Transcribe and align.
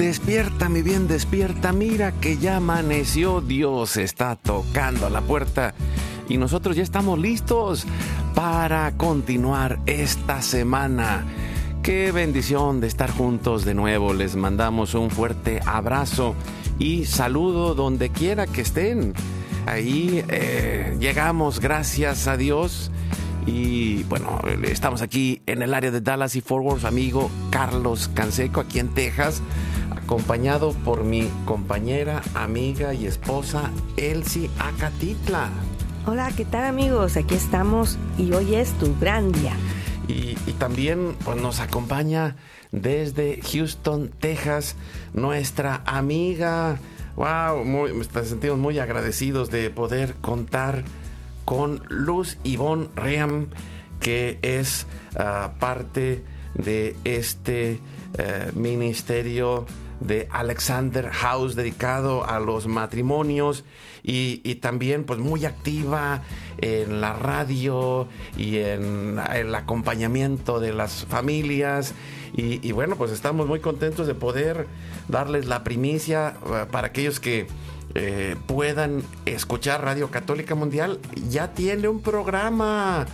Despierta, 0.00 0.70
mi 0.70 0.80
bien, 0.80 1.08
despierta. 1.08 1.74
Mira 1.74 2.12
que 2.12 2.38
ya 2.38 2.56
amaneció. 2.56 3.42
Dios 3.42 3.98
está 3.98 4.34
tocando 4.34 5.10
la 5.10 5.20
puerta. 5.20 5.74
Y 6.26 6.38
nosotros 6.38 6.74
ya 6.74 6.82
estamos 6.82 7.18
listos 7.18 7.84
para 8.34 8.92
continuar 8.96 9.78
esta 9.84 10.40
semana. 10.40 11.26
Qué 11.82 12.12
bendición 12.12 12.80
de 12.80 12.86
estar 12.86 13.10
juntos 13.10 13.66
de 13.66 13.74
nuevo. 13.74 14.14
Les 14.14 14.36
mandamos 14.36 14.94
un 14.94 15.10
fuerte 15.10 15.60
abrazo 15.66 16.34
y 16.78 17.04
saludo 17.04 17.74
donde 17.74 18.08
quiera 18.08 18.46
que 18.46 18.62
estén. 18.62 19.12
Ahí 19.66 20.24
eh, 20.28 20.96
llegamos, 20.98 21.60
gracias 21.60 22.26
a 22.26 22.38
Dios. 22.38 22.90
Y 23.44 24.04
bueno, 24.04 24.40
estamos 24.62 25.02
aquí 25.02 25.42
en 25.44 25.60
el 25.60 25.74
área 25.74 25.90
de 25.90 26.00
Dallas 26.00 26.36
y 26.36 26.40
Forward, 26.40 26.86
amigo 26.86 27.30
Carlos 27.50 28.08
Canseco, 28.14 28.60
aquí 28.60 28.78
en 28.78 28.88
Texas 28.94 29.42
acompañado 29.90 30.72
por 30.84 31.04
mi 31.04 31.28
compañera, 31.44 32.22
amiga 32.34 32.94
y 32.94 33.06
esposa 33.06 33.70
Elsie 33.96 34.50
Acatitla. 34.58 35.48
Hola, 36.06 36.32
¿qué 36.36 36.44
tal 36.44 36.64
amigos? 36.64 37.16
Aquí 37.16 37.34
estamos 37.34 37.98
y 38.16 38.32
hoy 38.32 38.54
es 38.54 38.72
tu 38.78 38.96
gran 38.98 39.32
día. 39.32 39.54
Y, 40.08 40.34
también 40.58 41.14
pues, 41.24 41.40
nos 41.40 41.60
acompaña 41.60 42.36
desde 42.72 43.40
Houston, 43.42 44.10
Texas, 44.18 44.76
nuestra 45.14 45.82
amiga. 45.86 46.78
Wow, 47.16 47.64
muy, 47.64 47.92
nos 47.92 48.28
sentimos 48.28 48.58
muy 48.58 48.78
agradecidos 48.78 49.50
de 49.50 49.70
poder 49.70 50.14
contar 50.20 50.84
con 51.44 51.82
Luz 51.88 52.38
Ivonne 52.44 52.88
Riam, 52.96 53.48
que 54.00 54.38
es 54.42 54.86
uh, 55.14 55.56
parte 55.58 56.24
de 56.54 56.96
este 57.04 57.78
uh, 58.18 58.58
ministerio 58.58 59.66
de 60.00 60.28
Alexander 60.30 61.10
House 61.10 61.54
dedicado 61.54 62.26
a 62.26 62.40
los 62.40 62.66
matrimonios 62.66 63.64
y, 64.02 64.54
también 64.56 65.04
pues 65.04 65.18
muy 65.18 65.44
activa 65.44 66.22
en 66.58 67.00
la 67.00 67.12
radio 67.12 68.08
y 68.36 68.58
en 68.58 69.20
el 69.32 69.54
acompañamiento 69.54 70.58
de 70.58 70.72
las 70.72 71.04
familias. 71.04 71.94
Y, 72.32 72.72
bueno 72.72 72.96
pues 72.96 73.10
estamos 73.10 73.46
muy 73.46 73.60
contentos 73.60 74.06
de 74.06 74.14
poder 74.14 74.66
darles 75.08 75.46
la 75.46 75.64
primicia 75.64 76.34
eh, 76.46 76.66
para 76.70 76.88
aquellos 76.88 77.20
que 77.20 77.46
eh, 77.94 78.36
puedan 78.46 79.02
escuchar 79.26 79.82
Radio 79.82 80.10
Católica 80.10 80.54
Mundial. 80.54 80.98
Ya 81.28 81.52
tiene 81.52 81.88
un 81.88 82.00
programa 82.00 83.06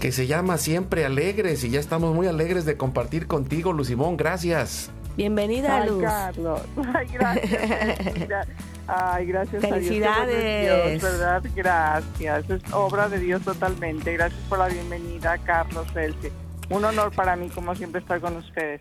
que 0.00 0.12
se 0.12 0.26
llama 0.26 0.58
Siempre 0.58 1.04
Alegres 1.04 1.64
y 1.64 1.70
ya 1.70 1.80
estamos 1.80 2.14
muy 2.14 2.26
alegres 2.26 2.64
de 2.64 2.76
compartir 2.76 3.26
contigo 3.26 3.72
Lucimón 3.72 4.16
gracias 4.16 4.90
Bienvenida, 5.16 5.82
Ay, 5.82 5.88
Luz. 5.88 6.02
Carlos. 6.04 6.60
Ay, 6.94 7.06
gracias. 7.12 8.48
Ay, 8.86 9.26
gracias 9.26 9.62
Felicidades. 9.62 10.70
a 10.70 10.86
Dios. 10.86 10.90
Dios, 10.90 11.02
¿verdad? 11.02 11.42
Gracias. 11.56 12.50
Es 12.50 12.62
obra 12.72 13.08
de 13.08 13.18
Dios 13.18 13.42
totalmente. 13.42 14.12
Gracias 14.12 14.40
por 14.48 14.60
la 14.60 14.68
bienvenida, 14.68 15.36
Carlos 15.38 15.88
Elsie. 15.96 16.30
Un 16.70 16.84
honor 16.84 17.12
para 17.12 17.34
mí, 17.34 17.48
como 17.48 17.74
siempre, 17.74 18.00
estar 18.00 18.20
con 18.20 18.36
ustedes. 18.36 18.80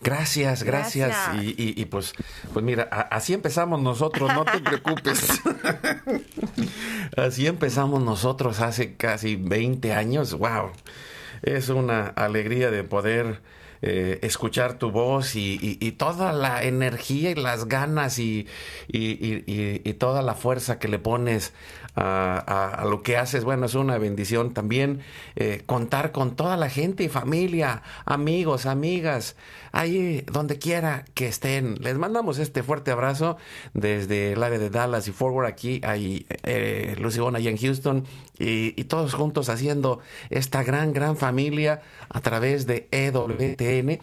Gracias, 0.00 0.62
gracias. 0.62 1.16
Y, 1.40 1.84
pues, 1.86 2.14
pues 2.52 2.64
mira, 2.64 2.84
así 2.84 3.34
empezamos 3.34 3.82
nosotros, 3.82 4.32
no 4.32 4.44
te 4.44 4.60
preocupes. 4.60 5.40
así 7.16 7.46
empezamos 7.46 8.02
nosotros 8.02 8.60
hace 8.60 8.94
casi 8.94 9.36
20 9.36 9.92
años. 9.92 10.34
¡Wow! 10.34 10.70
Es 11.42 11.68
una 11.68 12.06
alegría 12.06 12.70
de 12.70 12.84
poder 12.84 13.40
eh, 13.80 14.18
escuchar 14.22 14.74
tu 14.74 14.90
voz 14.90 15.36
y, 15.36 15.92
toda 15.98 16.32
la 16.32 16.64
energía 16.64 17.30
y 17.30 17.34
las 17.34 17.66
ganas 17.66 18.18
y, 18.18 18.46
toda 19.98 20.22
la 20.22 20.34
fuerza 20.34 20.78
que 20.78 20.88
le 20.88 20.98
pones 20.98 21.52
a, 21.98 22.84
lo 22.88 23.02
que 23.02 23.16
haces. 23.16 23.44
Bueno, 23.44 23.66
es 23.66 23.74
una 23.74 23.98
bendición 23.98 24.54
también 24.54 25.00
eh, 25.36 25.62
contar 25.66 26.12
con 26.12 26.36
toda 26.36 26.56
la 26.56 26.70
gente 26.70 27.04
y 27.04 27.08
familia, 27.08 27.82
amigos, 28.04 28.66
amigas, 28.66 29.36
ahí 29.72 30.24
donde 30.30 30.58
quiera 30.58 31.04
que 31.14 31.28
estén. 31.28 31.76
Les 31.80 31.96
mandamos 31.98 32.38
este 32.38 32.62
fuerte 32.62 32.90
abrazo 32.90 33.36
desde 33.74 34.32
el 34.32 34.42
área 34.42 34.58
de 34.58 34.70
Dallas 34.70 35.08
y 35.08 35.12
Forward 35.12 35.46
aquí, 35.46 35.80
ahí, 35.84 36.26
eh, 36.44 36.96
Lucibona 36.98 37.38
allá 37.38 37.50
en 37.50 37.58
Houston 37.58 38.04
y, 38.38 38.84
todos 38.84 39.12
juntos 39.12 39.48
haciendo 39.48 40.00
esta 40.30 40.62
gran, 40.62 40.92
gran 40.92 41.16
familia 41.16 41.82
a 42.08 42.20
través 42.20 42.66
de 42.66 42.88
EWTN. 42.90 44.00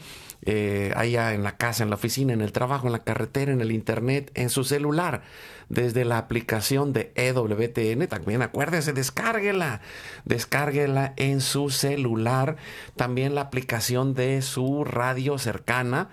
Eh, 0.48 0.94
allá 0.96 1.34
en 1.34 1.42
la 1.42 1.58
casa, 1.58 1.84
en 1.84 1.90
la 1.90 1.96
oficina, 1.96 2.32
en 2.32 2.42
el 2.42 2.52
trabajo, 2.52 2.86
en 2.86 2.94
la 2.94 3.04
carretera, 3.04 3.52
en 3.52 3.62
el 3.62 3.72
internet, 3.72 4.30
en 4.36 4.52
su 4.52 4.64
celular, 4.64 5.24
desde 5.70 6.06
la 6.06 6.20
aplicación 6.20 6.94
de 6.94 7.12
EWTN. 7.16 8.08
También 8.08 8.44
acuérdese, 8.44 8.94
descárguela, 8.94 9.82
descárguela 10.24 11.14
en 11.18 11.42
su 11.42 11.72
celular. 11.72 12.58
También 12.96 13.34
la 13.34 13.42
aplicación 13.42 14.14
de 14.14 14.44
su 14.44 14.84
radio 14.84 15.40
cercana 15.40 16.10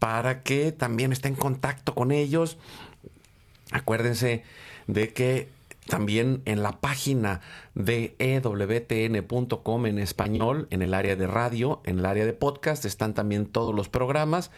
para 0.00 0.42
que 0.42 0.72
también 0.72 1.12
esté 1.12 1.28
en 1.28 1.36
contacto 1.36 1.94
con 1.94 2.10
ellos. 2.10 2.58
Acuérdense 3.70 4.42
de 4.88 5.12
que 5.12 5.48
también 5.88 6.42
en 6.44 6.62
la 6.62 6.80
página 6.80 7.40
de 7.74 8.14
ewtn.com 8.18 9.86
en 9.86 9.98
español, 9.98 10.66
en 10.70 10.82
el 10.82 10.94
área 10.94 11.16
de 11.16 11.26
radio, 11.26 11.80
en 11.84 12.00
el 12.00 12.06
área 12.06 12.26
de 12.26 12.32
podcast, 12.32 12.84
están 12.84 13.14
también 13.14 13.46
todos 13.46 13.74
los 13.74 13.88
programas. 13.88 14.50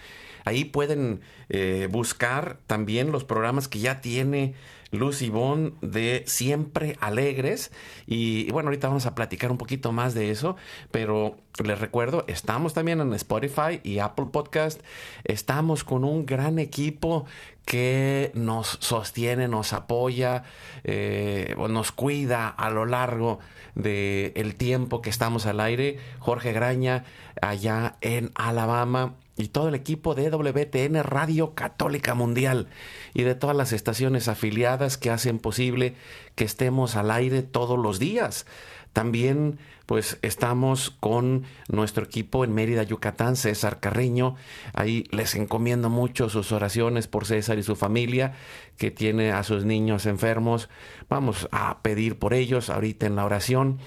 Ahí 0.44 0.64
pueden 0.64 1.20
eh, 1.48 1.88
buscar 1.90 2.58
también 2.66 3.12
los 3.12 3.24
programas 3.24 3.68
que 3.68 3.80
ya 3.80 4.00
tiene 4.00 4.54
Luz 4.90 5.28
Bon 5.30 5.74
de 5.80 6.24
Siempre 6.26 6.96
Alegres. 7.00 7.70
Y, 8.06 8.50
bueno, 8.52 8.68
ahorita 8.68 8.88
vamos 8.88 9.06
a 9.06 9.14
platicar 9.14 9.50
un 9.50 9.58
poquito 9.58 9.92
más 9.92 10.14
de 10.14 10.30
eso, 10.30 10.56
pero 10.90 11.36
les 11.62 11.78
recuerdo, 11.78 12.24
estamos 12.28 12.74
también 12.74 13.00
en 13.00 13.12
Spotify 13.14 13.80
y 13.82 13.98
Apple 13.98 14.26
Podcast. 14.32 14.80
Estamos 15.24 15.84
con 15.84 16.04
un 16.04 16.24
gran 16.26 16.58
equipo 16.58 17.26
que 17.64 18.30
nos 18.34 18.78
sostiene, 18.80 19.46
nos 19.46 19.74
apoya, 19.74 20.44
eh, 20.84 21.54
nos 21.68 21.92
cuida 21.92 22.48
a 22.48 22.70
lo 22.70 22.86
largo 22.86 23.40
del 23.74 24.32
el 24.36 24.54
tiempo 24.54 25.02
que 25.02 25.10
estamos 25.10 25.44
al 25.44 25.60
aire. 25.60 25.98
Jorge 26.18 26.52
Graña, 26.52 27.04
allá 27.42 27.96
en 28.00 28.30
Alabama 28.34 29.14
y 29.36 29.48
todo 29.48 29.68
el 29.68 29.74
equipo 29.74 30.14
de 30.14 30.30
WTN 30.30 31.02
Radio 31.04 31.54
Católica 31.54 32.14
Mundial 32.14 32.68
y 33.14 33.22
de 33.22 33.34
todas 33.34 33.56
las 33.56 33.72
estaciones 33.72 34.28
afiliadas 34.28 34.98
que 34.98 35.10
hacen 35.10 35.38
posible 35.38 35.94
que 36.34 36.44
estemos 36.44 36.96
al 36.96 37.10
aire 37.10 37.42
todos 37.42 37.78
los 37.78 37.98
días. 37.98 38.46
También 38.92 39.58
pues 39.86 40.18
estamos 40.20 40.90
con 40.90 41.44
nuestro 41.68 42.04
equipo 42.04 42.44
en 42.44 42.52
Mérida, 42.52 42.82
Yucatán, 42.82 43.36
César 43.36 43.80
Carreño. 43.80 44.34
Ahí 44.74 45.04
les 45.12 45.34
encomiendo 45.34 45.88
mucho 45.88 46.28
sus 46.28 46.52
oraciones 46.52 47.06
por 47.06 47.24
César 47.24 47.58
y 47.58 47.62
su 47.62 47.74
familia, 47.74 48.34
que 48.76 48.90
tiene 48.90 49.32
a 49.32 49.44
sus 49.44 49.64
niños 49.64 50.04
enfermos. 50.04 50.68
Vamos 51.08 51.48
a 51.52 51.80
pedir 51.80 52.18
por 52.18 52.34
ellos 52.34 52.68
ahorita 52.68 53.06
en 53.06 53.16
la 53.16 53.24
oración 53.24 53.78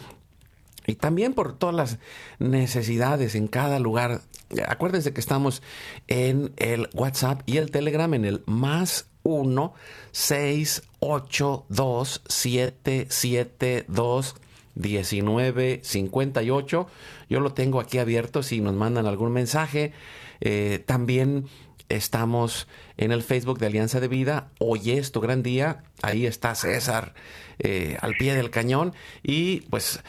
y 0.87 0.95
también 0.95 1.33
por 1.33 1.57
todas 1.57 1.75
las 1.75 1.99
necesidades 2.39 3.35
en 3.35 3.47
cada 3.47 3.79
lugar. 3.79 4.21
Acuérdense 4.67 5.13
que 5.13 5.21
estamos 5.21 5.61
en 6.07 6.53
el 6.57 6.89
WhatsApp 6.93 7.41
y 7.45 7.57
el 7.57 7.71
Telegram 7.71 8.13
en 8.13 8.25
el 8.25 8.43
más 8.45 9.07
1 9.23 9.73
6 10.11 10.83
8 10.99 11.65
2 11.69 12.21
7 12.27 13.07
7 13.09 13.85
2 13.87 14.35
19 14.75 15.81
58. 15.83 16.87
Yo 17.29 17.39
lo 17.39 17.53
tengo 17.53 17.79
aquí 17.79 17.97
abierto 17.97 18.43
si 18.43 18.61
nos 18.61 18.73
mandan 18.73 19.05
algún 19.05 19.31
mensaje. 19.31 19.93
Eh, 20.39 20.83
también 20.85 21.45
estamos 21.89 22.67
en 22.97 23.11
el 23.11 23.21
Facebook 23.21 23.59
de 23.59 23.67
Alianza 23.67 23.99
de 23.99 24.07
Vida. 24.07 24.49
Hoy 24.59 24.91
es 24.91 25.11
tu 25.11 25.21
gran 25.21 25.43
día. 25.43 25.83
Ahí 26.01 26.25
está 26.25 26.55
César 26.55 27.13
eh, 27.59 27.97
al 28.01 28.13
pie 28.13 28.33
del 28.33 28.49
cañón. 28.49 28.93
Y 29.23 29.61
pues 29.61 30.01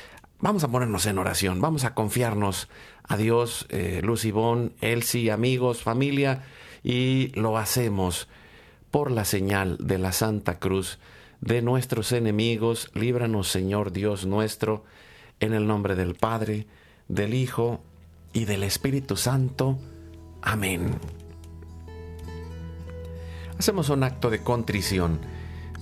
Vamos 0.42 0.64
a 0.64 0.68
ponernos 0.68 1.06
en 1.06 1.18
oración, 1.18 1.60
vamos 1.60 1.84
a 1.84 1.94
confiarnos 1.94 2.68
a 3.04 3.16
Dios, 3.16 3.64
eh, 3.68 4.00
Luz 4.02 4.24
Ivonne, 4.24 4.72
Elsie, 4.80 5.30
amigos, 5.30 5.84
familia, 5.84 6.42
y 6.82 7.28
lo 7.36 7.58
hacemos 7.58 8.26
por 8.90 9.12
la 9.12 9.24
señal 9.24 9.76
de 9.78 9.98
la 9.98 10.10
Santa 10.10 10.58
Cruz 10.58 10.98
de 11.40 11.62
nuestros 11.62 12.10
enemigos. 12.10 12.90
Líbranos, 12.92 13.52
Señor 13.52 13.92
Dios 13.92 14.26
nuestro, 14.26 14.82
en 15.38 15.52
el 15.52 15.68
nombre 15.68 15.94
del 15.94 16.16
Padre, 16.16 16.66
del 17.06 17.34
Hijo 17.34 17.80
y 18.32 18.44
del 18.44 18.64
Espíritu 18.64 19.16
Santo. 19.16 19.78
Amén. 20.42 20.96
Hacemos 23.60 23.90
un 23.90 24.02
acto 24.02 24.28
de 24.28 24.42
contrición 24.42 25.20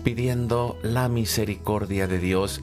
pidiendo 0.04 0.78
la 0.82 1.08
misericordia 1.08 2.06
de 2.06 2.18
Dios 2.18 2.60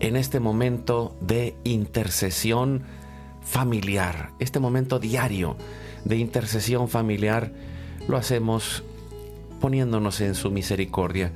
en 0.00 0.16
este 0.16 0.40
momento 0.40 1.16
de 1.20 1.54
intercesión 1.64 2.82
familiar, 3.42 4.30
este 4.38 4.60
momento 4.60 4.98
diario 4.98 5.56
de 6.04 6.16
intercesión 6.16 6.88
familiar, 6.88 7.52
lo 8.08 8.16
hacemos 8.16 8.82
poniéndonos 9.60 10.20
en 10.20 10.34
su 10.34 10.50
misericordia. 10.50 11.32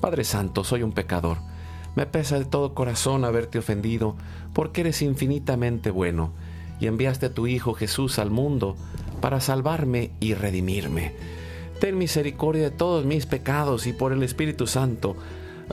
Padre 0.00 0.24
Santo, 0.24 0.64
soy 0.64 0.82
un 0.82 0.92
pecador. 0.92 1.38
Me 1.96 2.06
pesa 2.06 2.38
de 2.38 2.44
todo 2.44 2.74
corazón 2.74 3.24
haberte 3.24 3.58
ofendido, 3.58 4.16
porque 4.52 4.82
eres 4.82 5.02
infinitamente 5.02 5.90
bueno, 5.90 6.32
y 6.78 6.86
enviaste 6.86 7.26
a 7.26 7.34
tu 7.34 7.46
Hijo 7.46 7.74
Jesús 7.74 8.18
al 8.18 8.30
mundo 8.30 8.76
para 9.20 9.40
salvarme 9.40 10.12
y 10.20 10.34
redimirme. 10.34 11.14
Ten 11.80 11.96
misericordia 11.98 12.64
de 12.64 12.70
todos 12.70 13.04
mis 13.04 13.26
pecados 13.26 13.86
y 13.86 13.92
por 13.92 14.12
el 14.12 14.22
Espíritu 14.22 14.66
Santo, 14.66 15.16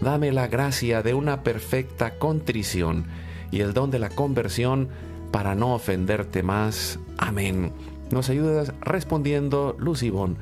dame 0.02 0.32
la 0.32 0.48
gracia 0.48 1.02
de 1.04 1.14
una 1.14 1.44
perfecta 1.44 2.18
contrición 2.18 3.06
y 3.52 3.62
el 3.62 3.74
don 3.74 3.92
de 3.92 4.00
la 4.00 4.10
conversión 4.10 4.90
para 5.32 5.56
no 5.56 5.74
ofenderte 5.74 6.44
más. 6.44 7.00
Amén. 7.18 7.72
Nos 8.12 8.30
ayudas 8.30 8.74
respondiendo 8.82 9.76
Lucibón. 9.78 10.38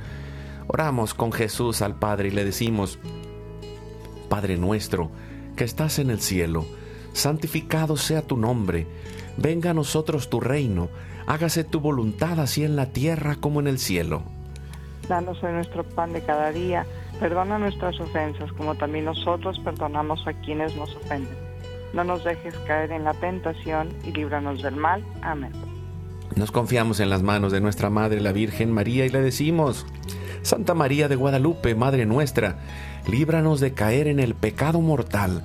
Oramos 0.68 1.14
con 1.14 1.32
Jesús 1.32 1.82
al 1.82 1.96
Padre 1.96 2.30
y 2.30 2.32
le 2.32 2.44
decimos, 2.44 3.00
Padre 4.30 4.58
nuestro, 4.58 5.12
que 5.56 5.64
estás 5.64 6.00
en 6.00 6.10
el 6.10 6.20
cielo, 6.20 6.66
santificado 7.14 7.98
sea 7.98 8.22
tu 8.22 8.38
nombre, 8.38 8.88
venga 9.38 9.72
a 9.72 9.74
nosotros 9.76 10.30
tu 10.30 10.40
reino, 10.40 10.90
hágase 11.28 11.64
tu 11.64 11.80
voluntad 11.80 12.40
así 12.40 12.64
en 12.64 12.76
la 12.76 12.88
tierra 12.88 13.36
como 13.36 13.60
en 13.60 13.68
el 13.68 13.80
cielo. 13.80 14.24
Danos 15.08 15.42
hoy 15.44 15.54
nuestro 15.54 15.84
pan 15.84 16.14
de 16.14 16.22
cada 16.22 16.52
día 16.52 16.86
Perdona 17.20 17.58
nuestras 17.58 18.00
ofensas 18.00 18.52
como 18.54 18.76
también 18.76 19.06
nosotros 19.06 19.60
perdonamos 19.60 20.26
a 20.28 20.34
quienes 20.34 20.76
nos 20.76 20.96
ofenden. 20.96 21.38
No 21.94 22.04
nos 22.04 22.24
dejes 22.24 22.56
caer 22.68 22.92
en 22.92 23.04
la 23.04 23.14
tentación 23.14 23.90
y 24.04 24.12
líbranos 24.12 24.62
del 24.62 24.76
mal. 24.76 25.04
Amén. 25.22 25.52
Nos 26.36 26.52
confiamos 26.52 27.00
en 27.00 27.10
las 27.10 27.24
manos 27.24 27.52
de 27.52 27.62
nuestra 27.62 27.90
Madre 27.90 28.20
la 28.20 28.34
Virgen 28.34 28.72
María 28.72 29.06
y 29.06 29.10
le 29.10 29.22
decimos, 29.22 29.86
Santa 30.42 30.74
María 30.74 31.08
de 31.08 31.16
Guadalupe, 31.16 31.74
Madre 31.76 32.06
nuestra, 32.06 32.58
líbranos 33.08 33.62
de 33.62 33.74
caer 33.74 34.08
en 34.08 34.20
el 34.20 34.36
pecado 34.36 34.82
mortal 34.82 35.44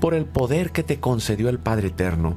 por 0.00 0.14
el 0.14 0.26
poder 0.26 0.70
que 0.72 0.82
te 0.82 1.00
concedió 1.00 1.48
el 1.48 1.58
Padre 1.58 1.88
Eterno 1.88 2.36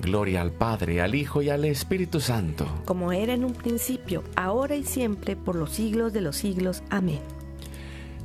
Gloria 0.00 0.42
al 0.42 0.52
Padre, 0.52 1.00
al 1.00 1.14
Hijo 1.14 1.42
y 1.42 1.50
al 1.50 1.64
Espíritu 1.64 2.20
Santo. 2.20 2.66
Como 2.84 3.12
era 3.12 3.32
en 3.32 3.44
un 3.44 3.52
principio, 3.52 4.24
ahora 4.36 4.76
y 4.76 4.84
siempre, 4.84 5.36
por 5.36 5.56
los 5.56 5.70
siglos 5.70 6.12
de 6.12 6.20
los 6.20 6.36
siglos. 6.36 6.82
Amén. 6.90 7.20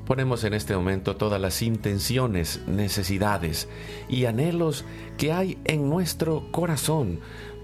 Ponemos 0.05 0.43
en 0.43 0.55
este 0.55 0.75
momento 0.75 1.15
todas 1.15 1.39
las 1.39 1.61
intenciones, 1.61 2.61
necesidades 2.67 3.69
y 4.09 4.25
anhelos 4.25 4.83
que 5.17 5.31
hay 5.31 5.59
en 5.65 5.87
nuestro 5.87 6.51
corazón 6.51 7.19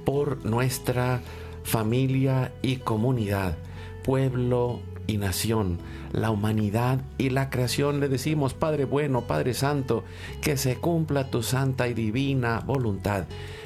por 0.05 0.45
nuestra 0.45 1.21
familia 1.63 2.53
y 2.61 2.77
comunidad, 2.77 3.57
pueblo 4.03 4.81
y 5.07 5.17
nación, 5.17 5.79
la 6.11 6.31
humanidad 6.31 7.01
y 7.17 7.29
la 7.29 7.49
creación. 7.49 7.99
Le 7.99 8.09
decimos, 8.09 8.53
Padre 8.53 8.85
bueno, 8.85 9.21
Padre 9.21 9.53
Santo, 9.53 10.03
que 10.41 10.57
se 10.57 10.77
cumpla 10.77 11.29
tu 11.29 11.43
santa 11.43 11.87
y 11.87 11.93
divina 11.93 12.61
voluntad 12.65 13.25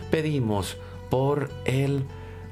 pedimos 0.10 0.78
por 1.10 1.50
el 1.66 2.06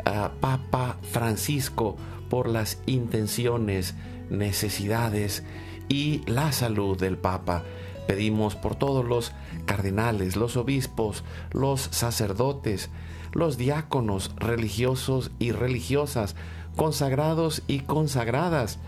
ah, 0.06 0.32
Papa 0.40 0.98
Francisco, 1.12 1.98
por 2.30 2.48
las 2.48 2.82
intenciones, 2.86 3.96
necesidades 4.30 5.44
y 5.90 6.22
la 6.26 6.52
salud 6.52 6.98
del 6.98 7.18
Papa. 7.18 7.64
Pedimos 8.08 8.56
por 8.56 8.76
todos 8.76 9.06
los 9.06 9.34
cardenales, 9.66 10.36
los 10.36 10.56
obispos, 10.56 11.24
los 11.52 11.82
sacerdotes, 11.82 12.90
los 13.34 13.58
diáconos 13.58 14.32
religiosos 14.38 15.32
y 15.40 15.52
religiosas, 15.52 16.36
consagrados 16.78 17.64
y 17.68 17.80
consagradas. 17.80 18.80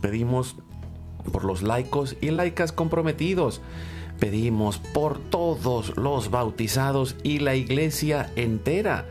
Pedimos 0.00 0.54
por 1.32 1.44
los 1.44 1.62
laicos 1.62 2.14
y 2.20 2.30
laicas 2.30 2.70
comprometidos 2.70 3.60
Pedimos 4.18 4.78
por 4.78 5.18
todos 5.18 5.96
los 5.96 6.30
bautizados 6.30 7.14
y 7.22 7.38
la 7.38 7.54
iglesia 7.54 8.30
entera. 8.34 9.06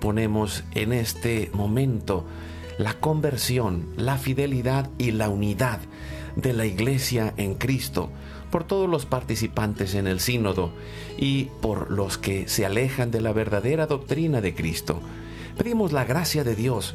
Ponemos 0.00 0.64
en 0.74 0.92
este 0.92 1.50
momento 1.52 2.24
la 2.78 2.94
conversión, 2.94 3.88
la 3.96 4.16
fidelidad 4.16 4.88
y 4.96 5.10
la 5.10 5.28
unidad 5.28 5.80
de 6.36 6.54
la 6.54 6.64
iglesia 6.64 7.34
en 7.36 7.56
Cristo, 7.56 8.10
por 8.50 8.64
todos 8.64 8.88
los 8.88 9.04
participantes 9.04 9.94
en 9.94 10.06
el 10.06 10.20
sínodo 10.20 10.70
y 11.18 11.48
por 11.60 11.90
los 11.90 12.16
que 12.16 12.48
se 12.48 12.64
alejan 12.64 13.10
de 13.10 13.20
la 13.20 13.32
verdadera 13.32 13.86
doctrina 13.86 14.40
de 14.40 14.54
Cristo. 14.54 15.00
Pedimos 15.58 15.92
la 15.92 16.04
gracia 16.04 16.42
de 16.42 16.54
Dios 16.54 16.94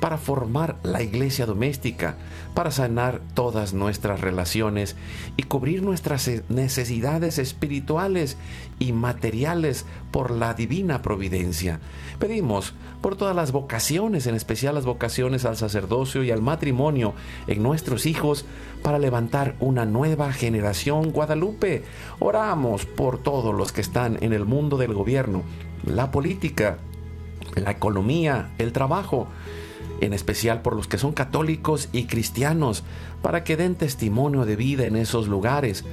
para 0.00 0.16
formar 0.16 0.76
la 0.82 1.02
iglesia 1.02 1.46
doméstica, 1.46 2.16
para 2.54 2.70
sanar 2.70 3.20
todas 3.34 3.74
nuestras 3.74 4.20
relaciones 4.20 4.96
y 5.36 5.44
cubrir 5.44 5.82
nuestras 5.82 6.28
necesidades 6.48 7.38
espirituales 7.38 8.38
y 8.78 8.92
materiales 8.92 9.84
por 10.10 10.30
la 10.30 10.54
divina 10.54 11.02
providencia. 11.02 11.80
Pedimos 12.18 12.74
por 13.02 13.16
todas 13.16 13.36
las 13.36 13.52
vocaciones, 13.52 14.26
en 14.26 14.34
especial 14.34 14.74
las 14.74 14.86
vocaciones 14.86 15.44
al 15.44 15.56
sacerdocio 15.56 16.24
y 16.24 16.30
al 16.30 16.42
matrimonio 16.42 17.14
en 17.46 17.62
nuestros 17.62 18.06
hijos, 18.06 18.46
para 18.82 18.98
levantar 18.98 19.54
una 19.60 19.84
nueva 19.84 20.32
generación 20.32 21.12
Guadalupe. 21.12 21.84
Oramos 22.18 22.86
por 22.86 23.18
todos 23.18 23.54
los 23.54 23.72
que 23.72 23.82
están 23.82 24.18
en 24.22 24.32
el 24.32 24.46
mundo 24.46 24.78
del 24.78 24.94
gobierno, 24.94 25.42
la 25.84 26.10
política, 26.10 26.78
la 27.54 27.70
economía, 27.70 28.50
el 28.58 28.72
trabajo 28.72 29.28
en 30.00 30.12
especial 30.12 30.62
por 30.62 30.74
los 30.74 30.88
que 30.88 30.98
son 30.98 31.12
católicos 31.12 31.88
y 31.92 32.04
cristianos, 32.04 32.84
para 33.22 33.44
que 33.44 33.56
den 33.56 33.74
testimonio 33.74 34.44
de 34.44 34.56
vida 34.56 34.86
en 34.86 34.96
esos 34.96 35.28
lugares, 35.28 35.84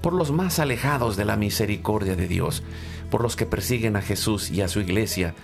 por 0.00 0.12
los 0.12 0.30
más 0.30 0.58
alejados 0.58 1.16
de 1.16 1.24
la 1.24 1.36
misericordia 1.36 2.16
de 2.16 2.28
Dios, 2.28 2.62
por 3.10 3.22
los 3.22 3.36
que 3.36 3.46
persiguen 3.46 3.96
a 3.96 4.02
Jesús 4.02 4.50
y 4.50 4.62
a 4.62 4.68
su 4.68 4.80
iglesia, 4.80 5.34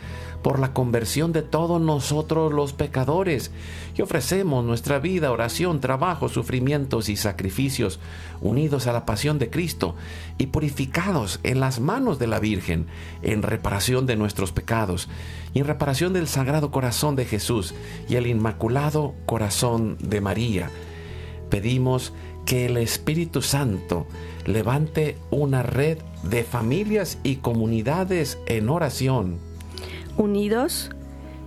por 0.43 0.59
la 0.59 0.73
conversión 0.73 1.33
de 1.33 1.43
todos 1.43 1.81
nosotros 1.81 2.53
los 2.53 2.73
pecadores, 2.73 3.51
y 3.97 4.03
ofrecemos 4.03 4.65
nuestra 4.65 4.99
vida, 4.99 5.31
oración, 5.31 5.81
trabajo, 5.81 6.29
sufrimientos 6.29 7.09
y 7.09 7.17
sacrificios, 7.17 8.01
unidos 8.41 8.87
a 8.87 8.93
la 8.93 9.07
pasión 9.07 9.39
de 9.39 9.51
Cristo 9.51 9.95
y 10.39 10.47
purificados 10.47 11.41
en 11.43 11.61
las 11.61 11.81
manos 11.81 12.19
de 12.19 12.27
la 12.27 12.41
Virgen, 12.41 12.87
en 13.23 13.43
reparación 13.43 14.07
de 14.07 14.17
nuestros 14.17 14.53
pecados, 14.53 15.09
y 15.55 15.61
en 15.61 15.67
reparación 15.67 16.13
del 16.13 16.29
Sagrado 16.29 16.71
Corazón 16.71 17.17
de 17.17 17.25
Jesús 17.25 17.75
y 18.09 18.17
el 18.17 18.27
Inmaculado 18.27 19.15
Corazón 19.27 19.97
de 20.01 20.21
María. 20.21 20.71
Pedimos 21.51 22.13
que 22.47 22.67
el 22.67 22.77
Espíritu 22.77 23.43
Santo 23.43 24.07
levante 24.47 25.17
una 25.31 25.63
red 25.63 25.99
de 26.23 26.45
familias 26.45 27.19
y 27.23 27.37
comunidades 27.37 28.39
en 28.47 28.69
oración. 28.69 29.52
Unidos 30.17 30.91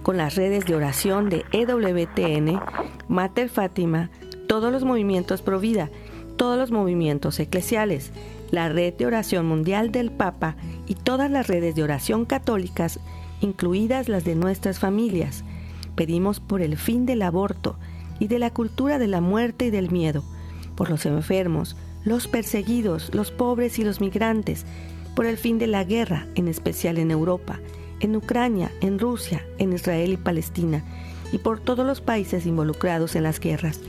con 0.02 0.18
las 0.18 0.36
redes 0.36 0.66
de 0.66 0.76
oración 0.76 1.30
de 1.30 1.46
EWTN, 1.52 2.60
Mater 3.08 3.50
Fátima, 3.50 4.10
todos 4.48 4.72
los 4.72 4.84
movimientos 4.84 5.42
pro 5.42 5.60
vida, 5.60 5.90
todos 6.36 6.58
los 6.58 6.72
movimientos 6.72 7.40
eclesiales, 7.40 8.12
la 8.52 8.70
red 8.70 8.94
de 8.94 9.06
oración 9.06 9.46
mundial 9.46 9.92
del 9.92 10.12
Papa 10.12 10.56
y 10.88 10.96
todas 10.96 11.30
las 11.30 11.48
redes 11.48 11.76
de 11.76 11.84
oración 11.84 12.26
católicas, 12.26 13.00
incluidas 13.42 14.10
las 14.10 14.24
de 14.24 14.36
nuestras 14.36 14.80
familias. 14.80 15.44
Pedimos 15.96 16.40
por 16.40 16.62
el 16.62 16.78
fin 16.78 17.06
del 17.06 17.22
aborto 17.22 17.78
y 18.20 18.28
de 18.28 18.40
la 18.40 18.52
cultura 18.52 19.00
de 19.00 19.08
la 19.08 19.22
muerte 19.22 19.66
y 19.66 19.70
del 19.70 19.92
miedo, 19.92 20.24
por 20.76 20.90
los 20.90 21.06
enfermos, 21.06 21.76
los 22.04 22.28
perseguidos, 22.28 23.14
los 23.14 23.32
pobres 23.32 23.80
y 23.80 23.84
los 23.84 24.02
migrantes, 24.02 24.66
por 25.16 25.26
el 25.26 25.38
fin 25.38 25.60
de 25.60 25.68
la 25.68 25.84
guerra, 25.84 26.28
en 26.36 26.48
especial 26.48 26.98
en 26.98 27.12
Europa, 27.12 27.60
en 28.00 28.16
Ucrania, 28.16 28.72
en 28.82 29.00
Rusia, 29.00 29.46
en 29.58 29.74
Israel 29.74 30.14
y 30.14 30.18
Palestina, 30.18 30.84
y 31.32 31.38
por 31.38 31.60
todos 31.60 31.86
los 31.86 32.02
países 32.02 32.46
involucrados 32.46 33.16
en 33.16 33.24
las 33.24 33.40
guerras. 33.40 33.82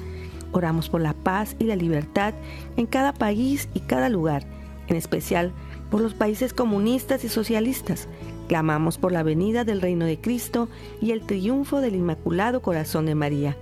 Oramos 0.52 0.88
por 0.88 1.00
la 1.00 1.12
paz 1.12 1.54
y 1.58 1.64
la 1.64 1.76
libertad 1.76 2.34
en 2.76 2.86
cada 2.86 3.12
país 3.12 3.68
y 3.74 3.80
cada 3.80 4.08
lugar, 4.08 4.44
en 4.88 4.96
especial 4.96 5.52
por 5.90 6.00
los 6.00 6.14
países 6.14 6.52
comunistas 6.52 7.24
y 7.24 7.28
socialistas. 7.28 8.08
Clamamos 8.48 8.98
por 8.98 9.12
la 9.12 9.22
venida 9.22 9.64
del 9.64 9.80
reino 9.80 10.04
de 10.04 10.20
Cristo 10.20 10.68
y 11.00 11.10
el 11.10 11.22
triunfo 11.22 11.80
del 11.80 11.96
Inmaculado 11.96 12.62
Corazón 12.62 13.06
de 13.06 13.14
María. 13.14 13.56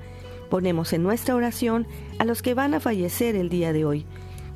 Ponemos 0.51 0.93
en 0.93 1.03
nuestra 1.03 1.35
oración 1.35 1.87
a 2.19 2.25
los 2.25 2.43
que 2.43 2.55
van 2.55 2.75
a 2.75 2.81
fallecer 2.81 3.35
el 3.35 3.49
día 3.49 3.73
de 3.73 3.85
hoy. 3.85 4.05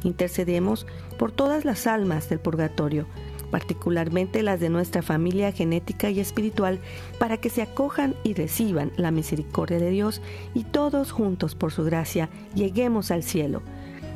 Intercedemos 0.05 0.87
por 1.19 1.33
todas 1.33 1.65
las 1.65 1.87
almas 1.87 2.29
del 2.29 2.39
purgatorio, 2.39 3.07
particularmente 3.51 4.43
las 4.43 4.61
de 4.61 4.69
nuestra 4.69 5.03
familia 5.03 5.53
genética 5.53 6.11
y 6.11 6.21
espiritual, 6.21 6.81
para 7.19 7.37
que 7.39 7.51
se 7.51 7.63
acojan 7.63 8.15
y 8.25 8.35
reciban 8.35 8.93
la 8.97 9.11
misericordia 9.11 9.79
de 9.79 9.91
Dios 9.91 10.21
y 10.55 10.65
todos 10.65 11.13
juntos 11.13 11.55
por 11.55 11.73
su 11.73 11.85
gracia 11.85 12.29
lleguemos 12.55 13.11
al 13.11 13.23
cielo. 13.23 13.63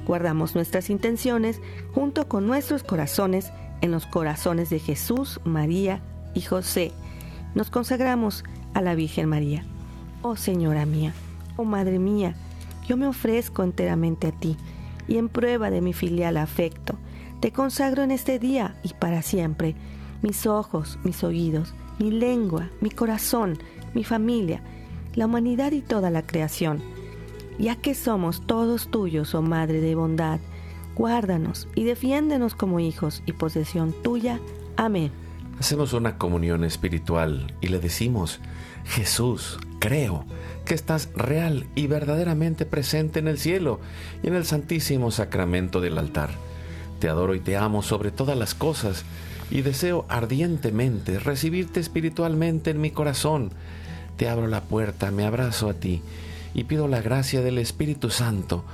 Guardamos 0.06 0.54
nuestras 0.54 0.90
intenciones 0.90 1.60
junto 1.94 2.28
con 2.28 2.46
nuestros 2.46 2.82
corazones 2.82 3.52
en 3.80 3.90
los 3.90 4.06
corazones 4.06 4.70
de 4.70 4.78
Jesús, 4.78 5.40
María 5.44 6.00
y 6.34 6.40
José. 6.40 6.92
Nos 7.54 7.70
consagramos 7.70 8.44
a 8.74 8.80
la 8.80 8.94
Virgen 8.94 9.28
María. 9.28 9.64
Oh 10.22 10.36
Señora 10.36 10.86
mía, 10.86 11.14
oh 11.56 11.64
Madre 11.64 11.98
mía, 11.98 12.34
yo 12.86 12.96
me 12.96 13.06
ofrezco 13.06 13.62
enteramente 13.62 14.28
a 14.28 14.32
ti 14.32 14.56
y 15.08 15.18
en 15.18 15.28
prueba 15.28 15.70
de 15.70 15.80
mi 15.80 15.92
filial 15.92 16.36
afecto, 16.36 16.96
te 17.42 17.50
consagro 17.50 18.04
en 18.04 18.12
este 18.12 18.38
día 18.38 18.76
y 18.84 18.94
para 18.94 19.20
siempre 19.20 19.74
mis 20.22 20.46
ojos, 20.46 21.00
mis 21.02 21.24
oídos, 21.24 21.74
mi 21.98 22.12
lengua, 22.12 22.70
mi 22.80 22.88
corazón, 22.88 23.58
mi 23.94 24.04
familia, 24.04 24.62
la 25.16 25.26
humanidad 25.26 25.72
y 25.72 25.80
toda 25.80 26.10
la 26.10 26.24
creación. 26.24 26.80
Ya 27.58 27.74
que 27.74 27.96
somos 27.96 28.46
todos 28.46 28.92
tuyos, 28.92 29.34
oh 29.34 29.42
Madre 29.42 29.80
de 29.80 29.96
bondad, 29.96 30.38
guárdanos 30.94 31.66
y 31.74 31.82
defiéndenos 31.82 32.54
como 32.54 32.78
hijos 32.78 33.24
y 33.26 33.32
posesión 33.32 33.92
tuya. 34.04 34.38
Amén. 34.76 35.10
Hacemos 35.58 35.94
una 35.94 36.18
comunión 36.18 36.62
espiritual 36.62 37.52
y 37.60 37.68
le 37.68 37.80
decimos, 37.80 38.38
Jesús, 38.84 39.58
creo 39.80 40.24
que 40.64 40.74
estás 40.74 41.10
real 41.16 41.66
y 41.74 41.88
verdaderamente 41.88 42.66
presente 42.66 43.18
en 43.18 43.26
el 43.26 43.38
cielo 43.38 43.80
y 44.22 44.28
en 44.28 44.36
el 44.36 44.44
santísimo 44.44 45.10
sacramento 45.10 45.80
del 45.80 45.98
altar. 45.98 46.30
Te 47.02 47.08
adoro 47.08 47.34
y 47.34 47.40
te 47.40 47.56
amo 47.56 47.82
sobre 47.82 48.12
todas 48.12 48.38
las 48.38 48.54
cosas 48.54 49.04
y 49.50 49.62
deseo 49.62 50.06
ardientemente 50.08 51.18
recibirte 51.18 51.80
espiritualmente 51.80 52.70
en 52.70 52.80
mi 52.80 52.92
corazón. 52.92 53.50
Te 54.16 54.28
abro 54.28 54.46
la 54.46 54.60
puerta, 54.60 55.10
me 55.10 55.26
abrazo 55.26 55.68
a 55.68 55.74
ti 55.74 56.00
y 56.54 56.62
pido 56.62 56.86
la 56.86 57.00
gracia 57.00 57.42
del 57.42 57.58
Espíritu 57.58 58.10
Santo 58.10 58.64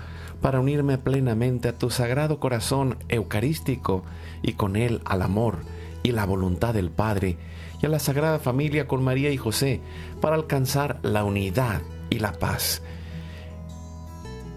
para 0.43 0.61
unirme 0.61 0.99
plenamente 0.99 1.69
a 1.69 1.79
tu 1.79 1.89
sagrado 1.89 2.39
corazón 2.39 2.99
eucarístico 3.09 4.05
y 4.43 4.53
con 4.53 4.77
él 4.77 5.01
al 5.07 5.23
amor 5.23 5.61
y 6.03 6.13
la 6.13 6.27
voluntad 6.27 6.75
del 6.75 6.91
Padre 6.91 7.39
y 7.81 7.87
a 7.87 7.89
la 7.89 7.99
Sagrada 7.99 8.41
Familia 8.41 8.87
con 8.87 9.03
María 9.03 9.31
y 9.31 9.39
José 9.39 9.81
para 10.21 10.37
alcanzar 10.37 10.99
la 11.03 11.25
unidad 11.25 11.81
y 12.11 12.19
la 12.19 12.33
paz. 12.33 12.83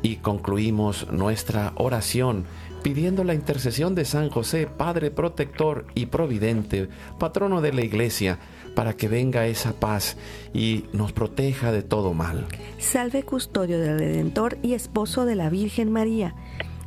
Y 0.02 0.18
concluimos 0.18 1.10
nuestra 1.10 1.72
oración 1.78 2.44
pidiendo 2.82 3.24
la 3.24 3.34
intercesión 3.34 3.96
de 3.96 4.06
San 4.06 4.30
José, 4.30 4.68
Padre 4.68 5.12
protector 5.12 5.86
y 5.96 6.08
providente, 6.08 6.90
patrono 7.20 7.62
de 7.62 7.74
la 7.74 7.84
Iglesia, 7.84 8.40
para 8.76 8.94
que 8.94 9.08
venga 9.08 9.48
esa 9.48 9.74
paz 9.74 10.18
y 10.54 10.86
nos 10.94 11.12
proteja 11.12 11.72
de 11.72 11.84
todo 11.84 12.14
mal. 12.14 12.48
Salve 12.80 13.24
custodio 13.24 13.80
del 13.80 14.00
Redentor 14.00 14.58
y 14.62 14.74
esposo 14.74 15.26
de 15.26 15.36
la 15.36 15.50
Virgen 15.50 15.92
María. 15.92 16.36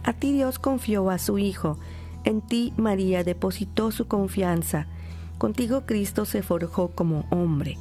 A 0.03 0.13
ti 0.13 0.33
Dios 0.33 0.59
confió 0.59 1.11
a 1.11 1.19
su 1.19 1.39
Hijo, 1.39 1.79
en 2.25 2.41
ti 2.41 2.73
María 2.77 3.23
depositó 3.23 3.91
su 3.91 4.07
confianza, 4.07 4.87
contigo 5.39 5.85
Cristo 5.87 6.25
se 6.25 6.43
forjó 6.43 6.89
como 6.89 7.27
hombre. 7.31 7.79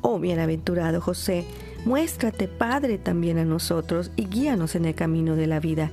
Oh 0.00 0.18
bienaventurado 0.18 1.00
José, 1.00 1.46
muéstrate 1.84 2.48
Padre 2.48 2.98
también 2.98 3.38
a 3.38 3.44
nosotros 3.44 4.10
y 4.16 4.26
guíanos 4.26 4.74
en 4.74 4.86
el 4.86 4.94
camino 4.94 5.36
de 5.36 5.46
la 5.46 5.60
vida 5.60 5.92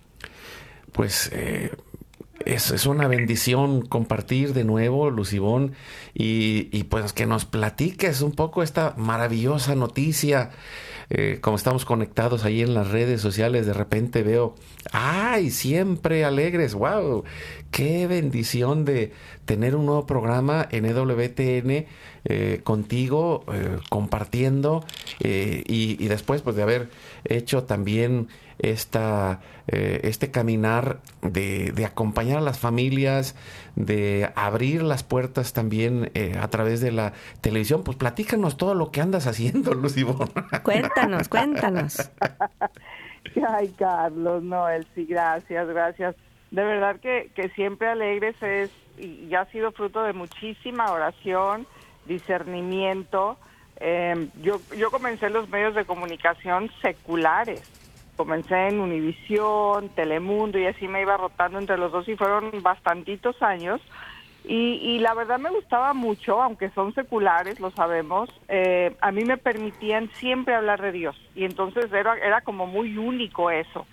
Pues 0.91 1.29
eh, 1.33 1.71
es, 2.45 2.85
una 2.85 3.07
bendición 3.07 3.81
compartir 3.81 4.53
de 4.53 4.63
nuevo, 4.63 5.09
Lucibón, 5.09 5.73
y, 6.13 6.83
pues 6.85 7.13
que 7.13 7.25
nos 7.25 7.45
platiques 7.45 8.21
un 8.21 8.31
poco 8.33 8.63
esta 8.63 8.93
maravillosa 8.97 9.75
noticia. 9.75 10.51
Eh, 11.13 11.39
como 11.41 11.57
estamos 11.57 11.83
conectados 11.83 12.45
ahí 12.45 12.61
en 12.61 12.73
las 12.73 12.89
redes 12.89 13.19
sociales, 13.19 13.65
de 13.65 13.73
repente 13.73 14.23
veo, 14.23 14.55
¡ay! 14.93 15.49
Siempre 15.49 16.23
alegres, 16.23 16.73
¡wow! 16.73 17.25
¡Qué 17.69 18.07
bendición 18.07 18.85
de 18.85 19.11
tener 19.43 19.75
un 19.75 19.85
nuevo 19.85 20.05
programa 20.05 20.67
en 20.71 20.85
EWTN 20.85 21.85
eh, 22.23 22.61
contigo, 22.63 23.43
compartiendo, 23.89 24.85
y, 25.19 25.63
y, 26.01 26.07
después 26.07 26.41
pues 26.43 26.55
de 26.55 26.63
haber 26.63 26.89
hecho 27.25 27.63
también 27.63 28.29
esta, 28.61 29.39
eh, 29.67 30.01
este 30.03 30.31
caminar 30.31 30.99
de, 31.21 31.71
de, 31.71 31.85
acompañar 31.85 32.37
a 32.37 32.41
las 32.41 32.59
familias, 32.59 33.35
de 33.75 34.31
abrir 34.35 34.83
las 34.83 35.03
puertas 35.03 35.53
también 35.53 36.11
eh, 36.13 36.37
a 36.39 36.47
través 36.49 36.79
de 36.79 36.91
la 36.91 37.13
televisión. 37.41 37.83
Pues 37.83 37.97
platícanos 37.97 38.57
todo 38.57 38.75
lo 38.75 38.91
que 38.91 39.01
andas 39.01 39.27
haciendo, 39.27 39.73
Lucibón. 39.75 40.29
Cuéntanos, 40.63 41.27
cuéntanos. 41.27 42.11
Ay, 43.49 43.73
Carlos, 43.77 44.43
no, 44.43 44.65
sí, 44.93 45.05
gracias, 45.05 45.67
gracias. 45.67 46.15
De 46.51 46.63
verdad 46.63 46.99
que, 46.99 47.31
que 47.35 47.49
siempre 47.49 47.87
alegres 47.87 48.35
es 48.41 48.69
y 48.97 49.33
ha 49.33 49.45
sido 49.45 49.71
fruto 49.71 50.03
de 50.03 50.13
muchísima 50.13 50.91
oración, 50.91 51.65
discernimiento. 52.05 53.37
Eh, 53.79 54.27
yo, 54.43 54.59
yo 54.77 54.91
comencé 54.91 55.27
en 55.27 55.33
los 55.33 55.49
medios 55.49 55.73
de 55.73 55.85
comunicación 55.85 56.69
seculares 56.83 57.80
comencé 58.21 58.67
en 58.67 58.79
Univisión, 58.79 59.89
Telemundo 59.89 60.59
y 60.59 60.67
así 60.67 60.87
me 60.87 61.01
iba 61.01 61.17
rotando 61.17 61.57
entre 61.57 61.75
los 61.75 61.91
dos 61.91 62.07
y 62.07 62.15
fueron 62.15 62.51
bastantitos 62.61 63.41
años. 63.41 63.81
Y, 64.43 64.73
y 64.83 64.99
la 64.99 65.15
verdad 65.15 65.39
me 65.39 65.49
gustaba 65.49 65.95
mucho, 65.95 66.39
aunque 66.39 66.69
son 66.69 66.93
seculares, 66.93 67.59
lo 67.59 67.71
sabemos, 67.71 68.29
eh, 68.47 68.95
a 69.01 69.11
mí 69.11 69.25
me 69.25 69.37
permitían 69.37 70.07
siempre 70.13 70.53
hablar 70.53 70.81
de 70.81 70.91
Dios 70.91 71.15
y 71.35 71.45
entonces 71.45 71.91
era, 71.91 72.15
era 72.17 72.41
como 72.41 72.67
muy 72.67 72.95
único 72.95 73.49
eso. 73.49 73.87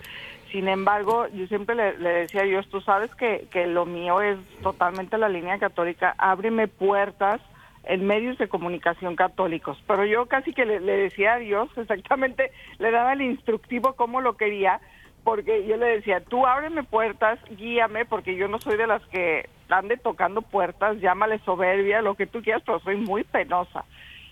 Sin 0.51 0.67
embargo, 0.67 1.27
yo 1.33 1.47
siempre 1.47 1.73
le, 1.75 1.97
le, 1.97 2.09
decía 2.09 2.41
a 2.41 2.45
Dios, 2.45 2.67
tú 2.69 2.81
sabes 2.81 3.13
que, 3.15 3.47
que 3.51 3.65
lo 3.65 3.87
mío 3.87 4.21
es 4.21 4.37
totalmente 4.61 5.17
la 5.17 5.29
línea 5.29 5.57
católica, 5.57 6.13
ábreme 6.19 6.67
puertas 6.67 7.41
en 7.83 8.05
medios 8.05 8.37
de 8.37 8.47
comunicación 8.47 9.15
católicos, 9.15 9.81
pero 9.87 10.05
yo 10.05 10.25
casi 10.27 10.53
que 10.53 10.65
le, 10.65 10.79
decía 10.79 11.35
a 11.35 11.39
Dios 11.39 11.69
exactamente, 11.77 12.51
le 12.77 12.91
daba 12.91 13.13
el 13.13 13.21
instructivo 13.21 13.93
como 13.93 14.21
lo 14.21 14.37
quería, 14.37 14.79
porque 15.23 15.65
yo 15.67 15.77
le 15.77 15.87
decía, 15.87 16.21
tú 16.21 16.45
ábreme 16.45 16.83
puertas, 16.83 17.39
guíame, 17.49 18.05
porque 18.05 18.35
yo 18.35 18.47
no 18.47 18.59
soy 18.59 18.77
de 18.77 18.87
las 18.87 19.05
que 19.07 19.49
ande 19.69 19.97
tocando 19.97 20.41
puertas, 20.41 20.99
llámale 20.99 21.39
soberbia, 21.39 22.01
lo 22.01 22.15
que 22.15 22.25
tú 22.25 22.41
quieras, 22.41 22.63
pero 22.65 22.79
soy 22.79 22.95
muy 22.95 23.23
penosa. 23.23 23.85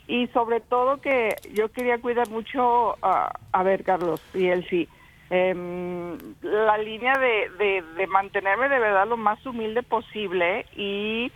Y 0.08 0.28
sobre 0.28 0.62
todo 0.62 1.02
que 1.02 1.36
yo 1.54 1.70
quería 1.70 2.00
cuidar 2.00 2.30
mucho, 2.30 2.92
uh, 3.04 3.30
a 3.52 3.64
ver, 3.64 3.84
Carlos, 3.84 4.24
y 4.34 4.48
él 4.48 4.66
sí, 4.70 4.88
eh, 5.30 6.18
la 6.42 6.78
línea 6.78 7.14
de, 7.18 7.50
de, 7.60 7.84
de 7.98 8.08
mantenerme 8.08 8.70
de 8.70 8.80
verdad 8.80 9.08
lo 9.08 9.18
más 9.18 9.46
humilde 9.46 9.84
posible 9.84 10.66
y 10.76 11.32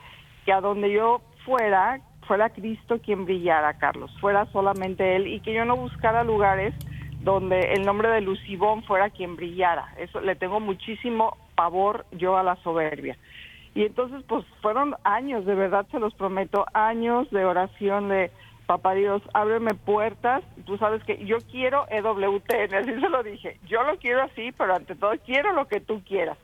que 0.45 0.53
a 0.53 0.61
donde 0.61 0.91
yo 0.91 1.21
fuera, 1.45 2.01
fuera 2.27 2.49
Cristo 2.49 2.99
quien 2.99 3.25
brillara, 3.25 3.77
Carlos, 3.77 4.11
fuera 4.19 4.45
solamente 4.51 5.15
Él 5.15 5.27
y 5.27 5.39
que 5.41 5.53
yo 5.53 5.65
no 5.65 5.75
buscara 5.75 6.23
lugares 6.23 6.73
donde 7.21 7.73
el 7.73 7.85
nombre 7.85 8.09
de 8.09 8.21
Lucibón 8.21 8.83
fuera 8.83 9.09
quien 9.09 9.35
brillara. 9.35 9.93
Eso 9.97 10.21
le 10.21 10.35
tengo 10.35 10.59
muchísimo 10.59 11.37
pavor 11.55 12.05
yo 12.11 12.37
a 12.37 12.43
la 12.43 12.55
soberbia. 12.57 13.17
Y 13.73 13.83
entonces, 13.83 14.23
pues 14.27 14.45
fueron 14.61 14.95
años, 15.03 15.45
de 15.45 15.55
verdad 15.55 15.85
se 15.91 15.99
los 15.99 16.13
prometo, 16.13 16.65
años 16.73 17.29
de 17.31 17.45
oración 17.45 18.09
de 18.09 18.31
Papá 18.65 18.93
Dios, 18.93 19.21
ábreme 19.33 19.73
puertas. 19.73 20.43
Tú 20.65 20.77
sabes 20.77 21.03
que 21.03 21.25
yo 21.25 21.37
quiero 21.51 21.85
EWTN, 21.89 22.73
así 22.79 22.91
se 22.91 23.09
lo 23.09 23.23
dije. 23.23 23.59
Yo 23.67 23.83
lo 23.83 23.97
quiero 23.97 24.23
así, 24.23 24.51
pero 24.57 24.75
ante 24.75 24.95
todo 24.95 25.11
quiero 25.25 25.53
lo 25.53 25.67
que 25.67 25.79
tú 25.79 26.01
quieras. 26.05 26.37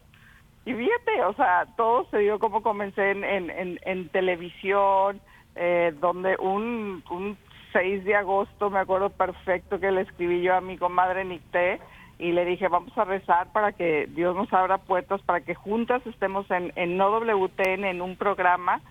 Y 0.67 0.73
fíjate, 0.73 1.23
o 1.23 1.33
sea, 1.35 1.65
todo 1.77 2.05
se 2.11 2.17
dio 2.17 2.39
como 2.39 2.61
comencé 2.61 3.11
en, 3.11 3.23
en, 3.23 3.79
en, 3.81 4.09
televisión, 4.09 5.21
eh, 5.55 5.93
donde 6.01 6.35
un, 6.41 7.01
un 7.09 7.37
6 7.71 8.03
de 8.03 8.15
agosto, 8.15 8.69
me 8.69 8.79
acuerdo 8.79 9.09
perfecto 9.09 9.79
que 9.79 9.91
le 9.91 10.01
escribí 10.01 10.41
yo 10.41 10.53
a 10.53 10.59
mi 10.59 10.77
comadre 10.77 11.23
Nicté 11.23 11.79
y 12.19 12.33
le 12.33 12.43
dije, 12.43 12.67
vamos 12.67 12.91
a 12.97 13.05
rezar 13.05 13.53
para 13.53 13.71
que 13.71 14.07
Dios 14.07 14.35
nos 14.35 14.51
abra 14.51 14.77
puertas, 14.77 15.21
para 15.21 15.39
que 15.39 15.55
juntas 15.55 16.05
estemos 16.05 16.51
en, 16.51 16.73
en 16.75 16.97
No 16.97 17.11
WTN 17.11 17.85
en 17.85 18.01
un 18.01 18.17
programa. 18.17 18.81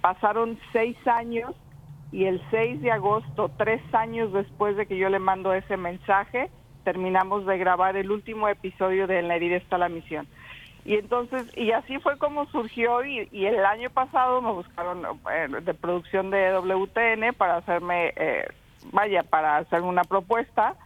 Pasaron 0.00 0.58
seis 0.72 0.96
años 1.06 1.54
y 2.10 2.24
el 2.24 2.42
6 2.50 2.82
de 2.82 2.90
agosto, 2.90 3.52
tres 3.56 3.80
años 3.94 4.32
después 4.32 4.76
de 4.76 4.86
que 4.86 4.98
yo 4.98 5.08
le 5.08 5.20
mando 5.20 5.54
ese 5.54 5.76
mensaje, 5.76 6.50
terminamos 6.82 7.46
de 7.46 7.56
grabar 7.56 7.96
el 7.96 8.10
último 8.10 8.48
episodio 8.48 9.06
de 9.06 9.20
En 9.20 9.28
la 9.28 9.36
herida 9.36 9.58
está 9.58 9.78
la 9.78 9.88
misión. 9.88 10.26
Y 10.84 10.94
entonces, 10.94 11.46
y 11.56 11.72
así 11.72 11.98
fue 11.98 12.16
como 12.18 12.46
surgió 12.46 13.04
y, 13.04 13.28
y 13.32 13.46
el 13.46 13.64
año 13.64 13.90
pasado 13.90 14.40
me 14.40 14.52
buscaron 14.52 15.04
eh, 15.30 15.48
de 15.62 15.74
producción 15.74 16.30
de 16.30 16.52
WTN 16.52 17.34
para 17.36 17.56
hacerme, 17.56 18.12
eh, 18.16 18.48
vaya, 18.92 19.22
para 19.22 19.58
hacerme 19.58 19.88
una 19.88 20.04
propuesta 20.04 20.76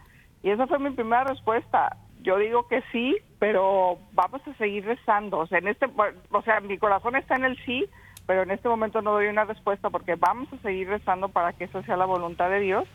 y 0.45 0.51
esa 0.51 0.67
fue 0.67 0.77
mi 0.77 0.91
primera 0.91 1.23
respuesta. 1.23 1.97
Yo 2.21 2.37
digo 2.37 2.67
que 2.67 2.83
sí, 2.91 3.17
pero 3.39 3.97
vamos 4.11 4.47
a 4.47 4.53
seguir 4.57 4.85
rezando. 4.85 5.39
O 5.39 5.47
sea, 5.47 5.57
en 5.57 5.67
este, 5.67 5.87
o 6.29 6.41
sea, 6.43 6.59
mi 6.59 6.77
corazón 6.77 7.15
está 7.15 7.35
en 7.35 7.45
el 7.45 7.57
sí, 7.65 7.89
pero 8.27 8.43
en 8.43 8.51
este 8.51 8.69
momento 8.69 9.01
no 9.01 9.13
doy 9.13 9.25
una 9.25 9.45
respuesta 9.45 9.89
porque 9.89 10.13
vamos 10.13 10.47
a 10.53 10.57
seguir 10.57 10.87
rezando 10.87 11.29
para 11.29 11.53
que 11.53 11.63
eso 11.63 11.81
sea 11.81 11.97
la 11.97 12.05
voluntad 12.05 12.51
de 12.51 12.59
Dios. 12.59 12.87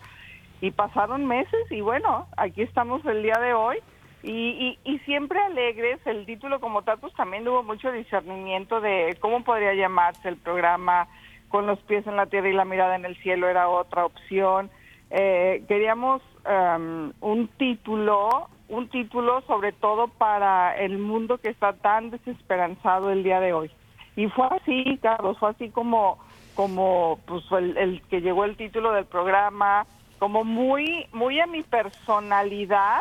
Y 0.61 0.71
pasaron 0.71 1.27
meses 1.27 1.61
y 1.71 1.81
bueno, 1.81 2.29
aquí 2.37 2.63
estamos 2.63 3.05
el 3.05 3.25
día 3.25 3.41
de 3.41 3.53
hoy 3.53 3.79
y, 4.23 4.79
y, 4.85 4.99
siempre 5.01 5.41
alegres, 5.41 5.99
el 6.07 6.27
título 6.27 6.61
como 6.61 6.83
tal, 6.83 6.99
pues 6.99 7.15
también 7.15 7.49
hubo 7.49 7.63
mucho 7.63 7.91
discernimiento 7.91 8.81
de 8.81 9.17
cómo 9.21 9.43
podría 9.45 9.73
llamarse 9.75 10.29
el 10.29 10.37
programa, 10.37 11.09
con 11.49 11.67
los 11.67 11.79
pies 11.81 12.07
en 12.07 12.17
la 12.17 12.27
tierra 12.27 12.49
y 12.49 12.53
la 12.53 12.65
mirada 12.65 12.97
en 12.97 13.05
el 13.05 13.17
cielo 13.17 13.49
era 13.49 13.69
otra 13.69 14.07
opción. 14.07 14.71
Eh, 15.11 15.65
queríamos 15.67 16.23
um, 16.47 17.13
un 17.21 17.49
título, 17.59 18.49
un 18.69 18.89
título 18.89 19.43
sobre 19.43 19.73
todo 19.73 20.09
para 20.09 20.77
el 20.77 20.99
mundo 20.99 21.39
que 21.39 21.49
está 21.49 21.73
tan 21.73 22.11
desesperanzado 22.11 23.11
el 23.11 23.25
día 23.25 23.41
de 23.41 23.53
hoy. 23.53 23.71
Y 24.17 24.29
fue 24.29 24.47
así, 24.51 24.99
Carlos, 25.03 25.39
fue 25.39 25.51
así 25.51 25.71
como, 25.71 26.19
como 26.55 27.19
pues 27.27 27.43
el, 27.53 27.77
el 27.77 28.03
que 28.03 28.21
llegó 28.21 28.45
el 28.45 28.57
título 28.57 28.93
del 28.93 29.07
programa, 29.07 29.87
como 30.21 30.45
muy, 30.45 31.07
muy 31.13 31.41
a 31.41 31.47
mi 31.47 31.63
personalidad, 31.63 33.01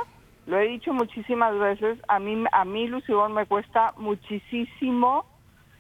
lo 0.50 0.58
he 0.58 0.68
dicho 0.68 0.94
muchísimas 0.94 1.58
veces, 1.60 2.00
a 2.08 2.18
mí, 2.18 2.44
a 2.52 2.66
mí 2.66 2.88
Lucibón, 2.88 3.34
me 3.34 3.46
cuesta 3.46 3.94
muchísimo 3.98 5.26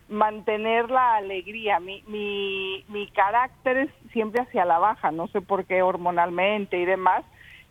mantener 0.09 0.91
la 0.91 1.15
alegría. 1.15 1.79
Mi, 1.79 2.03
mi, 2.05 2.85
mi 2.87 3.07
carácter 3.07 3.77
es 3.77 3.89
siempre 4.13 4.43
hacia 4.43 4.65
la 4.65 4.77
baja, 4.77 5.11
no 5.11 5.27
sé 5.29 5.41
por 5.41 5.65
qué 5.65 5.81
hormonalmente 5.81 6.77
y 6.77 6.85
demás. 6.85 7.23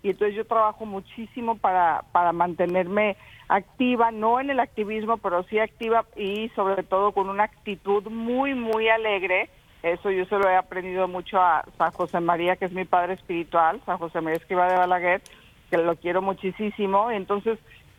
Y 0.02 0.10
entonces 0.10 0.36
yo 0.36 0.44
trabajo 0.44 0.86
muchísimo 0.86 1.56
para, 1.56 2.02
para 2.10 2.32
mantenerme 2.32 3.16
activa, 3.48 4.10
no 4.10 4.40
en 4.40 4.50
el 4.50 4.58
activismo, 4.58 5.18
pero 5.18 5.44
sí 5.44 5.60
activa 5.60 6.04
y 6.16 6.48
sobre 6.56 6.82
todo 6.82 7.12
con 7.12 7.28
una 7.28 7.44
actitud 7.44 8.10
muy, 8.10 8.54
muy 8.54 8.88
alegre. 8.88 9.50
Eso 9.84 10.10
yo 10.10 10.24
se 10.24 10.36
lo 10.36 10.48
he 10.50 10.56
aprendido 10.56 11.06
mucho 11.06 11.40
a 11.40 11.64
San 11.76 11.92
José 11.92 12.18
María, 12.18 12.56
que 12.56 12.64
es 12.64 12.72
mi 12.72 12.84
padre 12.84 13.14
espiritual, 13.14 13.80
San 13.86 13.98
José 13.98 14.20
María 14.20 14.38
Esquiva 14.38 14.66
de 14.66 14.76
Balaguer 14.76 15.22
que 15.70 15.78
lo 15.78 15.96
quiero 15.96 16.22
muchísimo. 16.22 17.10
Entonces, 17.10 17.58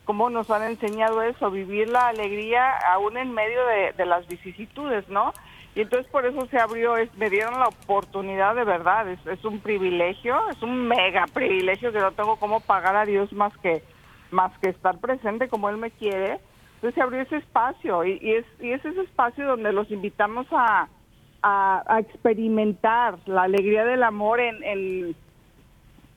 ¿cómo 0.09 0.31
nos 0.31 0.49
han 0.49 0.63
enseñado 0.63 1.21
eso? 1.21 1.51
Vivir 1.51 1.87
la 1.87 2.07
alegría 2.07 2.77
aún 2.93 3.15
en 3.15 3.31
medio 3.31 3.59
de, 3.95 4.05
las 4.07 4.27
vicisitudes, 4.27 5.07
¿no? 5.07 5.33
Y 5.75 5.81
entonces 5.81 6.11
por 6.11 6.25
eso 6.25 6.47
se 6.47 6.57
abrió, 6.57 6.95
me 7.17 7.29
dieron 7.29 7.59
la 7.59 7.67
oportunidad 7.67 8.55
de 8.55 8.63
verdad, 8.63 9.07
es, 9.07 9.45
un 9.45 9.59
privilegio, 9.59 10.35
es 10.49 10.61
un 10.63 10.87
mega 10.87 11.25
privilegio 11.31 11.91
que 11.91 11.99
no 11.99 12.11
tengo 12.13 12.37
cómo 12.37 12.59
pagar 12.59 12.95
a 12.95 13.05
Dios 13.05 13.31
más 13.33 13.55
que, 13.59 13.83
más 14.31 14.51
que 14.57 14.69
estar 14.69 14.97
presente 14.97 15.47
como 15.47 15.69
Él 15.69 15.77
me 15.77 15.91
quiere, 15.91 16.39
Entonces 16.75 16.95
se 16.95 17.01
abrió 17.01 17.21
ese 17.21 17.37
espacio 17.37 18.03
y, 18.03 18.33
es, 18.33 18.45
ese 18.59 19.01
espacio 19.01 19.45
donde 19.45 19.71
los 19.71 19.91
invitamos 19.91 20.47
a, 20.51 20.87
experimentar 21.99 23.19
la 23.27 23.43
alegría 23.43 23.85
del 23.85 24.01
amor 24.01 24.39
en, 24.39 25.15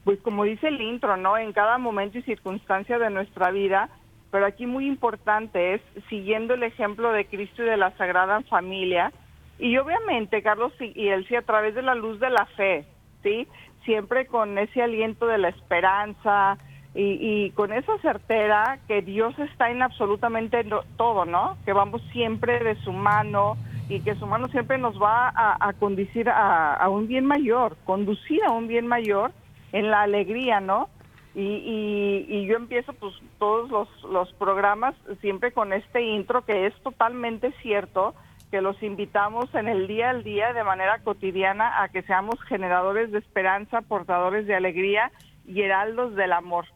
pues 0.04 0.20
como 0.20 0.44
dice 0.44 0.68
el 0.68 0.80
intro, 0.80 1.16
¿no? 1.16 1.36
En 1.38 1.52
cada 1.52 1.78
momento 1.78 2.18
y 2.18 2.22
circunstancia 2.22 2.98
de 2.98 3.10
nuestra 3.10 3.50
vida, 3.50 3.88
pero 4.30 4.46
aquí 4.46 4.66
muy 4.66 4.86
importante 4.86 5.74
es 5.74 5.80
siguiendo 6.08 6.54
el 6.54 6.62
ejemplo 6.62 7.12
de 7.12 7.26
Cristo 7.26 7.62
y 7.62 7.66
de 7.66 7.76
la 7.76 7.90
Sagrada 7.96 8.40
Familia, 8.42 9.12
y 9.58 9.76
obviamente, 9.78 10.42
Carlos 10.42 10.72
y 10.80 11.08
Elsie, 11.08 11.36
a 11.36 11.42
través 11.42 11.74
de 11.76 11.82
la 11.82 11.94
luz 11.94 12.18
de 12.18 12.30
la 12.30 12.46
fe, 12.56 12.84
¿sí? 13.22 13.46
Siempre 13.84 14.26
con 14.26 14.58
ese 14.58 14.82
aliento 14.82 15.26
de 15.26 15.38
la 15.38 15.50
esperanza 15.50 16.58
y, 16.94 17.50
con 17.50 17.72
esa 17.72 17.96
certera 17.98 18.80
que 18.88 19.02
Dios 19.02 19.38
está 19.38 19.70
en 19.70 19.82
absolutamente 19.82 20.66
todo, 20.96 21.24
¿no? 21.24 21.56
Que 21.64 21.72
vamos 21.72 22.02
siempre 22.12 22.58
de 22.58 22.74
su 22.82 22.92
mano 22.92 23.56
y 23.88 24.00
que 24.00 24.14
su 24.16 24.26
mano 24.26 24.48
siempre 24.48 24.78
nos 24.78 25.00
va 25.00 25.32
a, 25.34 25.72
conducir 25.74 26.28
a, 26.28 26.86
un 26.88 27.06
bien 27.06 27.24
mayor, 27.24 27.76
conducir 27.84 28.40
a 28.44 28.50
un 28.50 28.66
bien 28.66 28.86
mayor 28.86 29.32
en 29.72 29.90
la 29.90 30.02
alegría, 30.02 30.60
¿no? 30.60 30.88
Y, 31.34 32.26
y, 32.28 32.46
yo 32.46 32.56
empiezo 32.56 32.92
pues 32.92 33.14
todos 33.38 33.70
los, 33.70 33.88
los 34.04 34.30
programas 34.34 34.94
siempre 35.22 35.50
con 35.50 35.72
este 35.72 36.02
intro 36.02 36.44
que 36.44 36.66
es 36.66 36.74
totalmente 36.82 37.52
cierto, 37.62 38.14
que 38.50 38.60
los 38.60 38.82
invitamos 38.82 39.54
en 39.54 39.66
el 39.66 39.86
día 39.86 40.10
al 40.10 40.24
día 40.24 40.52
de 40.52 40.62
manera 40.62 40.98
cotidiana 40.98 41.82
a 41.82 41.88
que 41.88 42.02
seamos 42.02 42.38
generadores 42.42 43.12
de 43.12 43.18
esperanza, 43.18 43.80
portadores 43.80 44.46
de 44.46 44.54
alegría 44.54 45.10
y 45.46 45.62
heraldos 45.62 46.14
del 46.16 46.34
amor, 46.34 46.66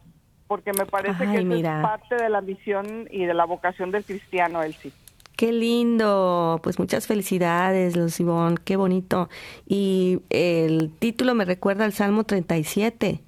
porque 0.47 0.71
me 0.73 0.87
parece 0.87 1.25
que 1.25 1.37
es 1.37 1.81
parte 1.83 2.15
de 2.15 2.29
la 2.29 2.41
misión 2.41 3.07
y 3.11 3.25
de 3.25 3.35
la 3.35 3.45
vocación 3.45 3.91
del 3.91 4.05
cristiano, 4.05 4.63
sí. 4.73 4.91
Qué 5.37 5.51
lindo, 5.51 6.59
pues 6.63 6.79
muchas 6.79 7.05
felicidades, 7.05 7.95
Lucibón, 7.95 8.57
qué 8.57 8.75
bonito. 8.75 9.29
Y 9.67 10.21
el 10.31 10.91
título 10.97 11.35
me 11.35 11.45
recuerda 11.45 11.85
al 11.85 11.93
Salmo 11.93 12.23
37. 12.23 13.21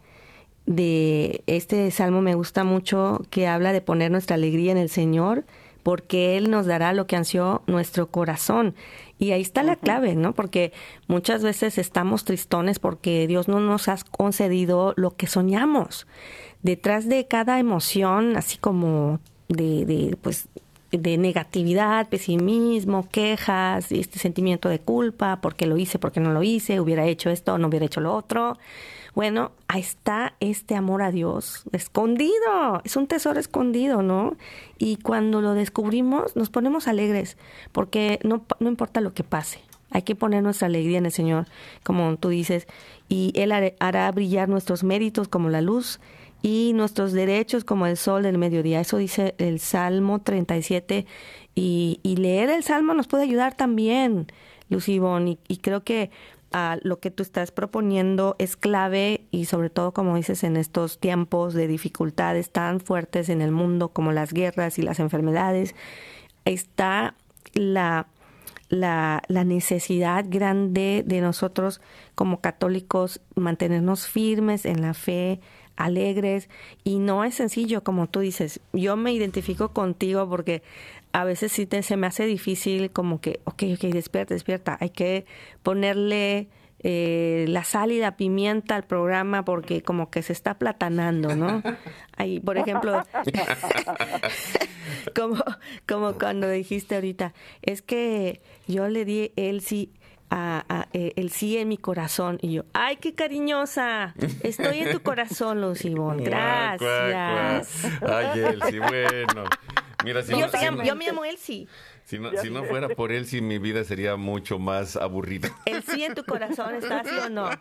De 0.66 1.44
este 1.46 1.92
salmo 1.92 2.22
me 2.22 2.34
gusta 2.34 2.64
mucho 2.64 3.22
que 3.30 3.46
habla 3.46 3.74
de 3.74 3.82
poner 3.82 4.10
nuestra 4.10 4.38
alegría 4.38 4.72
en 4.72 4.80
el 4.80 4.90
Señor 4.90 5.46
porque 5.84 6.36
Él 6.36 6.50
nos 6.50 6.66
dará 6.66 6.94
lo 6.94 7.06
que 7.06 7.16
ansió 7.16 7.62
nuestro 7.68 8.10
corazón. 8.10 8.74
Y 9.20 9.32
ahí 9.32 9.42
está 9.42 9.62
la 9.62 9.76
clave, 9.76 10.16
¿no? 10.16 10.34
Porque 10.34 10.74
muchas 11.08 11.44
veces 11.44 11.78
estamos 11.78 12.26
tristones 12.26 12.80
porque 12.80 13.28
Dios 13.28 13.48
no 13.48 13.60
nos 13.60 13.88
ha 13.88 13.98
concedido 14.10 14.96
lo 14.98 15.16
que 15.16 15.28
soñamos. 15.28 16.08
Detrás 16.64 17.08
de 17.08 17.28
cada 17.28 17.60
emoción, 17.60 18.36
así 18.36 18.58
como 18.58 19.20
de, 19.48 19.86
de 19.86 20.18
pues, 20.20 20.48
de 20.92 21.18
negatividad, 21.18 22.10
pesimismo, 22.10 23.08
quejas, 23.10 23.92
este 23.92 24.20
sentimiento 24.20 24.70
de 24.70 24.80
culpa, 24.80 25.40
porque 25.42 25.66
lo 25.66 25.78
hice, 25.78 26.00
porque 26.00 26.20
no 26.20 26.34
lo 26.34 26.44
hice, 26.44 26.80
hubiera 26.80 27.06
hecho 27.06 27.30
esto, 27.30 27.58
no 27.58 27.68
hubiera 27.68 27.86
hecho 27.86 28.02
lo 28.02 28.16
otro. 28.16 28.58
Bueno, 29.16 29.52
ahí 29.68 29.82
está 29.82 30.36
este 30.40 30.76
amor 30.76 31.02
a 31.02 31.12
Dios 31.12 31.64
escondido, 31.72 32.82
es 32.84 32.96
un 32.96 33.08
tesoro 33.08 33.40
escondido, 33.40 34.02
¿no? 34.02 34.38
Y 34.78 34.98
cuando 34.98 35.42
lo 35.42 35.54
descubrimos 35.54 36.36
nos 36.36 36.50
ponemos 36.50 36.88
alegres, 36.88 37.38
porque 37.72 38.20
no, 38.24 38.46
no 38.60 38.70
importa 38.70 39.02
lo 39.02 39.14
que 39.14 39.24
pase, 39.24 39.62
hay 39.92 40.04
que 40.04 40.16
poner 40.16 40.44
nuestra 40.44 40.68
alegría 40.68 41.00
en 41.00 41.06
el 41.06 41.12
Señor, 41.12 41.48
como 41.84 42.16
tú 42.18 42.30
dices, 42.30 42.68
y 43.08 43.34
Él 43.36 43.52
hará 43.52 44.12
brillar 44.12 44.48
nuestros 44.48 44.84
méritos 44.84 45.28
como 45.28 45.50
la 45.50 45.62
luz 45.62 46.00
y 46.42 46.74
nuestros 46.74 47.12
derechos 47.12 47.64
como 47.64 47.86
el 47.86 47.98
sol 47.98 48.24
del 48.24 48.38
mediodía. 48.38 48.82
Eso 48.82 48.98
dice 48.98 49.36
el 49.38 49.60
Salmo 49.60 50.20
37 50.20 51.06
y, 51.56 52.00
y 52.04 52.16
leer 52.16 52.50
el 52.50 52.64
Salmo 52.64 52.94
nos 52.94 53.08
puede 53.08 53.24
ayudar 53.24 53.56
también, 53.56 54.28
Lucibón, 54.70 55.28
y, 55.28 55.40
y 55.48 55.58
creo 55.58 55.84
que 55.84 56.12
a 56.52 56.78
lo 56.82 57.00
que 57.00 57.12
tú 57.12 57.24
estás 57.24 57.52
proponiendo 57.52 58.36
es 58.40 58.56
clave 58.56 59.26
y 59.32 59.46
sobre 59.46 59.70
todo, 59.70 59.94
como 59.94 60.16
dices, 60.16 60.44
en 60.44 60.58
estos 60.58 61.00
tiempos 61.00 61.54
de 61.54 61.68
dificultades 61.68 62.52
tan 62.52 62.80
fuertes 62.80 63.30
en 63.30 63.42
el 63.42 63.52
mundo 63.52 63.90
como 63.90 64.12
las 64.12 64.34
guerras 64.34 64.80
y 64.80 64.82
las 64.82 65.00
enfermedades, 65.00 65.76
está 66.46 67.16
la, 67.54 68.08
la, 68.70 69.22
la 69.28 69.44
necesidad 69.44 70.26
grande 70.28 71.04
de 71.06 71.22
nosotros 71.22 71.82
como 72.16 72.42
católicos 72.42 73.22
mantenernos 73.36 74.08
firmes 74.08 74.66
en 74.66 74.82
la 74.82 74.94
fe, 74.94 75.40
alegres 75.80 76.50
y 76.84 77.00
no 77.00 77.24
es 77.24 77.36
sencillo 77.36 77.84
como 77.84 78.08
tú 78.08 78.20
dices. 78.20 78.60
Yo 78.74 78.96
me 78.98 79.14
identifico 79.14 79.70
contigo 79.70 80.30
porque 80.30 80.62
a 81.14 81.24
veces 81.24 81.52
sí 81.52 81.66
te, 81.66 81.82
se 81.82 81.98
me 81.98 82.06
hace 82.06 82.26
difícil 82.26 82.92
como 82.92 83.20
que, 83.20 83.40
ok, 83.46 83.64
ok, 83.74 83.82
despierta, 83.92 84.34
despierta, 84.34 84.78
hay 84.80 84.92
que 84.92 85.26
ponerle 85.64 86.50
eh, 86.82 87.46
la 87.48 87.64
sal 87.64 87.92
y 87.92 88.00
la 88.00 88.16
pimienta 88.16 88.76
al 88.76 88.84
programa 88.84 89.44
porque 89.44 89.82
como 89.82 90.10
que 90.12 90.22
se 90.22 90.34
está 90.34 90.60
platanando, 90.60 91.36
¿no? 91.36 91.64
Ahí, 92.16 92.40
por 92.40 92.58
ejemplo, 92.58 93.02
como, 95.16 95.44
como 95.88 96.14
cuando 96.14 96.50
dijiste 96.50 96.96
ahorita, 96.96 97.34
es 97.62 97.82
que 97.82 98.42
yo 98.68 98.88
le 98.90 99.06
di 99.06 99.32
el 99.38 99.62
sí 99.62 99.94
a, 100.30 100.88
eh, 100.94 101.14
el 101.16 101.32
sí 101.32 101.58
en 101.58 101.68
mi 101.68 101.78
corazón 101.78 102.38
y 102.42 102.54
yo, 102.54 102.66
ay, 102.74 102.98
qué 102.98 103.14
cariñosa, 103.16 104.14
estoy 104.44 104.80
en 104.80 104.92
tu 104.92 105.02
corazón, 105.02 105.62
Lucibón, 105.62 106.18
gracias. 106.24 107.86
Ay, 108.02 108.40
Elsie, 108.40 108.80
bueno. 108.80 109.46
Mira, 110.04 110.22
si 110.24 110.32
yo, 110.32 110.48
no, 110.48 110.84
yo 110.84 110.96
me 110.96 111.06
llamo 111.06 111.26
Elsie. 111.26 111.68
Si 112.06 112.18
no, 112.18 112.32
si 112.42 112.50
no 112.50 112.64
fuera 112.64 112.90
por 112.90 113.12
él, 113.12 113.28
si 113.28 113.42
mi 113.42 113.60
vida 113.60 113.84
sería 113.84 114.16
mucho 114.16 114.58
más 114.58 114.96
aburrida. 114.96 115.50
¿El 115.66 115.84
sí 115.84 116.04
en 116.04 116.16
tu 116.16 116.24
corazón 116.24 116.76
está 116.76 117.02
así 117.02 117.16
o 117.16 117.30
no? 117.30 117.50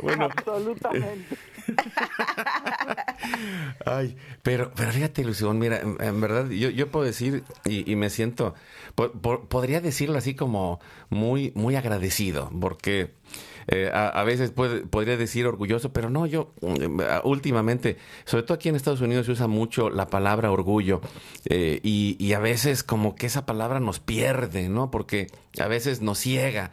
Bueno. 0.00 0.26
Absolutamente. 0.26 1.36
Ay, 3.86 4.16
pero, 4.42 4.72
pero 4.74 4.92
fíjate, 4.92 5.24
Lución, 5.24 5.58
mira, 5.58 5.80
en, 5.80 6.20
verdad, 6.20 6.48
yo, 6.50 6.70
yo 6.70 6.90
puedo 6.90 7.04
decir, 7.04 7.44
y, 7.64 7.90
y 7.90 7.96
me 7.96 8.10
siento, 8.10 8.54
podría 9.48 9.80
decirlo 9.80 10.18
así 10.18 10.34
como 10.34 10.80
muy, 11.10 11.52
muy 11.54 11.76
agradecido, 11.76 12.50
porque 12.60 13.14
eh, 13.68 13.90
a, 13.92 14.22
veces 14.24 14.50
podría 14.50 15.16
decir 15.16 15.46
orgulloso, 15.46 15.92
pero 15.92 16.10
no, 16.10 16.26
yo 16.26 16.52
mm, 16.60 17.00
últimamente, 17.24 17.96
sobre 18.24 18.42
todo 18.42 18.54
aquí 18.54 18.68
en 18.68 18.76
Estados 18.76 19.00
Unidos 19.00 19.26
se 19.26 19.32
usa 19.32 19.46
mucho 19.46 19.90
la 19.90 20.06
palabra 20.08 20.50
orgullo 20.50 21.00
eh, 21.46 21.80
y, 21.82 22.32
a 22.32 22.38
veces 22.38 22.82
como 22.82 23.14
que 23.14 23.26
esa 23.26 23.44
palabra 23.44 23.78
nos 23.78 24.00
pierde, 24.00 24.70
¿no? 24.70 24.90
Porque 24.90 25.26
a 25.58 25.68
veces 25.68 26.00
nos 26.00 26.18
ciega, 26.18 26.70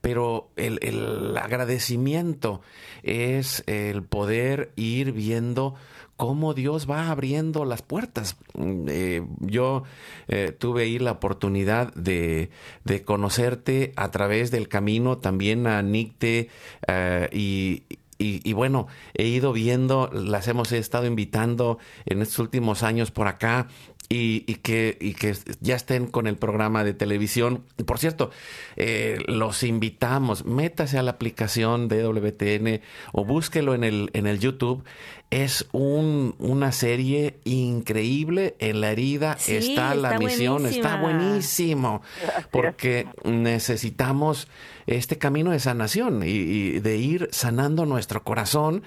pero 0.00 0.50
el, 0.56 0.78
el 0.80 1.36
agradecimiento 1.36 2.62
es 3.02 3.62
el 3.66 4.02
poder 4.02 4.72
ir 4.76 5.12
viendo 5.12 5.74
cómo 6.22 6.54
Dios 6.54 6.88
va 6.88 7.10
abriendo 7.10 7.64
las 7.64 7.82
puertas. 7.82 8.36
Mm, 8.54 8.86
eh, 8.88 9.26
yo 9.40 9.82
eh, 10.28 10.54
tuve 10.56 10.84
ahí 10.84 11.00
la 11.00 11.10
oportunidad 11.10 11.92
de, 11.94 12.50
de, 12.84 13.02
conocerte 13.02 13.92
a 13.96 14.12
través 14.12 14.52
del 14.52 14.68
camino, 14.68 15.18
también 15.18 15.66
a 15.66 15.82
Nicte 15.82 16.48
eh, 16.86 17.28
y, 17.32 17.82
y, 18.18 18.52
bueno, 18.52 18.86
he 19.14 19.26
ido 19.26 19.52
viendo, 19.52 20.08
las 20.12 20.46
hemos 20.46 20.70
estado 20.70 21.06
invitando 21.06 21.78
en 22.06 22.22
estos 22.22 22.38
últimos 22.38 22.84
años 22.84 23.10
por 23.10 23.26
acá 23.26 23.66
y, 24.12 24.44
y, 24.46 24.56
que, 24.56 24.98
y 25.00 25.14
que 25.14 25.34
ya 25.60 25.74
estén 25.74 26.06
con 26.06 26.26
el 26.26 26.36
programa 26.36 26.84
de 26.84 26.92
televisión. 26.92 27.64
Por 27.86 27.98
cierto, 27.98 28.30
eh, 28.76 29.16
los 29.26 29.62
invitamos, 29.62 30.44
métase 30.44 30.98
a 30.98 31.02
la 31.02 31.12
aplicación 31.12 31.88
de 31.88 32.02
WTN 32.02 32.82
o 33.12 33.24
búsquelo 33.24 33.74
en 33.74 33.84
el, 33.84 34.10
en 34.12 34.26
el 34.26 34.38
YouTube. 34.38 34.84
Es 35.30 35.66
un, 35.72 36.34
una 36.38 36.72
serie 36.72 37.38
increíble. 37.44 38.54
En 38.58 38.82
la 38.82 38.90
herida 38.90 39.38
está, 39.48 39.94
la 39.94 40.18
misión, 40.18 40.66
está 40.66 41.00
buenísimo. 41.00 42.02
Porque 42.50 43.06
necesitamos 43.24 44.46
este 44.86 45.16
camino 45.16 45.52
de 45.52 45.60
sanación 45.60 46.22
y, 46.22 46.28
y 46.28 46.80
de 46.80 46.96
ir 46.98 47.28
sanando 47.32 47.86
nuestro 47.86 48.24
corazón 48.24 48.82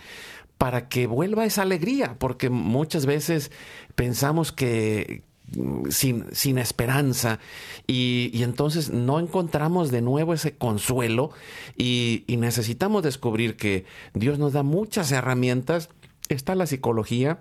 para 0.66 0.90
que 0.90 1.06
vuelva 1.06 1.46
esa 1.46 1.62
alegría, 1.62 2.16
porque 2.18 2.50
muchas 2.50 3.06
veces 3.06 3.52
pensamos 3.94 4.52
que 4.52 5.22
mm, 5.56 5.92
sin, 5.92 6.26
sin 6.32 6.58
esperanza 6.58 7.38
y, 7.86 8.32
entonces 8.42 8.90
no 8.90 9.20
encontramos 9.20 9.92
de 9.92 10.02
nuevo 10.02 10.34
ese 10.34 10.56
consuelo 10.56 11.30
y, 11.78 12.24
necesitamos 12.28 13.04
descubrir 13.04 13.58
que 13.58 13.86
Dios 14.16 14.40
nos 14.40 14.54
da 14.54 14.64
muchas 14.64 15.12
herramientas, 15.12 15.90
está 16.30 16.56
la 16.56 16.66
psicología, 16.66 17.38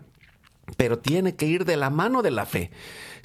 pero 0.77 0.99
tiene 0.99 1.35
que 1.35 1.47
ir 1.47 1.65
de 1.65 1.79
la 1.79 1.89
mano 1.89 2.21
de 2.21 2.31
la 2.31 2.45
fe. 2.45 2.73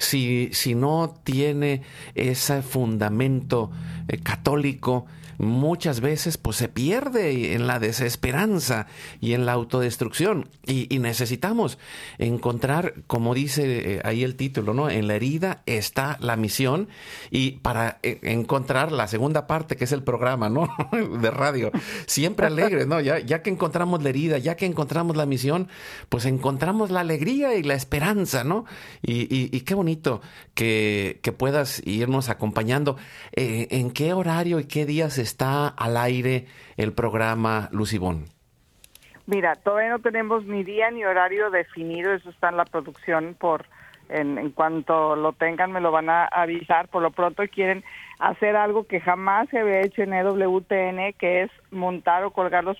Si, 0.00 0.48
si 0.52 0.74
no 0.74 1.14
tiene 1.24 1.82
ese 2.14 2.62
fundamento 2.62 3.70
eh, 4.08 4.18
católico, 4.18 5.06
muchas 5.40 6.00
veces 6.00 6.36
pues 6.36 6.56
se 6.56 6.68
pierde 6.68 7.54
en 7.54 7.66
la 7.66 7.78
desesperanza 7.78 8.86
y 9.20 9.32
en 9.32 9.46
la 9.46 9.52
autodestrucción. 9.52 10.48
Y, 10.66 10.98
necesitamos 11.00 11.78
encontrar, 12.18 12.94
como 13.06 13.34
dice 13.34 13.94
eh, 13.94 14.00
ahí 14.04 14.22
el 14.22 14.36
título, 14.36 14.74
¿no? 14.74 14.90
En 14.90 15.08
la 15.08 15.14
herida 15.14 15.62
está 15.64 16.18
la 16.20 16.36
misión 16.36 16.88
y 17.30 17.52
para 17.52 17.98
eh, 18.02 18.20
encontrar 18.22 18.92
la 18.92 19.08
segunda 19.08 19.46
parte, 19.46 19.76
que 19.76 19.84
es 19.84 19.92
el 19.92 20.02
programa, 20.02 20.50
¿no? 20.50 20.68
de 21.20 21.30
radio, 21.30 21.72
siempre 22.06 22.46
alegre, 22.46 22.84
¿no? 22.84 23.00
Ya, 23.00 23.18
ya 23.18 23.42
que 23.42 23.48
encontramos 23.48 24.02
la 24.02 24.10
herida, 24.10 24.36
ya 24.36 24.56
que 24.56 24.66
encontramos 24.66 25.16
la 25.16 25.24
misión, 25.24 25.68
pues 26.10 26.26
encontramos 26.26 26.90
la 26.90 27.00
alegría 27.00 27.54
y 27.54 27.62
la 27.62 27.74
esperanza, 27.74 28.44
¿no? 28.44 28.66
Y, 29.02 29.60
qué 29.60 29.74
bonito 29.74 29.89
que, 30.54 31.20
puedas 31.38 31.84
irnos 31.86 32.28
acompañando. 32.28 32.96
Eh, 33.32 33.68
¿En 33.70 33.90
qué 33.90 34.12
horario 34.12 34.60
y 34.60 34.66
qué 34.66 34.86
días 34.86 35.18
está 35.18 35.68
al 35.68 35.96
aire 35.96 36.46
el 36.76 36.92
programa 36.92 37.68
Lucibón? 37.72 38.26
Mira, 39.26 39.54
todavía 39.56 39.90
no 39.90 40.00
tenemos 40.00 40.44
ni 40.44 40.64
día 40.64 40.90
ni 40.90 41.04
horario 41.04 41.50
definido, 41.50 42.12
eso 42.12 42.30
está 42.30 42.48
en 42.48 42.56
la 42.56 42.64
producción 42.64 43.36
por 43.38 43.66
en, 44.10 44.50
cuanto 44.50 45.16
lo 45.16 45.32
tengan 45.32 45.72
me 45.72 45.80
lo 45.80 45.90
van 45.90 46.10
a 46.10 46.24
avisar. 46.24 46.88
Por 46.88 47.02
lo 47.02 47.10
pronto 47.10 47.42
quieren 47.48 47.84
hacer 48.18 48.56
algo 48.56 48.86
que 48.86 49.00
jamás 49.00 49.48
se 49.50 49.60
había 49.60 49.80
hecho 49.80 50.02
en 50.02 50.12
EWTN, 50.12 51.14
que 51.18 51.42
es 51.42 51.50
montar 51.70 52.24
o 52.24 52.32
colgar 52.32 52.64
los, 52.64 52.78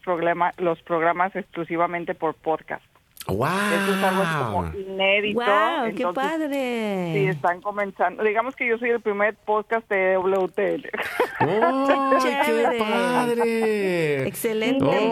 los 0.58 0.82
programas 0.82 1.34
exclusivamente 1.36 2.14
por 2.14 2.34
podcast. 2.34 2.84
¡Wow! 3.26 3.46
Eso 3.46 3.94
es 3.94 4.02
algo 4.02 4.22
como 4.44 4.66
inédito. 4.74 5.40
¡Wow! 5.40 5.94
¡Qué 5.94 6.06
padre! 6.14 7.12
Sí, 7.14 7.26
están 7.28 7.60
comenzando. 7.60 8.24
Digamos 8.24 8.56
que 8.56 8.66
yo 8.66 8.78
soy 8.78 8.90
el 8.90 9.00
primer 9.00 9.36
podcast 9.36 9.88
de 9.90 10.16
WTL. 10.16 10.88
¡Oh, 11.40 12.18
qué 12.22 12.76
padre! 12.78 14.26
Excelente. 14.26 15.10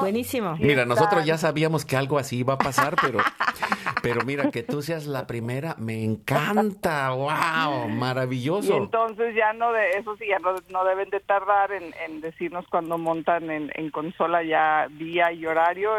Buenísimo. 0.00 0.56
Mira, 0.58 0.86
nosotros 0.86 1.24
ya 1.26 1.38
sabíamos 1.38 1.84
que 1.84 1.96
algo 1.96 2.18
así 2.18 2.38
iba 2.38 2.54
a 2.54 2.58
pasar, 2.58 2.94
pero, 3.02 3.18
pero 4.02 4.24
mira, 4.24 4.50
que 4.50 4.62
tú 4.62 4.80
seas 4.80 5.06
la 5.06 5.26
primera, 5.26 5.74
me 5.76 6.04
encanta. 6.04 7.10
¡Wow! 7.10 7.88
Maravilloso. 7.88 8.72
Y 8.72 8.76
entonces 8.76 9.34
ya 9.34 9.52
no, 9.54 9.72
de 9.72 9.90
eso 9.98 10.16
sí, 10.16 10.26
ya 10.28 10.38
no, 10.38 10.84
deben 10.84 11.10
de 11.10 11.18
tardar 11.18 11.72
en, 11.72 11.92
en 12.06 12.20
decirnos 12.20 12.64
cuando 12.70 12.96
montan 12.96 13.50
en, 13.50 13.72
en 13.74 13.90
consola 13.90 14.44
ya 14.44 14.86
día 14.88 15.32
y 15.32 15.44
horario 15.46 15.90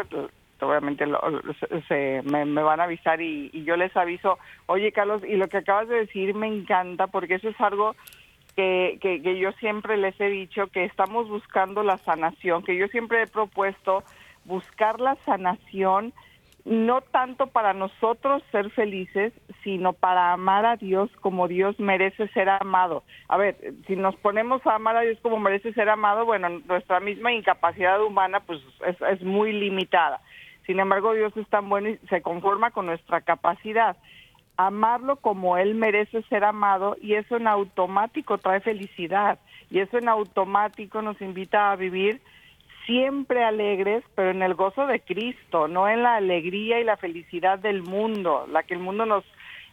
obviamente 0.62 1.04
se, 1.88 2.22
me, 2.24 2.44
van 2.44 2.80
a 2.80 2.84
avisar 2.84 3.20
y, 3.20 3.50
yo 3.64 3.76
les 3.76 3.96
aviso, 3.96 4.38
oye 4.66 4.92
Carlos, 4.92 5.22
y 5.26 5.36
lo 5.36 5.48
que 5.48 5.58
acabas 5.58 5.88
de 5.88 5.96
decir 5.96 6.34
me 6.34 6.46
encanta 6.46 7.06
porque 7.06 7.34
eso 7.34 7.48
es 7.48 7.60
algo 7.60 7.94
que, 8.56 8.98
que, 9.00 9.38
yo 9.38 9.52
siempre 9.52 9.96
les 9.96 10.18
he 10.20 10.28
dicho, 10.28 10.66
que 10.68 10.84
estamos 10.84 11.28
buscando 11.28 11.82
la 11.82 11.98
sanación, 11.98 12.62
que 12.62 12.76
yo 12.76 12.86
siempre 12.88 13.22
he 13.22 13.26
propuesto 13.26 14.04
buscar 14.44 15.00
la 15.00 15.16
sanación 15.24 16.12
no 16.64 17.00
tanto 17.00 17.48
para 17.48 17.74
nosotros 17.74 18.42
ser 18.52 18.70
felices, 18.70 19.32
sino 19.64 19.92
para 19.92 20.32
amar 20.32 20.64
a 20.64 20.76
Dios 20.76 21.10
como 21.20 21.48
Dios 21.48 21.78
merece 21.80 22.28
ser 22.28 22.48
amado. 22.48 23.02
A 23.28 23.36
ver, 23.36 23.56
si 23.86 23.96
nos 23.96 24.14
ponemos 24.16 24.64
a 24.66 24.76
amar 24.76 24.96
a 24.96 25.00
Dios 25.00 25.18
como 25.22 25.40
merece 25.40 25.72
ser 25.72 25.88
amado, 25.88 26.24
bueno, 26.24 26.48
nuestra 26.68 27.00
misma 27.00 27.32
incapacidad 27.32 28.00
humana 28.02 28.40
pues 28.40 28.60
es, 28.86 28.96
es 29.02 29.22
muy 29.22 29.52
limitada. 29.52 30.20
Sin 30.66 30.80
embargo, 30.80 31.12
Dios 31.14 31.36
es 31.36 31.48
tan 31.48 31.68
bueno 31.68 31.90
y 31.90 31.98
se 32.08 32.22
conforma 32.22 32.70
con 32.70 32.86
nuestra 32.86 33.20
capacidad. 33.20 33.96
Amarlo 34.56 35.16
como 35.16 35.56
Él 35.56 35.74
merece 35.74 36.22
ser 36.24 36.44
amado 36.44 36.96
y 37.00 37.14
eso 37.14 37.36
en 37.36 37.48
automático 37.48 38.38
trae 38.38 38.60
felicidad 38.60 39.38
y 39.70 39.80
eso 39.80 39.98
en 39.98 40.08
automático 40.08 41.02
nos 41.02 41.20
invita 41.20 41.72
a 41.72 41.76
vivir 41.76 42.20
siempre 42.86 43.44
alegres, 43.44 44.04
pero 44.14 44.30
en 44.30 44.42
el 44.42 44.54
gozo 44.54 44.86
de 44.86 45.00
Cristo, 45.00 45.68
no 45.68 45.88
en 45.88 46.02
la 46.02 46.16
alegría 46.16 46.80
y 46.80 46.84
la 46.84 46.96
felicidad 46.96 47.58
del 47.58 47.82
mundo, 47.82 48.46
la 48.50 48.62
que 48.64 48.74
el 48.74 48.80
mundo 48.80 49.06
nos 49.06 49.24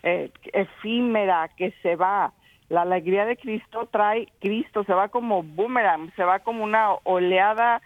eh, 0.04 0.32
efímera, 0.54 1.49
que 1.58 1.73
se 1.82 1.95
va. 1.95 2.34
La 2.69 2.84
alegría 2.84 3.25
de 3.25 3.36
Cristo 3.36 3.88
trae 3.91 4.28
Cristo, 4.39 4.84
se 4.84 4.93
va 4.93 5.08
como 5.08 5.41
boomerang, 5.41 6.13
se 6.15 6.23
va 6.23 6.39
como 6.39 6.63
una 6.63 6.93
oleada 7.04 7.82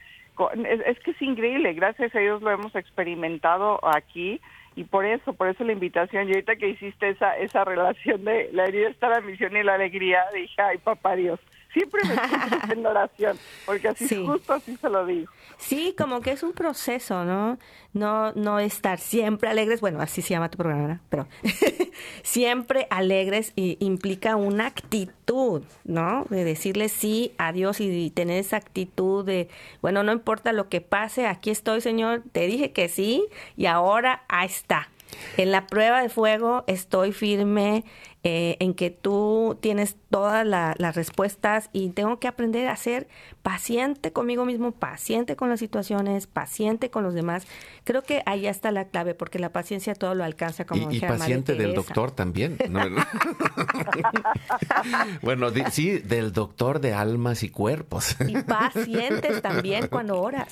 es, 0.86 1.00
que 1.00 1.12
es 1.12 1.22
increíble, 1.22 1.74
gracias 1.74 2.14
a 2.16 2.20
Dios 2.20 2.42
lo 2.42 2.52
hemos 2.52 2.76
experimentado 2.76 3.80
aquí 3.88 4.42
y 4.76 4.86
por 4.86 5.06
eso, 5.06 5.34
por 5.34 5.48
eso 5.50 5.64
la 5.64 5.74
invitación. 5.74 6.28
Y 6.28 6.32
ahorita 6.32 6.56
que 6.56 6.70
hiciste 6.70 7.10
esa, 7.10 7.38
esa 7.38 7.64
relación 7.64 8.24
de 8.26 8.50
la 8.52 8.66
herida 8.66 8.90
está 8.90 9.10
la 9.10 9.22
misión 9.22 9.56
y 9.56 9.64
la 9.64 9.76
alegría, 9.76 10.24
dije, 10.34 10.62
ay 10.62 10.78
papá 10.80 11.16
Dios, 11.16 11.40
siempre 11.74 12.02
me 12.06 12.14
estoy 12.14 12.72
en 12.78 12.86
oración, 12.86 13.38
porque 13.66 13.90
así 13.90 14.26
justo 14.26 14.54
así 14.54 14.78
se 14.78 14.90
lo 14.90 15.06
digo. 15.06 15.32
Sí, 15.58 15.96
como 15.98 16.22
que 16.22 16.32
es 16.32 16.44
un 16.44 16.54
proceso, 16.54 17.26
¿no? 17.26 17.58
No, 17.94 18.32
no 18.34 18.60
estar 18.60 19.00
siempre 19.00 19.50
alegres, 19.50 19.82
bueno, 19.82 20.02
así 20.02 20.22
se 20.22 20.30
llama 20.30 20.50
tu 20.50 20.58
programa, 20.58 21.02
pero 21.10 21.28
siempre 22.24 22.88
alegres 22.90 23.54
y 23.56 23.78
implica 23.80 24.36
una 24.36 24.68
actitud, 24.68 25.64
¿no? 25.84 26.26
De 26.30 26.44
decirle 26.44 26.90
sí 26.90 27.34
a 27.38 27.52
Dios 27.52 27.80
y 27.80 28.10
tener 28.12 28.40
esa 28.40 28.58
actitud 28.58 29.26
de, 29.26 29.50
bueno, 29.82 30.04
no 30.04 30.12
importa 30.12 30.54
lo 30.54 30.70
que 30.70 30.82
pase, 30.82 31.28
aquí 31.28 31.50
estoy, 31.50 31.82
Señor, 31.82 32.24
te 32.32 32.48
dije 32.48 32.72
que 32.72 32.90
sí 32.90 33.26
y 33.58 33.66
ahora 33.66 34.24
ahí 34.28 34.48
está. 34.48 34.90
En 35.38 35.52
la 35.52 35.68
prueba 35.68 36.02
de 36.02 36.10
fuego 36.10 36.64
estoy 36.68 37.12
firme 37.12 37.84
eh, 38.26 38.56
en 38.60 38.74
que 38.74 38.90
tú 38.90 39.58
tienes 39.60 39.98
todas 40.10 40.48
las 40.48 40.96
respuestas 40.96 41.70
y 41.74 41.90
tengo 41.90 42.20
que 42.20 42.30
aprender 42.30 42.70
a 42.70 42.76
ser 42.78 43.10
paciente 43.42 44.14
conmigo 44.14 44.46
mismo, 44.46 44.72
paciente 44.72 45.36
con 45.36 45.50
las 45.50 45.60
situaciones, 45.60 46.26
paciente 46.26 46.90
con 46.90 47.04
los 47.04 47.14
demás. 47.14 47.46
Creo 47.84 48.02
que 48.02 48.24
ahí 48.26 48.48
está 48.48 48.72
la 48.72 48.86
clave, 48.86 49.14
porque 49.14 49.40
la 49.40 49.52
paciencia 49.52 49.94
todo 49.94 50.16
lo 50.16 50.24
alcanza 50.24 50.66
como 50.66 50.90
Y, 50.90 50.98
y 50.98 51.00
paciente 51.02 51.56
del 51.56 51.74
doctor 51.74 52.12
también. 52.12 52.58
bueno, 55.22 55.50
sí, 55.72 56.00
del 56.00 56.32
doctor 56.32 56.80
de 56.80 56.94
almas 56.94 57.44
y 57.44 57.50
cuerpos. 57.50 58.16
y 58.26 58.38
pacientes 58.38 59.42
también 59.42 59.88
cuando 59.88 60.22
oras 60.22 60.48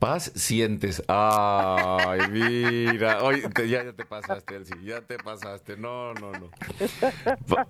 paz 0.00 0.32
sientes. 0.34 1.04
Ay, 1.06 2.20
mira. 2.32 3.22
Oye, 3.22 3.42
ya, 3.68 3.92
te 3.92 4.04
pasaste, 4.04 4.56
Elsie. 4.56 4.82
Ya 4.82 5.02
te 5.02 5.18
pasaste. 5.18 5.76
No, 5.76 6.14
no, 6.14 6.32
no. 6.32 6.50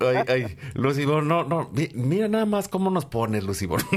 Ay, 0.01 0.25
ay, 0.29 0.59
Lucibor, 0.75 1.25
no, 1.25 1.45
no. 1.45 1.71
Mira 1.95 2.29
nada 2.29 2.47
más 2.47 2.69
cómo 2.69 2.91
nos 2.91 3.05
pones, 3.05 3.45
Lucibor. 3.45 3.83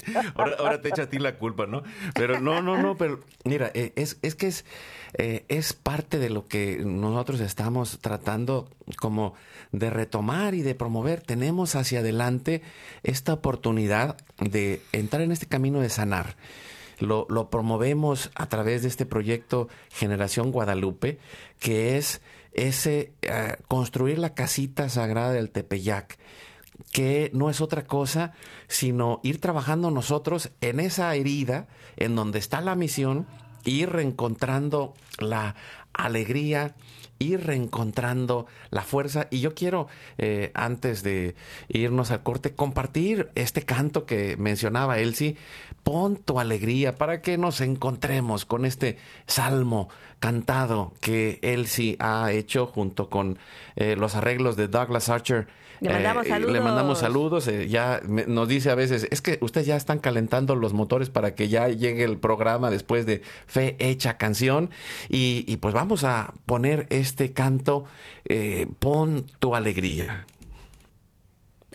ahora, 0.34 0.80
te 0.80 0.88
echa 0.88 1.02
a 1.02 1.08
ti 1.08 1.18
la 1.18 1.36
culpa, 1.36 1.66
¿no? 1.66 1.82
Pero 2.14 2.40
no, 2.40 2.62
no, 2.62 2.80
no. 2.80 2.96
Pero 2.96 3.20
mira, 3.44 3.70
eh, 3.74 3.92
es, 3.96 4.18
es 4.22 4.34
que 4.34 4.46
es, 4.48 4.64
eh, 5.14 5.44
es 5.48 5.72
parte 5.72 6.18
de 6.18 6.30
lo 6.30 6.46
que 6.46 6.80
nosotros 6.84 7.40
estamos 7.40 7.98
tratando 8.00 8.68
como 8.98 9.34
de 9.72 9.90
retomar 9.90 10.54
y 10.54 10.62
de 10.62 10.74
promover. 10.74 11.20
Tenemos 11.20 11.74
hacia 11.74 12.00
adelante 12.00 12.62
esta 13.02 13.32
oportunidad 13.32 14.16
de 14.38 14.80
entrar 14.92 15.22
en 15.22 15.32
este 15.32 15.46
camino 15.46 15.80
de 15.80 15.88
sanar 15.88 16.36
lo, 17.02 17.26
lo 17.28 17.50
promovemos 17.50 18.30
a 18.34 18.48
través 18.48 18.82
de 18.82 18.88
este 18.88 19.06
proyecto 19.06 19.68
Generación 19.90 20.52
Guadalupe, 20.52 21.18
que 21.58 21.96
es 21.96 22.20
ese 22.52 23.12
eh, 23.22 23.56
construir 23.68 24.18
la 24.18 24.34
casita 24.34 24.88
sagrada 24.88 25.32
del 25.32 25.50
Tepeyac 25.50 26.18
que 26.92 27.30
no 27.34 27.50
es 27.50 27.60
otra 27.60 27.86
cosa 27.86 28.32
sino 28.68 29.20
ir 29.22 29.40
trabajando 29.40 29.90
nosotros 29.90 30.50
en 30.60 30.80
esa 30.80 31.14
herida 31.14 31.68
en 31.96 32.16
donde 32.16 32.38
está 32.38 32.60
la 32.60 32.74
misión, 32.74 33.26
ir 33.64 33.90
reencontrando 33.90 34.94
la 35.18 35.54
alegría, 35.92 36.74
ir 37.18 37.46
reencontrando 37.46 38.46
la 38.70 38.82
fuerza. 38.82 39.28
Y 39.30 39.40
yo 39.40 39.54
quiero, 39.54 39.88
eh, 40.18 40.50
antes 40.54 41.02
de 41.02 41.34
irnos 41.68 42.10
al 42.10 42.22
corte, 42.22 42.54
compartir 42.54 43.30
este 43.34 43.62
canto 43.62 44.06
que 44.06 44.36
mencionaba 44.36 44.98
Elsie. 44.98 45.36
Pon 45.82 46.16
tu 46.16 46.38
alegría 46.38 46.96
para 46.96 47.22
que 47.22 47.38
nos 47.38 47.60
encontremos 47.60 48.44
con 48.44 48.64
este 48.64 48.98
salmo 49.26 49.88
cantado 50.20 50.92
que 51.00 51.40
Elsie 51.42 51.96
ha 51.98 52.30
hecho 52.30 52.66
junto 52.66 53.10
con 53.10 53.38
eh, 53.74 53.96
los 53.96 54.14
arreglos 54.14 54.56
de 54.56 54.68
Douglas 54.68 55.08
Archer 55.08 55.48
le 55.82 55.90
mandamos 55.90 56.26
saludos. 56.26 56.50
Eh, 56.50 56.52
le 56.52 56.60
mandamos 56.60 56.98
saludos. 56.98 57.48
Eh, 57.48 57.68
ya 57.68 58.00
nos 58.04 58.48
dice 58.48 58.70
a 58.70 58.74
veces, 58.74 59.06
es 59.10 59.20
que 59.20 59.38
ustedes 59.40 59.66
ya 59.66 59.76
están 59.76 59.98
calentando 59.98 60.54
los 60.54 60.72
motores 60.72 61.10
para 61.10 61.34
que 61.34 61.48
ya 61.48 61.68
llegue 61.68 62.04
el 62.04 62.18
programa 62.18 62.70
después 62.70 63.06
de 63.06 63.22
Fe 63.46 63.76
Hecha 63.78 64.16
Canción. 64.16 64.70
Y, 65.08 65.56
pues 65.58 65.74
vamos 65.74 66.04
a 66.04 66.34
poner 66.46 66.86
este 66.90 67.32
canto, 67.32 67.84
eh, 68.24 68.66
Pon 68.78 69.26
tu 69.38 69.54
alegría. 69.54 70.26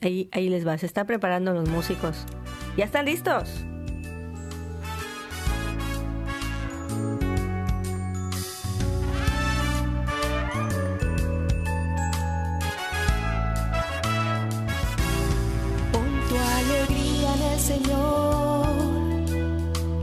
Ahí, 0.02 0.30
ahí 0.32 0.50
les 0.50 0.66
va, 0.66 0.78
se 0.78 0.86
están 0.86 1.08
preparando 1.08 1.54
los 1.54 1.68
músicos. 1.70 2.26
¿Ya 2.78 2.86
están 2.86 3.06
listos? 3.06 3.66
Señor, 17.60 18.68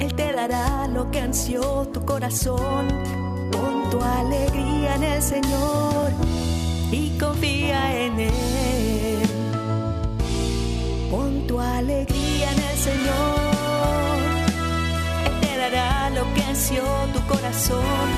Él 0.01 0.15
te 0.15 0.33
dará 0.33 0.87
lo 0.89 1.11
que 1.11 1.21
ansió 1.21 1.89
tu 1.93 2.05
corazón. 2.05 2.89
Pon 3.53 3.91
tu 3.91 4.01
alegría 4.03 4.97
en 4.97 5.03
el 5.05 5.23
Señor 5.23 6.11
y 6.91 7.17
confía 7.19 8.05
en 8.05 8.21
Él. 8.21 9.23
Pon 11.11 11.47
tu 11.47 11.61
alegría 11.61 12.53
en 12.53 12.59
el 12.59 12.79
Señor, 12.79 14.19
Él 15.27 15.41
te 15.41 15.57
dará 15.57 16.11
lo 16.11 16.25
que 16.35 16.43
ansió 16.43 16.83
tu 17.13 17.21
corazón. 17.27 18.09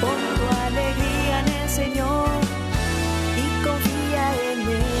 Pon 0.00 0.20
tu 0.36 0.44
alegría 0.66 1.40
en 1.40 1.48
el 1.62 1.68
Señor 1.70 2.28
y 3.36 3.64
confía 3.64 4.24
en 4.52 4.60
Él. 4.60 4.91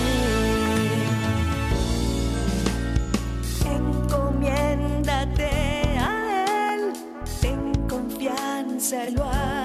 Confianza, 8.92 9.04
Él 9.04 9.61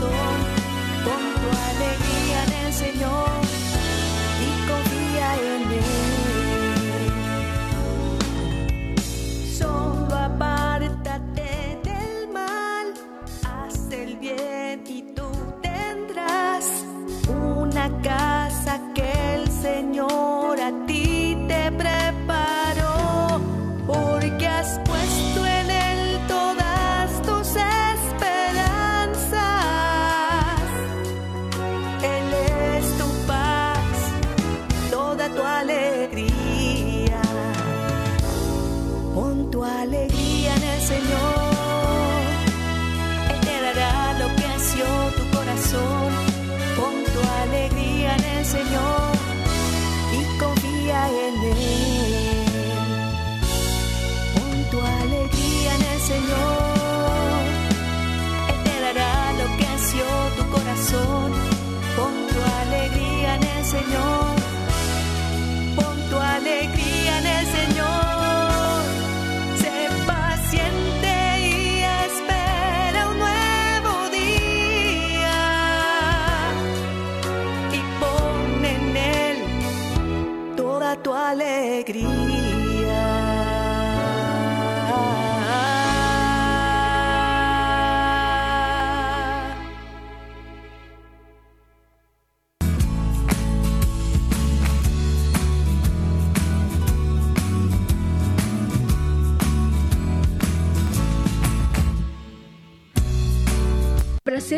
tu 0.00 0.29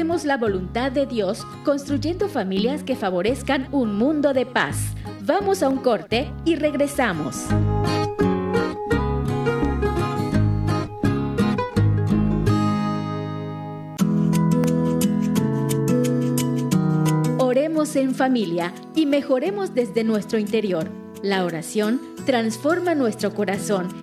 La 0.03 0.37
voluntad 0.37 0.91
de 0.91 1.07
Dios 1.07 1.47
construyendo 1.65 2.29
familias 2.29 2.83
que 2.83 2.97
favorezcan 2.97 3.69
un 3.71 3.95
mundo 3.95 4.33
de 4.33 4.45
paz. 4.45 4.95
Vamos 5.21 5.63
a 5.63 5.69
un 5.69 5.79
corte 5.79 6.29
y 6.45 6.57
regresamos. 6.57 7.47
Oremos 17.39 17.95
en 17.95 18.17
familia 18.17 18.75
y 18.97 19.07
mejoremos 19.07 19.73
desde 19.73 20.03
nuestro 20.03 20.41
interior. 20.41 20.91
La 21.23 21.45
oración 21.45 22.01
transforma 22.27 22.97
nuestro 22.97 23.33
corazón 23.33 24.03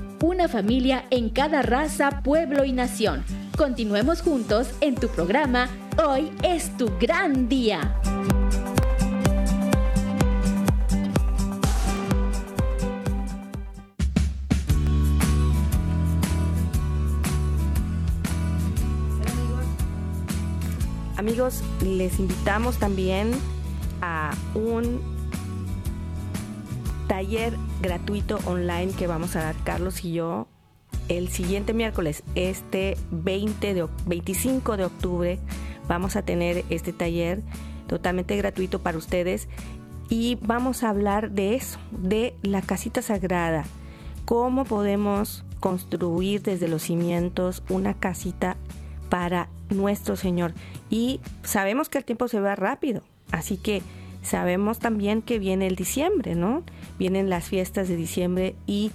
una 0.21 0.47
familia 0.47 1.05
en 1.09 1.29
cada 1.29 1.61
raza, 1.61 2.21
pueblo 2.23 2.63
y 2.63 2.71
nación. 2.71 3.23
Continuemos 3.57 4.21
juntos 4.21 4.69
en 4.81 4.95
tu 4.95 5.07
programa 5.07 5.67
Hoy 6.03 6.31
es 6.43 6.75
tu 6.77 6.89
gran 6.99 7.49
día. 7.49 7.99
Amigos, 21.17 21.63
les 21.83 22.19
invitamos 22.19 22.77
también 22.77 23.31
a 24.01 24.31
un 24.55 25.20
taller 27.11 27.57
gratuito 27.81 28.39
online 28.45 28.93
que 28.93 29.05
vamos 29.05 29.35
a 29.35 29.43
dar 29.43 29.55
Carlos 29.65 30.05
y 30.05 30.13
yo 30.13 30.47
el 31.09 31.27
siguiente 31.27 31.73
miércoles, 31.73 32.23
este 32.35 32.95
20 33.11 33.73
de, 33.73 33.85
25 34.05 34.77
de 34.77 34.85
octubre, 34.85 35.39
vamos 35.89 36.15
a 36.15 36.21
tener 36.21 36.63
este 36.69 36.93
taller 36.93 37.41
totalmente 37.87 38.37
gratuito 38.37 38.79
para 38.79 38.97
ustedes 38.97 39.49
y 40.07 40.37
vamos 40.41 40.83
a 40.83 40.89
hablar 40.89 41.31
de 41.31 41.55
eso, 41.55 41.79
de 41.91 42.33
la 42.43 42.61
casita 42.61 43.01
sagrada, 43.01 43.65
cómo 44.23 44.63
podemos 44.63 45.43
construir 45.59 46.41
desde 46.41 46.69
los 46.69 46.83
cimientos 46.83 47.61
una 47.67 47.93
casita 47.93 48.55
para 49.09 49.49
nuestro 49.69 50.15
Señor. 50.15 50.53
Y 50.89 51.19
sabemos 51.43 51.89
que 51.89 51.97
el 51.97 52.05
tiempo 52.05 52.29
se 52.29 52.39
va 52.39 52.55
rápido, 52.55 53.01
así 53.33 53.57
que 53.57 53.81
sabemos 54.21 54.79
también 54.79 55.21
que 55.21 55.39
viene 55.39 55.67
el 55.67 55.75
diciembre, 55.75 56.35
¿no? 56.35 56.63
Vienen 56.99 57.29
las 57.29 57.45
fiestas 57.45 57.87
de 57.87 57.95
diciembre 57.95 58.55
y 58.65 58.91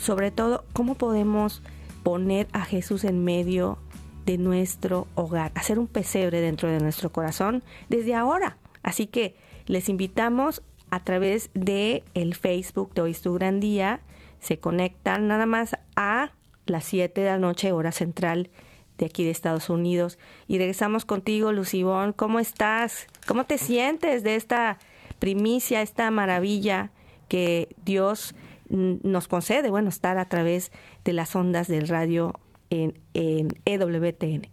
sobre 0.00 0.30
todo, 0.30 0.64
¿cómo 0.72 0.96
podemos 0.96 1.62
poner 2.02 2.48
a 2.52 2.64
Jesús 2.64 3.04
en 3.04 3.24
medio 3.24 3.78
de 4.26 4.38
nuestro 4.38 5.06
hogar, 5.14 5.52
hacer 5.54 5.78
un 5.78 5.86
pesebre 5.86 6.40
dentro 6.40 6.68
de 6.68 6.80
nuestro 6.80 7.12
corazón 7.12 7.62
desde 7.88 8.14
ahora? 8.14 8.58
Así 8.82 9.06
que 9.06 9.36
les 9.66 9.88
invitamos 9.88 10.62
a 10.90 11.04
través 11.04 11.50
de 11.54 12.02
el 12.14 12.34
Facebook 12.34 12.94
de 12.94 13.02
Hoy 13.02 13.10
es 13.12 13.20
tu 13.20 13.34
gran 13.34 13.60
día, 13.60 14.00
se 14.40 14.58
conectan 14.58 15.28
nada 15.28 15.46
más 15.46 15.76
a 15.96 16.32
las 16.66 16.84
7 16.84 17.20
de 17.20 17.26
la 17.26 17.38
noche, 17.38 17.72
hora 17.72 17.92
central 17.92 18.50
de 18.98 19.06
aquí 19.06 19.24
de 19.24 19.30
Estados 19.30 19.70
Unidos. 19.70 20.18
Y 20.46 20.58
regresamos 20.58 21.04
contigo, 21.04 21.52
Lucibón. 21.52 22.12
¿Cómo 22.12 22.40
estás? 22.40 23.06
¿Cómo 23.26 23.44
te 23.44 23.58
sientes 23.58 24.22
de 24.22 24.34
esta 24.34 24.78
primicia, 25.18 25.82
esta 25.82 26.10
maravilla 26.10 26.90
que 27.28 27.68
Dios 27.84 28.34
nos 28.68 29.28
concede? 29.28 29.70
Bueno, 29.70 29.88
estar 29.88 30.18
a 30.18 30.28
través 30.28 30.72
de 31.04 31.12
las 31.12 31.34
ondas 31.34 31.68
del 31.68 31.88
radio 31.88 32.34
en, 32.70 32.94
en 33.14 33.48
EWTN. 33.64 34.48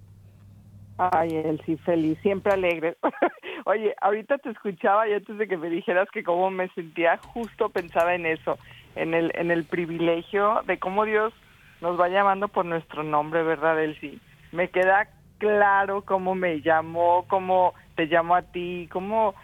Ay, 0.98 1.60
sí, 1.66 1.76
feliz, 1.78 2.18
siempre 2.22 2.54
alegre. 2.54 2.96
Oye, 3.66 3.96
ahorita 4.00 4.38
te 4.38 4.50
escuchaba 4.52 5.08
y 5.10 5.14
antes 5.14 5.38
de 5.38 5.48
que 5.48 5.58
me 5.58 5.70
dijeras 5.70 6.08
que 6.12 6.24
cómo 6.24 6.50
me 6.52 6.70
sentía, 6.70 7.18
justo 7.18 7.70
pensaba 7.70 8.16
en 8.16 8.26
eso, 8.26 8.58
en 8.96 9.14
el, 9.14 9.32
en 9.36 9.52
el 9.52 9.66
privilegio 9.66 10.62
de 10.68 10.78
cómo 10.80 11.04
Dios 11.04 11.34
nos 11.82 12.00
va 12.00 12.08
llamando 12.08 12.48
por 12.48 12.66
nuestro 12.66 13.04
nombre, 13.04 13.44
¿verdad, 13.44 13.84
Elsie? 13.84 14.20
Me 14.56 14.70
queda 14.70 15.10
claro 15.38 16.04
cómo 16.04 16.34
me 16.36 16.62
llamó, 16.62 17.26
cómo 17.28 17.74
te 17.96 18.06
llamo 18.06 18.36
a 18.36 18.42
ti, 18.42 18.90
cómo, 18.92 19.36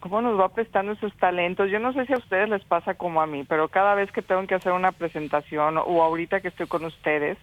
cómo 0.00 0.20
nos 0.20 0.38
va 0.38 0.50
prestando 0.50 0.92
esos 0.92 1.16
talentos. 1.16 1.70
Yo 1.70 1.78
no 1.78 1.92
sé 1.92 2.06
si 2.06 2.12
a 2.12 2.18
ustedes 2.18 2.48
les 2.48 2.64
pasa 2.64 2.94
como 2.94 3.20
a 3.20 3.26
mí, 3.26 3.44
pero 3.44 3.68
cada 3.68 3.94
vez 3.94 4.10
que 4.12 4.22
tengo 4.22 4.46
que 4.46 4.54
hacer 4.54 4.72
una 4.72 4.92
presentación 4.92 5.78
o 5.78 6.02
ahorita 6.02 6.40
que 6.40 6.48
estoy 6.48 6.66
con 6.66 6.84
ustedes, 6.84 7.38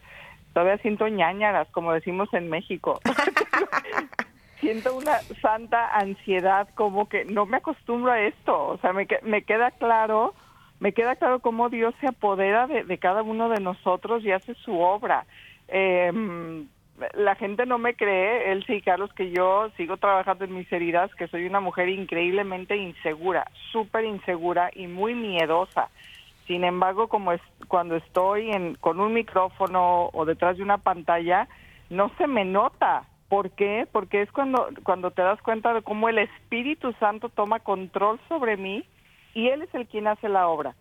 todavía 0.54 0.78
siento 0.78 1.08
ñañaras, 1.08 1.68
como 1.72 1.94
decimos 1.94 2.34
en 2.34 2.50
México. 2.50 3.00
siento 4.60 4.96
una 4.96 5.20
santa 5.42 5.96
ansiedad, 5.96 6.68
como 6.76 7.08
que 7.10 7.26
no 7.26 7.46
me 7.46 7.58
acostumbro 7.58 8.12
a 8.12 8.22
esto. 8.22 8.68
O 8.68 8.78
sea, 8.78 8.94
me, 8.94 9.08
me 9.24 9.44
queda 9.44 9.72
claro, 9.72 10.34
me 10.80 10.94
queda 10.94 11.16
claro 11.16 11.40
cómo 11.40 11.70
Dios 11.70 11.94
se 12.02 12.08
apodera 12.08 12.68
de, 12.68 12.84
de 12.84 12.98
cada 12.98 13.24
uno 13.24 13.50
de 13.50 13.60
nosotros 13.60 14.24
y 14.24 14.32
hace 14.32 14.54
su 14.56 14.80
obra. 14.80 15.26
Eh, 15.68 16.12
la 17.14 17.36
gente 17.36 17.66
no 17.66 17.78
me 17.78 17.96
cree, 17.96 18.52
él 18.52 18.64
sí, 18.66 18.82
Carlos, 18.82 19.12
que 19.14 19.32
yo 19.32 19.70
sigo 19.76 19.98
trabajando 19.98 20.46
en 20.46 20.56
mis 20.56 20.72
heridas, 20.72 21.14
que 21.16 21.28
soy 21.28 21.46
una 21.46 21.60
mujer 21.60 21.90
increíblemente 21.90 22.78
insegura, 22.78 23.46
súper 23.72 24.06
insegura 24.06 24.70
y 24.74 24.88
muy 24.88 25.14
miedosa. 25.14 25.90
Sin 26.48 26.64
embargo, 26.64 27.08
como 27.08 27.32
es, 27.32 27.42
cuando 27.68 27.96
estoy 27.96 28.52
en, 28.52 28.76
con 28.76 29.00
un 29.00 29.14
micrófono 29.14 30.10
o 30.14 30.26
detrás 30.26 30.58
de 30.58 30.64
una 30.64 30.78
pantalla, 30.78 31.48
no 31.90 32.12
se 32.18 32.28
me 32.28 32.46
nota. 32.46 33.04
¿Por 33.28 33.52
qué? 33.52 33.88
Porque 33.92 34.22
es 34.22 34.32
cuando, 34.32 34.70
cuando 34.84 35.12
te 35.12 35.24
das 35.24 35.42
cuenta 35.42 35.74
de 35.74 35.82
cómo 35.82 36.08
el 36.08 36.20
Espíritu 36.20 36.94
Santo 37.00 37.30
toma 37.30 37.60
control 37.60 38.20
sobre 38.30 38.56
mí 38.56 38.86
y 39.34 39.50
Él 39.50 39.64
es 39.64 39.74
el 39.74 39.88
quien 39.88 40.08
hace 40.08 40.30
la 40.30 40.48
obra. 40.48 40.76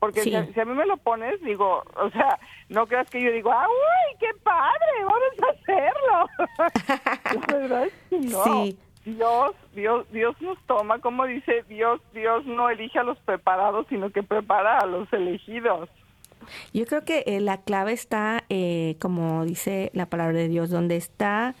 Porque 0.00 0.22
si, 0.22 0.34
a, 0.34 0.42
mí 0.42 0.72
me 0.72 0.86
lo 0.86 0.96
pones, 0.96 1.40
digo, 1.42 1.84
o 1.94 2.10
sea, 2.10 2.38
no 2.70 2.86
creas 2.86 3.08
que 3.10 3.22
yo 3.22 3.30
digo, 3.30 3.52
¡ah, 3.52 3.66
uy, 3.68 4.16
qué 4.18 4.28
padre! 4.42 5.04
Vamos 5.04 5.22
a 5.42 5.50
hacerlo. 5.52 7.46
La 7.52 7.56
verdad 7.58 7.84
es 7.84 7.92
que 8.08 8.18
no. 8.18 8.44
Sí. 8.44 8.78
Dios, 9.04 9.52
Dios, 9.74 10.06
Dios 10.10 10.36
nos 10.40 10.58
toma, 10.66 10.98
como 11.00 11.26
dice 11.26 11.64
Dios, 11.68 12.00
Dios 12.12 12.44
no 12.46 12.68
elige 12.68 12.98
a 12.98 13.02
los 13.02 13.18
preparados, 13.18 13.86
sino 13.88 14.10
que 14.10 14.22
prepara 14.22 14.78
a 14.78 14.86
los 14.86 15.10
elegidos. 15.12 15.88
Yo 16.72 16.86
creo 16.86 17.04
que 17.04 17.24
eh, 17.26 17.40
la 17.40 17.62
clave 17.62 17.92
está, 17.92 18.44
eh, 18.48 18.96
como 19.00 19.44
dice 19.44 19.90
la 19.94 20.06
palabra 20.06 20.38
de 20.38 20.48
Dios, 20.48 20.70
donde 20.70 20.96
está 20.96 21.54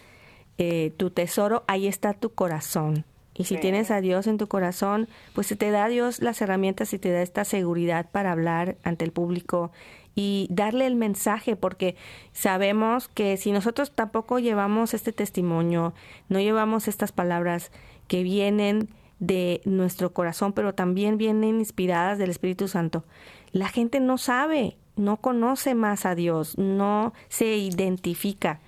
eh, 0.58 0.92
tu 0.96 1.10
tesoro, 1.10 1.64
ahí 1.66 1.86
está 1.86 2.12
tu 2.14 2.34
corazón. 2.34 3.04
Y 3.40 3.44
si 3.44 3.56
tienes 3.56 3.90
a 3.90 4.02
Dios 4.02 4.26
en 4.26 4.36
tu 4.36 4.48
corazón, 4.48 5.08
pues 5.34 5.48
te 5.48 5.70
da 5.70 5.88
Dios 5.88 6.20
las 6.20 6.42
herramientas 6.42 6.92
y 6.92 6.98
te 6.98 7.10
da 7.10 7.22
esta 7.22 7.46
seguridad 7.46 8.10
para 8.10 8.32
hablar 8.32 8.76
ante 8.82 9.06
el 9.06 9.12
público 9.12 9.72
y 10.14 10.46
darle 10.50 10.86
el 10.86 10.94
mensaje, 10.94 11.56
porque 11.56 11.96
sabemos 12.32 13.08
que 13.08 13.38
si 13.38 13.50
nosotros 13.50 13.92
tampoco 13.92 14.40
llevamos 14.40 14.92
este 14.92 15.12
testimonio, 15.12 15.94
no 16.28 16.38
llevamos 16.38 16.86
estas 16.86 17.12
palabras 17.12 17.72
que 18.08 18.22
vienen 18.22 18.90
de 19.20 19.62
nuestro 19.64 20.12
corazón, 20.12 20.52
pero 20.52 20.74
también 20.74 21.16
vienen 21.16 21.60
inspiradas 21.60 22.18
del 22.18 22.28
Espíritu 22.28 22.68
Santo, 22.68 23.04
la 23.52 23.68
gente 23.68 24.00
no 24.00 24.18
sabe, 24.18 24.76
no 24.96 25.16
conoce 25.16 25.74
más 25.74 26.04
a 26.04 26.14
Dios, 26.14 26.58
no 26.58 27.14
se 27.30 27.56
identifica. 27.56 28.60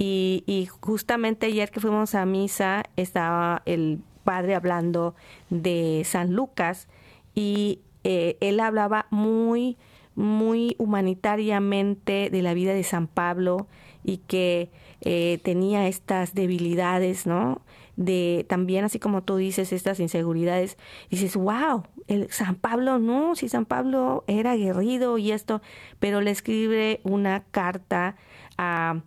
Y, 0.00 0.44
y, 0.46 0.66
justamente 0.66 1.46
ayer 1.46 1.72
que 1.72 1.80
fuimos 1.80 2.14
a 2.14 2.24
misa 2.24 2.84
estaba 2.94 3.62
el 3.64 4.00
padre 4.28 4.54
hablando 4.54 5.14
de 5.48 6.02
San 6.04 6.34
Lucas 6.34 6.86
y 7.34 7.80
eh, 8.04 8.36
él 8.40 8.60
hablaba 8.60 9.06
muy, 9.08 9.78
muy 10.16 10.76
humanitariamente 10.76 12.28
de 12.28 12.42
la 12.42 12.52
vida 12.52 12.74
de 12.74 12.84
San 12.84 13.06
Pablo 13.06 13.68
y 14.04 14.18
que 14.18 14.70
eh, 15.00 15.40
tenía 15.42 15.88
estas 15.88 16.34
debilidades, 16.34 17.26
¿no? 17.26 17.62
De 17.96 18.44
también, 18.50 18.84
así 18.84 18.98
como 18.98 19.22
tú 19.22 19.36
dices, 19.36 19.72
estas 19.72 19.98
inseguridades. 19.98 20.76
Dices, 21.08 21.34
wow, 21.34 21.84
el 22.06 22.30
San 22.30 22.56
Pablo 22.56 22.98
no, 22.98 23.34
si 23.34 23.48
San 23.48 23.64
Pablo 23.64 24.24
era 24.26 24.50
aguerrido 24.50 25.16
y 25.16 25.32
esto, 25.32 25.62
pero 26.00 26.20
le 26.20 26.32
escribe 26.32 27.00
una 27.02 27.44
carta 27.44 28.16
a 28.58 29.00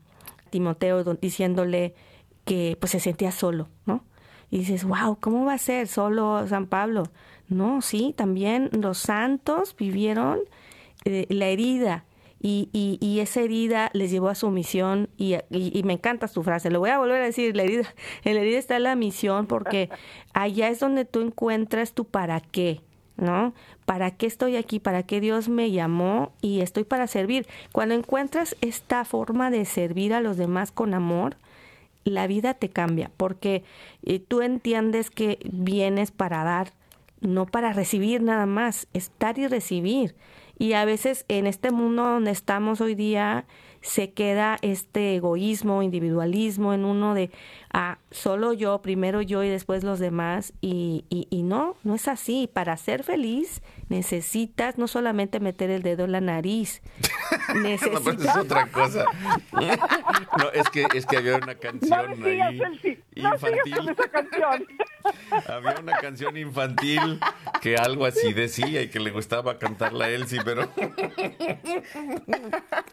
Timoteo 0.49 1.03
diciéndole 1.13 1.93
que 2.43 2.75
pues 2.79 2.93
se 2.93 2.99
sentía 2.99 3.31
solo, 3.31 3.67
¿no? 3.85 4.03
Y 4.51 4.59
dices, 4.59 4.83
wow, 4.83 5.17
¿cómo 5.19 5.45
va 5.45 5.53
a 5.53 5.57
ser 5.57 5.87
solo 5.87 6.45
San 6.47 6.67
Pablo? 6.67 7.03
No, 7.47 7.81
sí, 7.81 8.13
también 8.15 8.69
los 8.73 8.99
santos 8.99 9.75
vivieron 9.75 10.39
eh, 11.05 11.25
la 11.29 11.47
herida 11.47 12.05
y, 12.43 12.69
y, 12.73 12.97
y, 12.99 13.19
esa 13.19 13.41
herida 13.41 13.91
les 13.93 14.09
llevó 14.09 14.29
a 14.29 14.35
su 14.35 14.49
misión 14.49 15.09
y, 15.15 15.35
y, 15.51 15.83
me 15.83 15.93
encanta 15.93 16.27
tu 16.27 16.41
frase, 16.41 16.71
lo 16.71 16.79
voy 16.79 16.89
a 16.89 16.97
volver 16.97 17.21
a 17.21 17.25
decir, 17.25 17.55
la 17.55 17.63
herida, 17.63 17.93
en 18.23 18.35
la 18.35 18.41
herida 18.41 18.57
está 18.57 18.79
la 18.79 18.95
misión 18.95 19.45
porque 19.45 19.89
allá 20.33 20.69
es 20.69 20.79
donde 20.79 21.05
tú 21.05 21.21
encuentras 21.21 21.93
tu 21.93 22.05
para 22.05 22.39
qué, 22.39 22.81
¿no? 23.15 23.53
¿Para 23.85 24.11
qué 24.11 24.25
estoy 24.25 24.55
aquí? 24.55 24.79
¿Para 24.79 25.03
qué 25.03 25.21
Dios 25.21 25.49
me 25.49 25.69
llamó? 25.69 26.31
Y 26.41 26.61
estoy 26.61 26.83
para 26.83 27.05
servir. 27.05 27.45
Cuando 27.71 27.93
encuentras 27.93 28.55
esta 28.61 29.05
forma 29.05 29.51
de 29.51 29.65
servir 29.65 30.13
a 30.13 30.21
los 30.21 30.37
demás 30.37 30.71
con 30.71 30.95
amor, 30.95 31.37
la 32.03 32.27
vida 32.27 32.53
te 32.53 32.69
cambia 32.69 33.11
porque 33.17 33.63
eh, 34.03 34.19
tú 34.19 34.41
entiendes 34.41 35.09
que 35.09 35.39
vienes 35.51 36.11
para 36.11 36.43
dar, 36.43 36.73
no 37.19 37.45
para 37.45 37.73
recibir 37.73 38.21
nada 38.21 38.45
más, 38.45 38.87
estar 38.93 39.37
y 39.37 39.47
recibir. 39.47 40.15
Y 40.57 40.73
a 40.73 40.85
veces 40.85 41.25
en 41.27 41.47
este 41.47 41.71
mundo 41.71 42.03
donde 42.03 42.31
estamos 42.31 42.81
hoy 42.81 42.95
día 42.95 43.45
se 43.81 44.11
queda 44.11 44.57
este 44.61 45.15
egoísmo, 45.15 45.81
individualismo 45.81 46.73
en 46.73 46.85
uno 46.85 47.15
de, 47.15 47.31
ah, 47.73 47.97
solo 48.11 48.53
yo, 48.53 48.81
primero 48.81 49.21
yo 49.21 49.43
y 49.43 49.49
después 49.49 49.83
los 49.83 49.99
demás. 49.99 50.53
Y, 50.61 51.05
y, 51.09 51.27
y 51.29 51.43
no, 51.43 51.75
no 51.83 51.95
es 51.95 52.07
así. 52.07 52.49
Para 52.51 52.77
ser 52.77 53.03
feliz 53.03 53.61
necesitas 53.89 54.77
no 54.77 54.87
solamente 54.87 55.39
meter 55.39 55.69
el 55.69 55.81
dedo 55.81 56.05
en 56.05 56.11
la 56.11 56.21
nariz. 56.21 56.81
necesitas... 57.55 58.03
no, 58.03 58.31
es 58.31 58.37
otra 58.37 58.67
cosa. 58.67 59.05
no, 60.37 60.51
es 60.53 60.69
que, 60.69 60.87
es 60.93 61.05
que 61.05 61.17
había 61.17 61.37
una 61.37 61.55
canción 61.55 62.19
no 62.19 62.25
ahí 62.25 62.61
no 63.15 63.33
infantil. 63.33 63.89
Esa 63.89 64.09
canción. 64.09 64.67
había 65.47 65.79
una 65.79 65.97
canción 65.97 66.37
infantil 66.37 67.19
que 67.61 67.77
algo 67.77 68.05
así 68.05 68.33
decía 68.33 68.81
y 68.81 68.89
que 68.89 68.99
le 68.99 69.11
gustaba 69.11 69.57
cantarla 69.57 70.05
a 70.05 70.09
Elsie, 70.09 70.41
pero... 70.43 70.69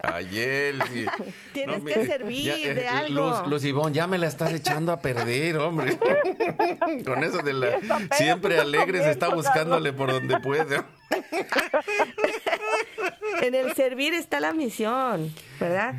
Ay, 0.02 0.38
Elsie. 0.38 1.08
Tienes 1.52 1.82
que 1.82 2.06
servir 2.06 2.50
eh, 2.50 2.74
de 2.74 2.88
algo. 2.88 3.28
Luz, 3.28 3.46
Luz 3.46 3.64
Ivonne, 3.64 3.94
ya 3.94 4.06
me 4.06 4.18
la 4.18 4.26
estás 4.26 4.52
echando 4.52 4.92
a 4.92 5.00
perder, 5.14 5.56
hombre. 5.56 5.98
Con 7.04 7.24
eso 7.24 7.38
de 7.38 7.52
la... 7.52 8.08
Siempre 8.12 8.58
alegre 8.58 9.02
se 9.02 9.10
está 9.10 9.34
buscándole 9.34 9.92
por 9.92 10.12
donde 10.12 10.38
puede. 10.40 10.82
en 13.42 13.54
el 13.54 13.74
servir 13.74 14.14
está 14.14 14.40
la 14.40 14.52
misión, 14.52 15.32
¿verdad? 15.58 15.94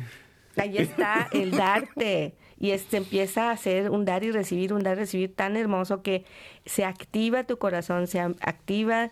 Ahí 0.56 0.78
está 0.78 1.28
el 1.32 1.52
darte. 1.52 2.34
Y 2.58 2.72
este 2.72 2.98
empieza 2.98 3.48
a 3.48 3.52
hacer 3.52 3.90
un 3.90 4.04
dar 4.04 4.22
y 4.22 4.32
recibir, 4.32 4.74
un 4.74 4.82
dar 4.82 4.98
y 4.98 5.00
recibir 5.00 5.34
tan 5.34 5.56
hermoso 5.56 6.02
que 6.02 6.26
se 6.66 6.84
activa 6.84 7.44
tu 7.44 7.58
corazón, 7.58 8.06
se 8.06 8.20
activa 8.20 9.10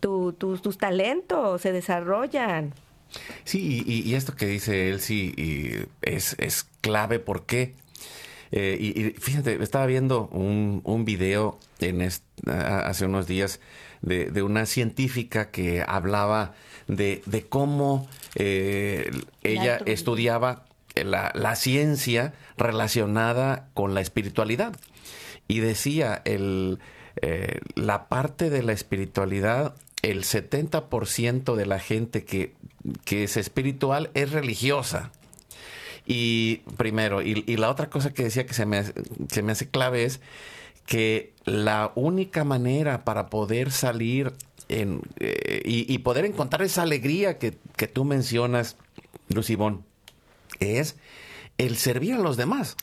tus 0.00 0.78
talentos, 0.78 1.62
se 1.62 1.72
desarrollan. 1.72 2.74
Sí, 3.44 3.82
y, 3.86 4.14
esto 4.14 4.36
que 4.36 4.46
dice 4.46 4.90
él 4.90 5.00
sí 5.00 5.88
es, 6.02 6.36
es 6.38 6.68
clave. 6.82 7.18
¿Por 7.18 7.46
qué? 7.46 7.74
Eh, 8.52 8.76
y, 8.80 9.20
fíjate, 9.20 9.62
estaba 9.62 9.86
viendo 9.86 10.28
un, 10.28 10.80
un 10.84 11.04
video 11.04 11.58
en 11.78 12.02
hace 12.46 13.06
unos 13.06 13.26
días 13.26 13.60
de, 14.02 14.42
una 14.42 14.66
científica 14.66 15.50
que 15.50 15.84
hablaba 15.86 16.54
de, 16.88 17.22
de 17.26 17.46
eh, 18.36 19.10
ella 19.42 19.78
estudiaba 19.86 20.64
la, 20.94 21.30
la, 21.34 21.54
ciencia 21.56 22.34
relacionada 22.56 23.68
con 23.74 23.94
la 23.94 24.00
espiritualidad. 24.00 24.74
Y 25.46 25.60
decía, 25.60 26.22
el, 26.24 26.78
eh, 27.22 27.60
la 27.74 28.08
parte 28.08 28.50
de 28.50 28.62
la 28.62 28.72
espiritualidad, 28.72 29.74
el 30.02 30.24
70% 30.24 31.54
de 31.54 31.66
la 31.66 31.78
gente 31.78 32.24
que, 32.24 32.54
que 33.04 33.24
es 33.24 33.36
espiritual 33.36 34.10
es 34.14 34.30
religiosa. 34.30 35.12
Y 36.12 36.56
primero, 36.76 37.22
y, 37.22 37.44
y, 37.46 37.56
la 37.56 37.70
otra 37.70 37.88
cosa 37.88 38.12
que 38.12 38.24
decía 38.24 38.44
que 38.44 38.52
se 38.52 38.66
me, 38.66 38.82
se 39.28 39.42
me 39.44 39.52
hace 39.52 39.68
clave 39.68 40.02
es 40.02 40.20
que 40.84 41.34
la 41.44 41.92
única 41.94 42.42
manera 42.42 43.04
para 43.04 43.26
poder 43.26 43.70
salir 43.70 44.32
en, 44.68 45.02
eh, 45.20 45.62
y, 45.64 45.96
poder 45.98 46.24
encontrar 46.24 46.62
esa 46.62 46.82
alegría 46.82 47.38
que, 47.38 47.56
que 47.76 47.86
tú 47.86 48.04
mencionas, 48.04 48.76
Lucibón, 49.28 49.84
es 50.58 50.96
el 51.58 51.76
servir 51.76 52.14
a 52.14 52.18
los 52.18 52.36
demás, 52.36 52.76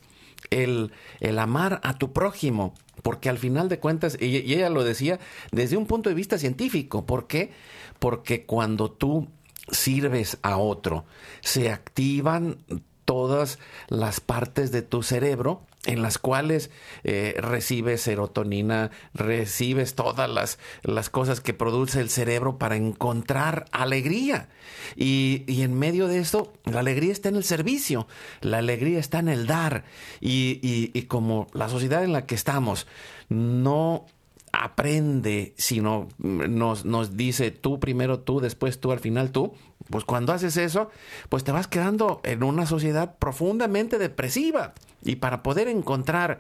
el, 0.50 0.94
el 1.20 1.38
amar 1.38 1.82
a 1.84 1.98
tu 1.98 2.14
prójimo, 2.14 2.76
porque 3.04 3.28
al 3.28 3.40
final 3.40 3.68
de 3.68 3.80
cuentas, 3.80 4.18
y, 4.22 4.38
ella 4.38 4.70
lo 4.70 4.86
decía 4.86 5.20
desde 5.52 5.76
un 5.76 5.86
punto 5.86 6.08
de 6.08 6.16
vista 6.16 6.38
científico, 6.38 7.06
¿por 7.06 7.28
qué? 7.28 7.52
Porque 8.00 8.46
cuando 8.46 8.90
tú 8.90 9.28
sirves 9.70 10.38
a 10.44 10.56
otro, 10.56 11.04
se 11.42 11.74
activan 11.74 12.60
todas 13.08 13.58
las 13.88 14.20
partes 14.20 14.74
de 14.74 14.82
tu 14.82 15.02
cerebro 15.02 15.62
en 15.86 16.02
las 16.02 16.18
cuales 16.18 16.70
eh, 17.06 17.36
recibes 17.40 18.02
serotonina, 18.02 18.92
recibes 19.14 19.96
todas 19.96 20.30
las, 20.30 20.60
las, 20.84 21.10
cosas 21.10 21.40
que 21.40 21.54
produce 21.54 22.02
el 22.02 22.10
cerebro 22.10 22.58
para 22.58 22.76
encontrar 22.76 23.64
alegría. 23.72 24.50
Y, 24.98 25.46
y, 25.48 25.62
en 25.62 25.80
medio 25.80 26.10
de 26.10 26.20
esto, 26.20 26.52
la 26.66 26.82
alegría 26.82 27.14
está 27.14 27.30
en 27.30 27.38
el 27.38 27.46
servicio, 27.46 28.08
la 28.42 28.58
alegría 28.58 29.00
está 29.00 29.20
en 29.20 29.30
el 29.30 29.48
dar. 29.48 29.86
Y, 30.20 30.60
y, 30.62 30.92
y 30.94 31.04
como 31.04 31.48
la 31.54 31.70
sociedad 31.70 32.04
en 32.04 32.12
la 32.12 32.26
que 32.26 32.36
estamos 32.36 32.88
no 33.30 34.06
aprende, 34.52 35.54
sino 35.58 36.10
nos, 36.18 36.84
nos 36.84 37.16
dice 37.16 37.52
tú 37.52 37.80
primero 37.80 38.20
tú, 38.20 38.42
después 38.42 38.82
tú, 38.82 38.92
al 38.92 39.00
final 39.00 39.32
tú, 39.32 39.54
pues 39.90 40.04
cuando 40.04 40.34
haces 40.34 40.58
eso, 40.58 40.90
pues 41.30 41.44
te 41.44 41.52
vas 41.52 41.68
quedando 41.68 42.22
en 42.24 42.44
una 42.44 42.66
sociedad 42.66 43.16
profundamente 43.18 43.98
depresiva. 43.98 44.74
Y 45.04 45.18
para 45.18 45.44
poder 45.44 45.68
encontrar 45.68 46.40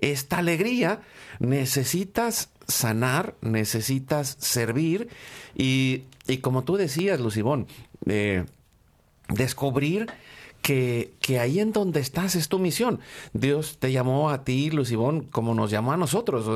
esta 0.00 0.38
alegría, 0.38 1.00
necesitas 1.38 2.50
sanar, 2.66 3.34
necesitas 3.40 4.36
servir 4.38 5.08
y, 5.56 6.04
y 6.26 6.38
como 6.38 6.64
tú 6.64 6.76
decías, 6.76 7.18
Lucibón, 7.20 7.66
eh, 8.06 8.44
descubrir 9.28 10.06
que, 10.64 11.12
que, 11.20 11.38
ahí 11.38 11.60
en 11.60 11.72
donde 11.72 12.00
estás 12.00 12.36
es 12.36 12.48
tu 12.48 12.58
misión. 12.58 12.98
Dios 13.34 13.76
te 13.78 13.92
llamó 13.92 14.30
a 14.30 14.44
ti, 14.44 14.70
Lucibón, 14.70 15.24
como 15.24 15.54
nos 15.54 15.70
llamó 15.70 15.92
a 15.92 15.98
nosotros. 15.98 16.46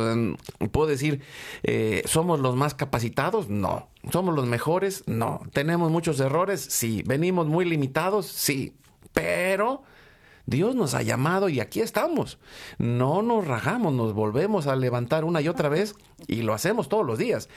Puedo 0.73 0.89
decir, 0.89 1.21
eh, 1.63 2.03
¿somos 2.07 2.41
los 2.41 2.57
más 2.57 2.73
capacitados? 2.73 3.51
No. 3.51 3.89
¿Somos 4.11 4.35
los 4.35 4.47
mejores? 4.47 5.05
No. 5.07 5.43
¿Tenemos 5.53 5.91
muchos 5.91 6.19
errores? 6.21 6.67
Sí. 6.71 7.03
¿Venimos 7.05 7.49
muy 7.49 7.67
limitados? 7.67 8.25
Sí. 8.25 8.73
Pero 9.13 9.83
Dios 10.49 10.75
nos 10.75 10.95
ha 10.95 11.03
llamado 11.03 11.51
y 11.51 11.61
aquí 11.61 11.81
estamos. 11.81 12.39
No 12.79 13.21
nos 13.21 13.47
rajamos, 13.47 13.93
nos 13.93 14.15
volvemos 14.15 14.67
a 14.67 14.77
levantar 14.77 15.27
una 15.27 15.43
y 15.43 15.49
otra 15.49 15.69
vez 15.69 15.95
y 16.27 16.41
lo 16.41 16.55
hacemos 16.55 16.89
todos 16.89 17.05
los 17.05 17.19
días. 17.19 17.51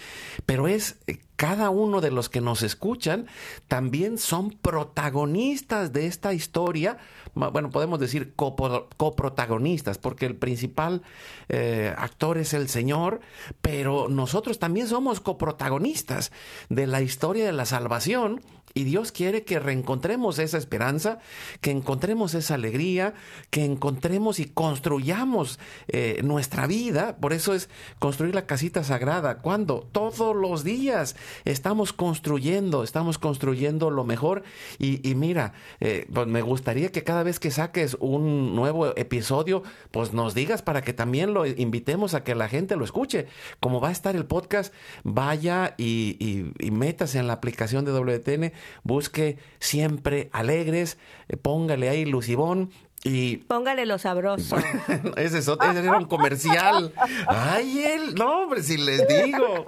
Pero 0.46 0.68
es 0.68 0.98
eh, 1.08 1.20
cada 1.38 1.70
uno 1.70 2.02
de 2.02 2.12
los 2.12 2.28
que 2.28 2.42
nos 2.42 2.64
escuchan 2.64 3.28
también 3.70 4.18
son 4.18 4.52
protagonistas 4.52 5.94
de 5.94 6.06
esta 6.06 6.34
historia. 6.34 6.98
Bueno, 7.34 7.70
podemos 7.70 7.98
decir 7.98 8.34
coprotagonistas, 8.36 9.98
porque 9.98 10.26
el 10.26 10.36
principal 10.36 11.02
eh, 11.48 11.96
actor 11.98 12.38
es 12.38 12.54
el 12.54 12.68
Señor, 12.68 13.22
pero 13.62 14.10
nosotros 14.10 14.60
también 14.60 14.88
somos 14.88 15.22
coprotagonistas 15.22 16.34
de 16.68 16.88
la 16.88 17.02
historia 17.02 17.46
de 17.46 17.54
la 17.54 17.66
salvación 17.66 18.42
y 18.74 18.84
Dios 18.84 19.12
quiere 19.12 19.44
que 19.44 19.60
reencontremos 19.60 20.40
esa 20.40 20.58
esperanza, 20.58 21.20
que 21.62 21.72
encontremos 21.72 22.34
esa 22.34 22.56
alegría, 22.56 23.14
que 23.50 23.66
encontremos 23.66 24.40
y 24.40 24.46
construyamos 24.46 25.60
eh, 25.88 26.22
nuestra 26.24 26.68
vida. 26.68 27.18
Por 27.18 27.34
eso 27.34 27.54
es 27.54 27.70
construir 28.00 28.36
la 28.36 28.46
casita 28.46 28.84
sagrada. 28.84 29.40
cuando 29.40 29.88
Todos 29.92 30.36
los 30.36 30.64
días 30.64 31.16
estamos 31.46 31.94
construyendo, 31.94 32.84
estamos 32.84 33.18
construyendo 33.18 33.90
lo 33.90 34.04
mejor. 34.04 34.44
Y, 34.80 35.16
mira, 35.16 35.54
eh, 35.80 36.08
pues 36.14 36.28
me 36.28 36.42
gustaría 36.42 36.92
que 36.92 37.04
cada 37.04 37.24
vez 37.24 37.40
que 37.40 37.52
saques 37.52 37.98
un 38.00 38.56
nuevo 38.56 38.96
episodio, 38.98 39.64
pues 39.92 40.14
nos 40.14 40.34
digas 40.34 40.62
para 40.62 40.82
que 40.82 40.94
también 40.94 41.34
lo 41.34 41.46
invitemos 41.46 42.14
a 42.14 42.24
que 42.24 42.36
la 42.36 42.48
gente 42.48 42.76
lo 42.76 42.86
escuche. 42.86 43.28
Como 43.60 43.82
va 43.82 43.90
a 43.90 43.92
estar 43.92 44.16
el 44.16 44.26
podcast, 44.26 44.74
vaya 45.04 45.76
y, 45.78 46.18
y, 46.20 46.52
y 46.66 46.72
métase 46.72 47.20
en 47.20 47.28
la 47.28 47.34
aplicación 47.34 47.86
de 47.86 47.92
WTN 47.92 48.54
busque 48.84 49.38
siempre 49.60 50.30
alegres, 50.32 50.98
eh, 51.28 51.38
póngale 51.38 51.90
ahí 51.90 52.06
Lucibón 52.06 52.72
y... 53.04 53.38
Póngale 53.38 53.86
lo 53.86 53.98
sabroso. 53.98 54.58
ese, 55.18 55.40
es, 55.40 55.48
ese 55.48 55.80
era 55.80 55.98
un 55.98 56.06
comercial. 56.06 56.94
Ay, 57.28 57.84
él, 57.84 58.16
no, 58.16 58.44
hombre, 58.44 58.62
si 58.62 58.78
les 58.78 59.08
digo. 59.08 59.66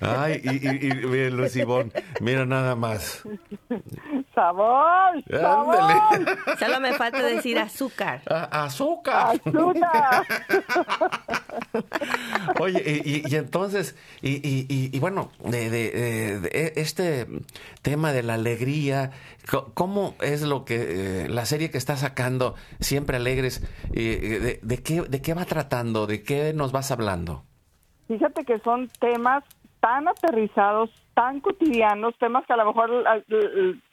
Ay, 0.00 0.40
y, 0.44 0.68
y, 0.68 0.90
y 0.90 1.30
Lucibón, 1.30 1.92
mira 2.20 2.44
nada 2.44 2.76
más. 2.76 3.22
¡Sabor! 4.34 5.24
¡Sabor! 5.30 6.38
Solo 6.58 6.80
me 6.80 6.92
falta 6.92 7.22
decir 7.22 7.58
azúcar. 7.58 8.20
¡Azúcar! 8.26 9.40
¡Azúcar! 9.44 10.26
Oye, 12.60 13.02
y, 13.04 13.34
entonces, 13.34 13.96
y, 14.20 14.98
bueno, 14.98 15.30
de, 15.42 15.70
de, 15.70 16.72
este 16.76 17.26
tema 17.82 18.12
de 18.12 18.22
la 18.22 18.34
alegría, 18.34 19.12
¿cómo 19.74 20.14
es 20.20 20.42
lo 20.42 20.64
que 20.64 21.24
eh, 21.24 21.28
la 21.28 21.44
serie 21.44 21.70
que 21.70 21.78
está 21.78 21.96
sacando, 21.96 22.54
Siempre 22.80 23.16
Alegres, 23.16 23.60
de, 23.90 24.58
de, 24.62 24.82
qué, 24.82 25.02
¿de 25.02 25.22
qué 25.22 25.34
va 25.34 25.44
tratando? 25.44 26.06
¿De 26.06 26.22
qué 26.22 26.52
nos 26.54 26.72
vas 26.72 26.90
hablando? 26.90 27.42
Fíjate 28.08 28.44
que 28.44 28.58
son 28.60 28.88
temas 29.00 29.44
tan 29.80 30.08
aterrizados, 30.08 30.90
tan 31.14 31.40
cotidianos, 31.40 32.16
temas 32.18 32.44
que 32.46 32.52
a 32.52 32.56
lo 32.56 32.66
mejor 32.66 33.04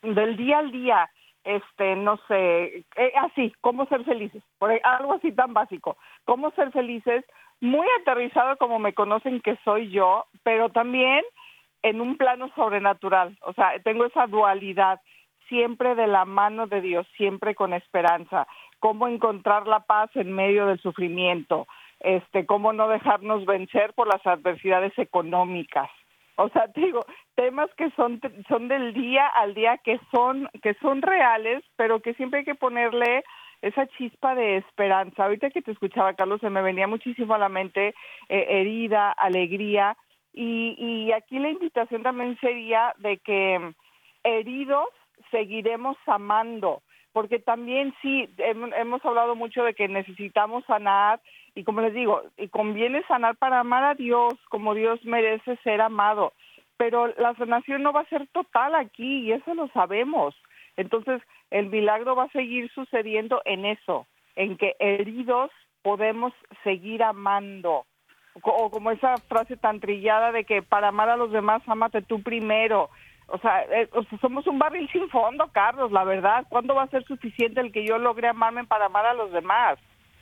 del 0.01 0.37
día 0.37 0.59
al 0.59 0.71
día, 0.71 1.09
este, 1.43 1.95
no 1.95 2.17
sé, 2.27 2.85
eh, 2.95 3.13
así, 3.21 3.53
cómo 3.61 3.85
ser 3.87 4.03
felices, 4.03 4.41
algo 4.83 5.13
así 5.13 5.31
tan 5.31 5.53
básico, 5.53 5.97
cómo 6.25 6.51
ser 6.51 6.71
felices, 6.71 7.25
muy 7.59 7.85
aterrizado 8.01 8.57
como 8.57 8.79
me 8.79 8.93
conocen 8.93 9.41
que 9.41 9.57
soy 9.63 9.89
yo, 9.89 10.25
pero 10.43 10.69
también 10.69 11.23
en 11.81 12.01
un 12.01 12.17
plano 12.17 12.49
sobrenatural, 12.55 13.37
o 13.41 13.53
sea, 13.53 13.79
tengo 13.83 14.05
esa 14.05 14.25
dualidad, 14.27 14.99
siempre 15.47 15.95
de 15.95 16.07
la 16.07 16.25
mano 16.25 16.67
de 16.67 16.81
Dios, 16.81 17.07
siempre 17.17 17.55
con 17.55 17.73
esperanza, 17.73 18.47
cómo 18.79 19.07
encontrar 19.07 19.67
la 19.67 19.81
paz 19.81 20.09
en 20.15 20.33
medio 20.33 20.65
del 20.65 20.79
sufrimiento, 20.79 21.67
este, 21.99 22.45
cómo 22.45 22.73
no 22.73 22.87
dejarnos 22.87 23.45
vencer 23.45 23.93
por 23.93 24.07
las 24.07 24.25
adversidades 24.25 24.97
económicas. 24.97 25.89
O 26.35 26.49
sea, 26.49 26.67
te 26.67 26.81
digo, 26.81 27.05
temas 27.35 27.69
que 27.75 27.91
son 27.91 28.19
son 28.47 28.67
del 28.67 28.93
día 28.93 29.27
al 29.27 29.53
día 29.53 29.77
que 29.77 29.99
son 30.11 30.49
que 30.61 30.73
son 30.75 31.01
reales, 31.01 31.63
pero 31.75 32.01
que 32.01 32.13
siempre 32.15 32.39
hay 32.39 32.45
que 32.45 32.55
ponerle 32.55 33.23
esa 33.61 33.87
chispa 33.87 34.35
de 34.35 34.57
esperanza. 34.57 35.23
Ahorita 35.23 35.51
que 35.51 35.61
te 35.61 35.71
escuchaba, 35.71 36.15
Carlos, 36.15 36.41
se 36.41 36.49
me 36.49 36.61
venía 36.61 36.87
muchísimo 36.87 37.35
a 37.35 37.37
la 37.37 37.49
mente 37.49 37.93
eh, 38.29 38.45
herida, 38.49 39.11
alegría, 39.11 39.95
y, 40.33 40.75
y 40.77 41.11
aquí 41.13 41.39
la 41.39 41.49
invitación 41.49 42.03
también 42.03 42.37
sería 42.41 42.93
de 42.97 43.19
que 43.19 43.73
heridos 44.23 44.89
seguiremos 45.31 45.97
amando, 46.05 46.81
porque 47.11 47.39
también 47.39 47.93
sí, 48.01 48.29
hemos 48.37 49.05
hablado 49.05 49.35
mucho 49.35 49.63
de 49.63 49.73
que 49.73 49.87
necesitamos 49.87 50.65
sanar 50.65 51.19
y 51.55 51.63
como 51.63 51.81
les 51.81 51.93
digo, 51.93 52.23
y 52.37 52.47
conviene 52.47 53.03
sanar 53.03 53.35
para 53.35 53.59
amar 53.59 53.83
a 53.83 53.95
Dios 53.95 54.33
como 54.49 54.73
Dios 54.73 55.03
merece 55.05 55.57
ser 55.57 55.81
amado, 55.81 56.33
pero 56.77 57.07
la 57.07 57.35
sanación 57.35 57.83
no 57.83 57.93
va 57.93 58.01
a 58.01 58.09
ser 58.09 58.27
total 58.27 58.75
aquí 58.75 59.21
y 59.21 59.31
eso 59.31 59.53
lo 59.53 59.67
sabemos. 59.69 60.35
Entonces, 60.75 61.21
el 61.51 61.67
milagro 61.67 62.15
va 62.15 62.23
a 62.23 62.31
seguir 62.31 62.71
sucediendo 62.71 63.41
en 63.45 63.65
eso, 63.65 64.07
en 64.35 64.57
que 64.57 64.75
heridos 64.79 65.51
podemos 65.83 66.33
seguir 66.63 67.03
amando. 67.03 67.85
O 68.41 68.71
como 68.71 68.89
esa 68.89 69.17
frase 69.17 69.55
tan 69.57 69.79
trillada 69.79 70.31
de 70.31 70.45
que 70.45 70.63
para 70.63 70.87
amar 70.87 71.09
a 71.09 71.17
los 71.17 71.31
demás, 71.31 71.61
amate 71.67 72.01
tú 72.01 72.23
primero. 72.23 72.89
O 73.27 73.37
sea, 73.39 73.63
eh, 73.63 73.89
somos 74.21 74.45
un 74.47 74.59
barril 74.59 74.89
sin 74.91 75.09
fondo, 75.09 75.49
Carlos, 75.51 75.91
la 75.91 76.03
verdad. 76.03 76.45
¿Cuándo 76.49 76.75
va 76.75 76.83
a 76.83 76.89
ser 76.89 77.03
suficiente 77.05 77.61
el 77.61 77.71
que 77.71 77.85
yo 77.85 77.97
logre 77.97 78.27
amarme 78.27 78.65
para 78.65 78.85
amar 78.85 79.05
a 79.05 79.13
los 79.13 79.31
demás? 79.31 79.79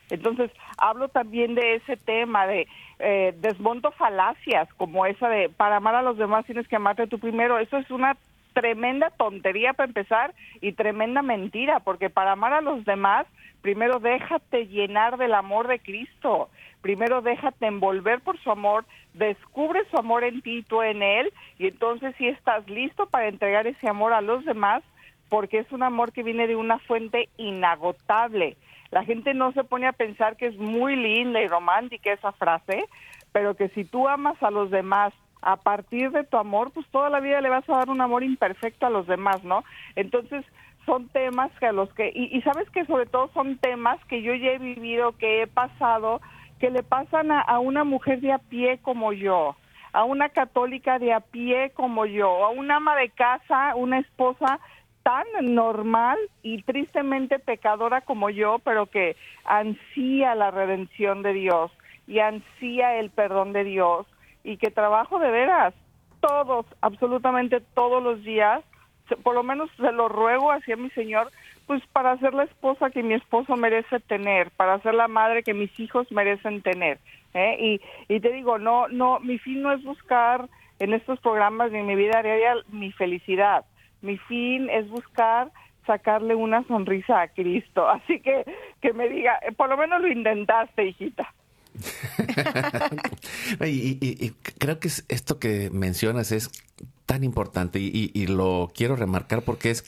Entonces, 0.09 0.51
hablo 0.77 1.07
también 1.07 1.55
de 1.55 1.75
ese 1.75 1.95
tema, 1.95 2.45
de 2.45 2.67
eh, 2.99 3.33
desmonto 3.37 3.91
falacias, 3.91 4.67
como 4.75 5.05
esa 5.05 5.29
de 5.29 5.49
para 5.49 5.77
amar 5.77 5.95
a 5.95 6.01
los 6.01 6.17
demás 6.17 6.45
tienes 6.45 6.67
que 6.67 6.75
amarte 6.75 7.07
tú 7.07 7.17
primero. 7.17 7.57
Eso 7.57 7.77
es 7.77 7.89
una 7.89 8.17
tremenda 8.53 9.09
tontería 9.11 9.73
para 9.73 9.87
empezar 9.87 10.33
y 10.61 10.73
tremenda 10.73 11.21
mentira, 11.21 11.79
porque 11.79 12.09
para 12.09 12.33
amar 12.33 12.53
a 12.53 12.61
los 12.61 12.85
demás, 12.85 13.25
primero 13.61 13.99
déjate 13.99 14.67
llenar 14.67 15.17
del 15.17 15.33
amor 15.33 15.67
de 15.67 15.79
Cristo, 15.79 16.49
primero 16.81 17.21
déjate 17.21 17.65
envolver 17.65 18.21
por 18.21 18.39
su 18.39 18.51
amor, 18.51 18.85
descubre 19.13 19.81
su 19.89 19.97
amor 19.97 20.23
en 20.23 20.41
ti 20.41 20.57
y 20.57 20.63
tú 20.63 20.81
en 20.81 21.01
él, 21.01 21.31
y 21.57 21.67
entonces 21.67 22.15
si 22.17 22.27
estás 22.27 22.67
listo 22.69 23.07
para 23.07 23.27
entregar 23.27 23.67
ese 23.67 23.87
amor 23.87 24.13
a 24.13 24.21
los 24.21 24.45
demás, 24.45 24.83
porque 25.29 25.59
es 25.59 25.71
un 25.71 25.83
amor 25.83 26.11
que 26.11 26.23
viene 26.23 26.47
de 26.47 26.55
una 26.55 26.79
fuente 26.79 27.29
inagotable. 27.37 28.57
La 28.91 29.05
gente 29.05 29.33
no 29.33 29.53
se 29.53 29.63
pone 29.63 29.87
a 29.87 29.93
pensar 29.93 30.35
que 30.35 30.47
es 30.47 30.57
muy 30.57 30.97
linda 30.97 31.41
y 31.41 31.47
romántica 31.47 32.11
esa 32.11 32.33
frase, 32.33 32.83
pero 33.31 33.55
que 33.55 33.69
si 33.69 33.85
tú 33.85 34.09
amas 34.09 34.41
a 34.43 34.51
los 34.51 34.69
demás 34.69 35.13
a 35.41 35.57
partir 35.57 36.11
de 36.11 36.23
tu 36.23 36.37
amor, 36.37 36.71
pues 36.71 36.85
toda 36.87 37.09
la 37.09 37.19
vida 37.19 37.41
le 37.41 37.49
vas 37.49 37.67
a 37.69 37.77
dar 37.77 37.89
un 37.89 38.01
amor 38.01 38.23
imperfecto 38.23 38.85
a 38.85 38.91
los 38.91 39.07
demás, 39.07 39.43
¿no? 39.43 39.63
Entonces, 39.95 40.45
son 40.85 41.07
temas 41.09 41.51
que 41.59 41.67
a 41.67 41.71
los 41.71 41.93
que, 41.93 42.11
y, 42.13 42.41
sabes 42.41 42.69
que 42.71 42.85
sobre 42.85 43.05
todo 43.05 43.29
son 43.33 43.57
temas 43.57 44.03
que 44.05 44.21
yo 44.21 44.33
ya 44.33 44.51
he 44.51 44.59
vivido, 44.59 45.17
que 45.17 45.43
he 45.43 45.47
pasado, 45.47 46.21
que 46.59 46.69
le 46.69 46.83
pasan 46.83 47.31
a, 47.31 47.41
a, 47.41 47.59
una 47.59 47.83
mujer 47.83 48.21
de 48.21 48.31
a 48.31 48.39
pie 48.39 48.79
como 48.81 49.13
yo, 49.13 49.55
a 49.93 50.03
una 50.03 50.29
católica 50.29 50.99
de 50.99 51.13
a 51.13 51.19
pie 51.19 51.71
como 51.71 52.05
yo, 52.05 52.45
a 52.45 52.49
una 52.49 52.77
ama 52.77 52.95
de 52.95 53.09
casa, 53.09 53.75
una 53.75 53.99
esposa 53.99 54.59
tan 55.03 55.25
normal 55.41 56.17
y 56.43 56.61
tristemente 56.63 57.39
pecadora 57.39 58.01
como 58.01 58.29
yo, 58.29 58.59
pero 58.59 58.85
que 58.85 59.15
ansía 59.45 60.35
la 60.35 60.51
redención 60.51 61.23
de 61.23 61.33
Dios 61.33 61.71
y 62.07 62.19
ansía 62.19 62.97
el 62.97 63.09
perdón 63.09 63.53
de 63.53 63.63
Dios 63.63 64.05
y 64.43 64.57
que 64.57 64.71
trabajo 64.71 65.19
de 65.19 65.31
veras 65.31 65.73
todos, 66.19 66.65
absolutamente 66.81 67.61
todos 67.73 68.01
los 68.01 68.23
días, 68.23 68.63
por 69.23 69.35
lo 69.35 69.43
menos 69.43 69.69
se 69.77 69.91
lo 69.91 70.07
ruego 70.07 70.51
hacia 70.51 70.77
mi 70.77 70.89
Señor, 70.91 71.31
pues 71.67 71.81
para 71.87 72.17
ser 72.17 72.33
la 72.33 72.43
esposa 72.43 72.89
que 72.89 73.03
mi 73.03 73.13
esposo 73.13 73.55
merece 73.55 73.99
tener, 73.99 74.51
para 74.51 74.79
ser 74.79 74.93
la 74.93 75.07
madre 75.07 75.43
que 75.43 75.53
mis 75.53 75.77
hijos 75.79 76.11
merecen 76.11 76.61
tener. 76.61 76.99
¿eh? 77.33 77.57
Y, 77.59 77.81
y 78.13 78.19
te 78.19 78.31
digo, 78.31 78.57
no, 78.57 78.87
no, 78.87 79.19
mi 79.19 79.37
fin 79.37 79.61
no 79.61 79.71
es 79.71 79.83
buscar 79.83 80.47
en 80.79 80.93
estos 80.93 81.19
programas 81.19 81.71
ni 81.71 81.79
en 81.79 81.85
mi 81.85 81.95
vida 81.95 82.21
diaria 82.23 82.55
mi 82.69 82.91
felicidad. 82.91 83.65
Mi 84.01 84.17
fin 84.17 84.69
es 84.69 84.89
buscar 84.89 85.51
sacarle 85.85 86.35
una 86.35 86.63
sonrisa 86.63 87.21
a 87.21 87.27
Cristo. 87.27 87.87
Así 87.89 88.19
que 88.19 88.45
que 88.81 88.93
me 88.93 89.07
diga, 89.09 89.39
por 89.57 89.69
lo 89.69 89.77
menos 89.77 90.01
lo 90.01 90.07
intentaste, 90.07 90.85
hijita. 90.85 91.33
y, 93.65 94.31
creo 94.57 94.79
que 94.79 94.89
esto 95.07 95.39
que 95.39 95.69
mencionas 95.69 96.31
es 96.31 96.49
tan 97.05 97.23
importante 97.23 97.79
y, 97.79 98.27
lo 98.27 98.71
quiero 98.73 98.95
remarcar 98.95 99.43
porque 99.43 99.71
es 99.71 99.83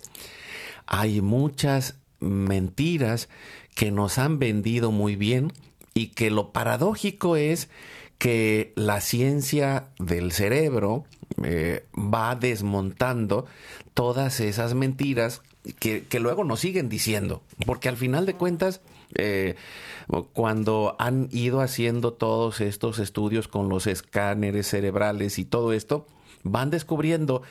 hay 0.85 1.21
muchas 1.21 1.95
mentiras 2.19 3.29
que 3.75 3.91
nos 3.91 4.17
han 4.17 4.39
vendido 4.39 4.91
muy 4.91 5.15
bien 5.15 5.51
y 5.93 6.07
que 6.07 6.31
lo 6.31 6.51
paradójico 6.51 7.35
es 7.37 7.69
que 8.17 8.73
la 8.75 9.01
ciencia 9.01 9.89
del 9.99 10.31
cerebro 10.31 11.05
eh, 11.43 11.85
va 11.95 12.35
desmontando 12.35 13.45
todas 13.93 14.39
esas 14.39 14.73
mentiras 14.73 15.41
que, 15.79 16.03
que, 16.03 16.19
luego 16.19 16.43
nos 16.43 16.59
siguen 16.59 16.89
diciendo, 16.89 17.41
porque 17.65 17.89
al 17.89 17.97
final 17.97 18.25
de 18.25 18.35
cuentas 18.35 18.81
eh, 19.15 19.55
cuando 20.33 20.95
han 20.99 21.29
ido 21.31 21.61
haciendo 21.61 22.13
todos 22.13 22.61
estos 22.61 22.99
estudios 22.99 23.47
con 23.47 23.69
los 23.69 23.87
escáneres 23.87 24.67
cerebrales 24.67 25.39
y 25.39 25.45
todo 25.45 25.73
esto, 25.73 26.07
van 26.43 26.69
descubriendo 26.69 27.41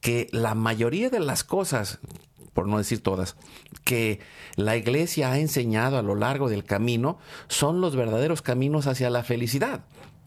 que 0.00 0.28
la 0.30 0.54
mayoría 0.54 1.10
de 1.10 1.20
las 1.20 1.42
cosas, 1.42 1.98
por 2.52 2.68
no 2.68 2.78
decir 2.78 3.02
todas, 3.02 3.36
que 3.84 4.20
la 4.56 4.76
iglesia 4.76 5.32
ha 5.32 5.38
enseñado 5.38 5.98
a 5.98 6.02
lo 6.02 6.14
largo 6.14 6.48
del 6.48 6.64
camino 6.64 7.18
son 7.48 7.80
los 7.80 7.96
verdaderos 7.96 8.42
caminos 8.42 8.86
hacia 8.86 9.10
la 9.10 9.24
felicidad. 9.24 9.84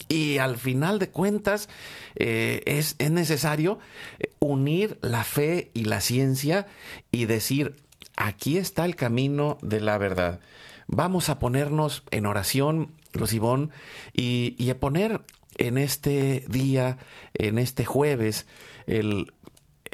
Y 0.07 0.37
al 0.37 0.57
final 0.57 0.99
de 0.99 1.09
cuentas 1.09 1.69
eh, 2.15 2.61
es, 2.65 2.95
es 2.99 3.11
necesario 3.11 3.79
eh, 4.19 4.31
unir 4.39 4.99
la 5.01 5.23
fe 5.23 5.71
y 5.73 5.85
la 5.85 6.01
ciencia 6.01 6.67
y 7.11 7.25
decir, 7.25 7.75
aquí 8.15 8.57
está 8.57 8.85
el 8.85 8.95
camino 8.95 9.57
de 9.61 9.81
la 9.81 9.97
verdad. 9.97 10.39
Vamos 10.87 11.29
a 11.29 11.39
ponernos 11.39 12.03
en 12.11 12.25
oración, 12.25 12.93
Rosibón, 13.13 13.71
y, 14.13 14.69
a 14.69 14.79
poner 14.79 15.21
en 15.57 15.77
este 15.77 16.45
día, 16.47 16.97
en 17.33 17.57
este 17.57 17.85
jueves, 17.85 18.45
el, 18.85 19.33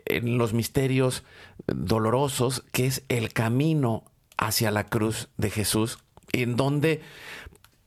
en 0.06 0.38
los 0.38 0.54
misterios 0.54 1.24
dolorosos, 1.68 2.64
que 2.72 2.88
es 2.88 3.04
el 3.10 3.32
camino 3.32 4.04
hacia 4.38 4.72
la 4.72 4.86
cruz 4.86 5.30
de 5.38 5.50
Jesús, 5.50 6.00
en 6.34 6.56
donde 6.56 7.02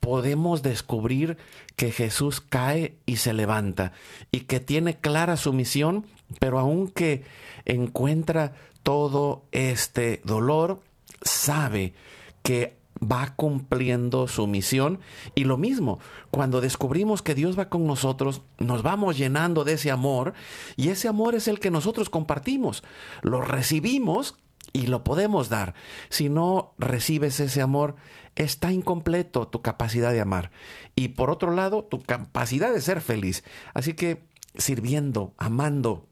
podemos 0.01 0.63
descubrir 0.63 1.39
que 1.77 1.91
Jesús 1.91 2.41
cae 2.41 2.99
y 3.07 3.17
se 3.17 3.33
levanta 3.33 3.93
y 4.31 4.41
que 4.41 4.61
tiene 4.61 4.99
clara 4.99 5.37
su 5.37 5.53
misión, 5.53 6.07
pero 6.41 6.59
aunque 6.59 7.25
encuentra 7.65 8.55
todo 8.83 9.47
este 9.51 10.21
dolor, 10.25 10.83
sabe 11.23 11.95
que 12.43 12.77
va 13.11 13.35
cumpliendo 13.37 14.29
su 14.29 14.47
misión. 14.47 15.01
Y 15.35 15.45
lo 15.45 15.57
mismo, 15.57 15.99
cuando 16.31 16.61
descubrimos 16.61 17.23
que 17.23 17.35
Dios 17.35 17.59
va 17.59 17.69
con 17.69 17.87
nosotros, 17.87 18.43
nos 18.59 18.83
vamos 18.83 19.17
llenando 19.17 19.65
de 19.65 19.75
ese 19.75 19.91
amor 19.91 20.35
y 20.77 20.89
ese 20.89 21.09
amor 21.09 21.35
es 21.35 21.49
el 21.49 21.61
que 21.61 21.71
nosotros 21.71 22.11
compartimos. 22.11 22.83
Lo 23.23 23.41
recibimos 23.41 24.37
y 24.73 24.87
lo 24.87 25.05
podemos 25.05 25.49
dar. 25.49 25.75
Si 26.09 26.29
no 26.29 26.75
recibes 26.79 27.39
ese 27.41 27.61
amor, 27.61 27.97
está 28.35 28.73
incompleto 28.73 29.49
tu 29.49 29.63
capacidad 29.63 30.13
de 30.13 30.21
amar. 30.21 30.51
Y 30.97 31.09
por 31.09 31.31
otro 31.31 31.53
lado, 31.53 31.85
tu 31.85 32.01
capacidad 32.01 32.73
de 32.73 32.81
ser 32.81 33.01
feliz. 33.01 33.45
Así 33.75 33.95
que 33.95 34.25
sirviendo, 34.57 35.35
amando, 35.37 36.09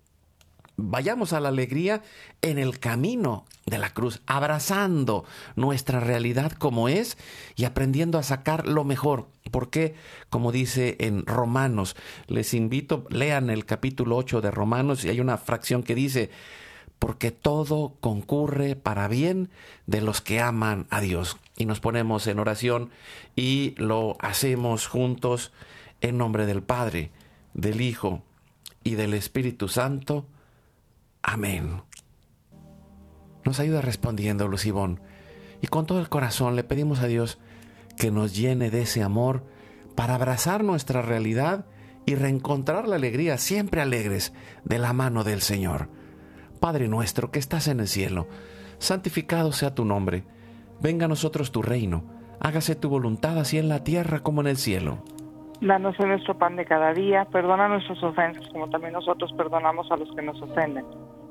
vayamos 0.83 1.33
a 1.33 1.41
la 1.41 1.49
alegría 1.49 2.03
en 2.43 2.59
el 2.59 2.78
camino 2.78 3.45
de 3.66 3.78
la 3.78 3.91
cruz, 3.91 4.20
abrazando 4.26 5.24
nuestra 5.57 6.01
realidad 6.01 6.53
como 6.53 6.89
es 6.89 7.16
y 7.57 7.64
aprendiendo 7.64 8.18
a 8.18 8.22
sacar 8.22 8.66
lo 8.66 8.85
mejor. 8.85 9.28
Porque, 9.51 9.95
como 10.30 10.53
dice 10.53 10.97
en 11.01 11.26
Romanos, 11.26 11.97
les 12.26 12.55
invito, 12.55 13.07
lean 13.11 13.51
el 13.51 13.64
capítulo 13.64 14.16
8 14.16 14.41
de 14.41 14.51
Romanos 14.51 15.05
y 15.05 15.09
hay 15.09 15.20
una 15.20 15.39
fracción 15.39 15.83
que 15.83 15.95
dice, 15.95 16.30
porque 16.99 17.33
todo 17.33 17.97
concurre 18.01 18.76
para 18.76 19.09
bien 19.09 19.51
de 19.87 20.01
los 20.01 20.20
que 20.20 20.41
aman 20.41 20.87
a 20.91 21.01
Dios. 21.01 21.37
Y 21.57 21.66
nos 21.66 21.80
ponemos 21.80 22.26
en 22.28 22.39
oración 22.39 22.91
y 23.35 23.74
lo 23.76 24.16
hacemos 24.20 24.87
juntos 24.87 25.53
en 26.01 26.16
nombre 26.18 26.47
del 26.47 26.62
Padre, 26.62 27.11
del 27.55 27.80
Hijo 27.80 28.22
y 28.85 28.95
del 28.95 29.14
Espíritu 29.14 29.68
Santo. 29.68 30.26
Amén. 31.23 31.83
Nos 33.45 33.61
ayuda 33.61 33.81
respondiendo, 33.81 34.49
Lucibón. 34.49 35.01
Y 35.61 35.66
con 35.68 35.87
todo 35.87 36.01
el 36.01 36.09
corazón 36.09 36.57
le 36.57 36.64
pedimos 36.64 37.01
a 37.01 37.07
Dios 37.07 37.39
que 37.97 38.11
nos 38.11 38.35
llene 38.35 38.70
de 38.70 38.83
ese 38.83 39.03
amor 39.03 39.45
para 39.95 40.14
abrazar 40.14 40.64
nuestra 40.64 41.03
realidad 41.03 41.66
y 42.05 42.14
reencontrar 42.14 42.89
la 42.89 42.97
alegría 42.97 43.39
siempre 43.39 43.81
alegres 43.81 44.35
de 44.64 44.79
la 44.79 44.93
mano 44.93 45.25
del 45.25 45.41
Señor. 45.41 45.89
Padre 46.61 46.89
nuestro 46.89 47.31
que 47.31 47.39
estás 47.39 47.68
en 47.68 47.81
el 47.81 47.89
cielo, 47.89 48.27
santificado 48.79 49.53
sea 49.53 49.75
tu 49.75 49.85
nombre. 49.85 50.25
Venga 50.81 51.05
a 51.05 51.09
nosotros 51.09 51.53
tu 51.53 51.62
reino. 51.62 52.05
Hágase 52.41 52.75
tu 52.75 52.89
voluntad 52.89 53.39
así 53.39 53.59
en 53.59 53.68
la 53.68 53.85
tierra 53.85 54.20
como 54.20 54.41
en 54.41 54.49
el 54.49 54.57
cielo. 54.57 54.99
Danos 55.61 55.97
nuestro 56.01 56.37
pan 56.37 56.57
de 56.57 56.64
cada 56.64 56.93
día, 56.93 57.25
perdona 57.27 57.68
nuestras 57.68 58.03
ofensas 58.03 58.49
como 58.49 58.68
también 58.68 58.95
nosotros 58.95 59.33
perdonamos 59.35 59.89
a 59.93 59.97
los 59.97 60.11
que 60.16 60.23
nos 60.23 60.43
ofenden. 60.43 60.85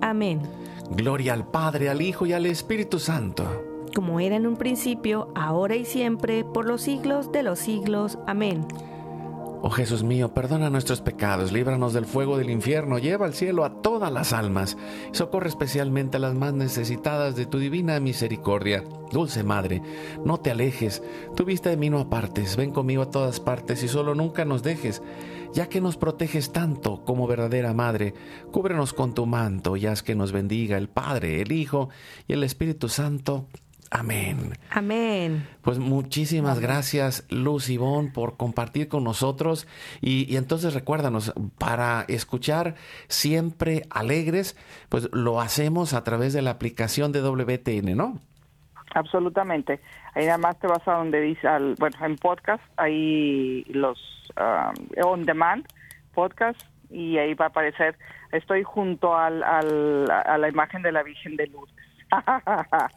Amén. 0.00 0.40
Gloria 0.90 1.34
al 1.34 1.46
Padre, 1.46 1.88
al 1.88 2.00
Hijo 2.00 2.26
y 2.26 2.32
al 2.32 2.46
Espíritu 2.46 2.98
Santo. 2.98 3.44
Como 3.94 4.20
era 4.20 4.36
en 4.36 4.46
un 4.46 4.56
principio, 4.56 5.28
ahora 5.34 5.76
y 5.76 5.84
siempre, 5.84 6.44
por 6.44 6.66
los 6.66 6.82
siglos 6.82 7.32
de 7.32 7.42
los 7.42 7.58
siglos. 7.58 8.18
Amén. 8.26 8.66
Oh 9.60 9.70
Jesús 9.70 10.04
mío, 10.04 10.32
perdona 10.32 10.70
nuestros 10.70 11.00
pecados, 11.00 11.50
líbranos 11.50 11.92
del 11.92 12.06
fuego 12.06 12.38
del 12.38 12.48
infierno, 12.48 12.98
lleva 12.98 13.26
al 13.26 13.34
cielo 13.34 13.64
a 13.64 13.82
todas 13.82 14.12
las 14.12 14.32
almas, 14.32 14.76
socorre 15.10 15.48
especialmente 15.48 16.16
a 16.16 16.20
las 16.20 16.34
más 16.34 16.54
necesitadas 16.54 17.34
de 17.34 17.44
tu 17.44 17.58
divina 17.58 17.98
misericordia. 17.98 18.84
Dulce 19.10 19.42
Madre, 19.42 19.82
no 20.24 20.38
te 20.38 20.52
alejes, 20.52 21.02
tu 21.34 21.44
vista 21.44 21.70
de 21.70 21.76
mí 21.76 21.90
no 21.90 21.98
apartes, 21.98 22.56
ven 22.56 22.70
conmigo 22.70 23.02
a 23.02 23.10
todas 23.10 23.40
partes 23.40 23.82
y 23.82 23.88
solo 23.88 24.14
nunca 24.14 24.44
nos 24.44 24.62
dejes, 24.62 25.02
ya 25.52 25.68
que 25.68 25.80
nos 25.80 25.96
proteges 25.96 26.52
tanto 26.52 27.04
como 27.04 27.26
verdadera 27.26 27.74
Madre, 27.74 28.14
cúbrenos 28.52 28.92
con 28.92 29.14
tu 29.14 29.26
manto 29.26 29.76
y 29.76 29.86
haz 29.86 30.02
que 30.02 30.14
nos 30.14 30.32
bendiga 30.32 30.76
el 30.76 30.88
Padre, 30.88 31.42
el 31.42 31.52
Hijo 31.52 31.88
y 32.26 32.32
el 32.32 32.44
Espíritu 32.44 32.88
Santo. 32.88 33.46
Amén. 33.90 34.58
Amén. 34.70 35.46
Pues 35.62 35.78
muchísimas 35.78 36.60
gracias, 36.60 37.24
Luz 37.30 37.70
Ivonne, 37.70 38.10
por 38.10 38.36
compartir 38.36 38.88
con 38.88 39.02
nosotros. 39.02 39.66
Y, 40.02 40.30
y, 40.30 40.36
entonces 40.36 40.74
recuérdanos, 40.74 41.32
para 41.56 42.04
escuchar 42.08 42.74
siempre 43.08 43.86
alegres, 43.88 44.56
pues 44.90 45.08
lo 45.12 45.40
hacemos 45.40 45.94
a 45.94 46.04
través 46.04 46.34
de 46.34 46.42
la 46.42 46.50
aplicación 46.50 47.12
de 47.12 47.22
WTN, 47.22 47.96
¿no? 47.96 48.20
Absolutamente. 48.94 49.80
Ahí 50.14 50.26
nada 50.26 50.38
más 50.38 50.58
te 50.58 50.66
vas 50.66 50.86
a 50.86 50.94
donde 50.94 51.20
dice, 51.20 51.46
al, 51.46 51.74
bueno, 51.78 51.96
en 52.04 52.16
podcast, 52.16 52.62
ahí 52.76 53.64
los 53.68 54.32
um, 54.36 54.88
on 55.04 55.24
demand, 55.24 55.66
podcast, 56.14 56.60
y 56.90 57.18
ahí 57.18 57.34
va 57.34 57.46
a 57.46 57.48
aparecer, 57.48 57.96
estoy 58.32 58.62
junto 58.62 59.16
al, 59.16 59.42
al, 59.42 60.10
a 60.10 60.38
la 60.38 60.48
imagen 60.48 60.82
de 60.82 60.92
la 60.92 61.02
Virgen 61.02 61.36
de 61.36 61.46
Lourdes. 61.48 61.77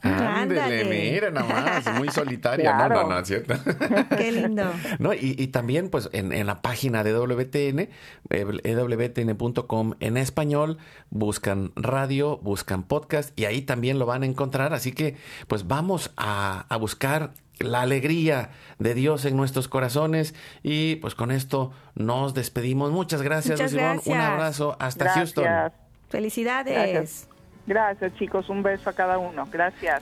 Ándele, 0.01 0.85
mira 0.85 1.31
nada 1.31 1.47
más, 1.47 1.93
muy 1.97 2.09
solitaria. 2.09 2.73
No, 2.73 2.89
no, 2.89 3.09
no, 3.09 3.25
¿cierto? 3.25 3.55
Qué 4.17 4.31
lindo. 4.31 4.71
No, 4.99 5.13
y, 5.13 5.35
y 5.37 5.47
también, 5.47 5.89
pues, 5.89 6.09
en, 6.13 6.31
en, 6.31 6.47
la 6.47 6.61
página 6.61 7.03
de 7.03 7.13
WTN, 7.13 7.89
ewtn.com 8.29 9.93
en 9.99 10.17
español, 10.17 10.77
buscan 11.09 11.71
radio, 11.75 12.37
buscan 12.37 12.83
podcast, 12.83 13.37
y 13.39 13.45
ahí 13.45 13.61
también 13.61 13.99
lo 13.99 14.05
van 14.05 14.23
a 14.23 14.25
encontrar. 14.25 14.73
Así 14.73 14.91
que, 14.91 15.17
pues, 15.47 15.67
vamos 15.67 16.11
a, 16.17 16.65
a 16.69 16.77
buscar 16.77 17.33
la 17.59 17.81
alegría 17.81 18.51
de 18.79 18.93
Dios 18.93 19.25
en 19.25 19.37
nuestros 19.37 19.67
corazones. 19.67 20.33
Y 20.63 20.95
pues 20.95 21.15
con 21.15 21.31
esto 21.31 21.71
nos 21.95 22.33
despedimos. 22.33 22.91
Muchas 22.91 23.21
gracias, 23.21 23.59
Muchas 23.59 23.73
Luis 23.73 23.83
gracias. 23.83 24.15
Un 24.15 24.21
abrazo 24.21 24.77
hasta 24.79 25.05
Gracias. 25.05 25.33
Houston. 25.35 25.71
Felicidades. 26.09 26.73
Gracias. 26.73 27.30
Gracias, 27.71 28.13
chicos. 28.15 28.49
Un 28.49 28.61
beso 28.63 28.89
a 28.89 28.93
cada 28.93 29.17
uno. 29.17 29.47
Gracias. 29.49 30.01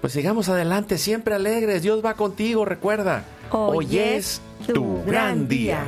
Pues 0.00 0.12
sigamos 0.12 0.48
adelante, 0.48 0.98
siempre 0.98 1.32
alegres. 1.36 1.80
Dios 1.80 2.04
va 2.04 2.14
contigo, 2.14 2.64
recuerda. 2.64 3.22
Hoy 3.52 3.98
es 3.98 4.42
tu 4.66 5.04
gran 5.04 5.46
día. 5.46 5.78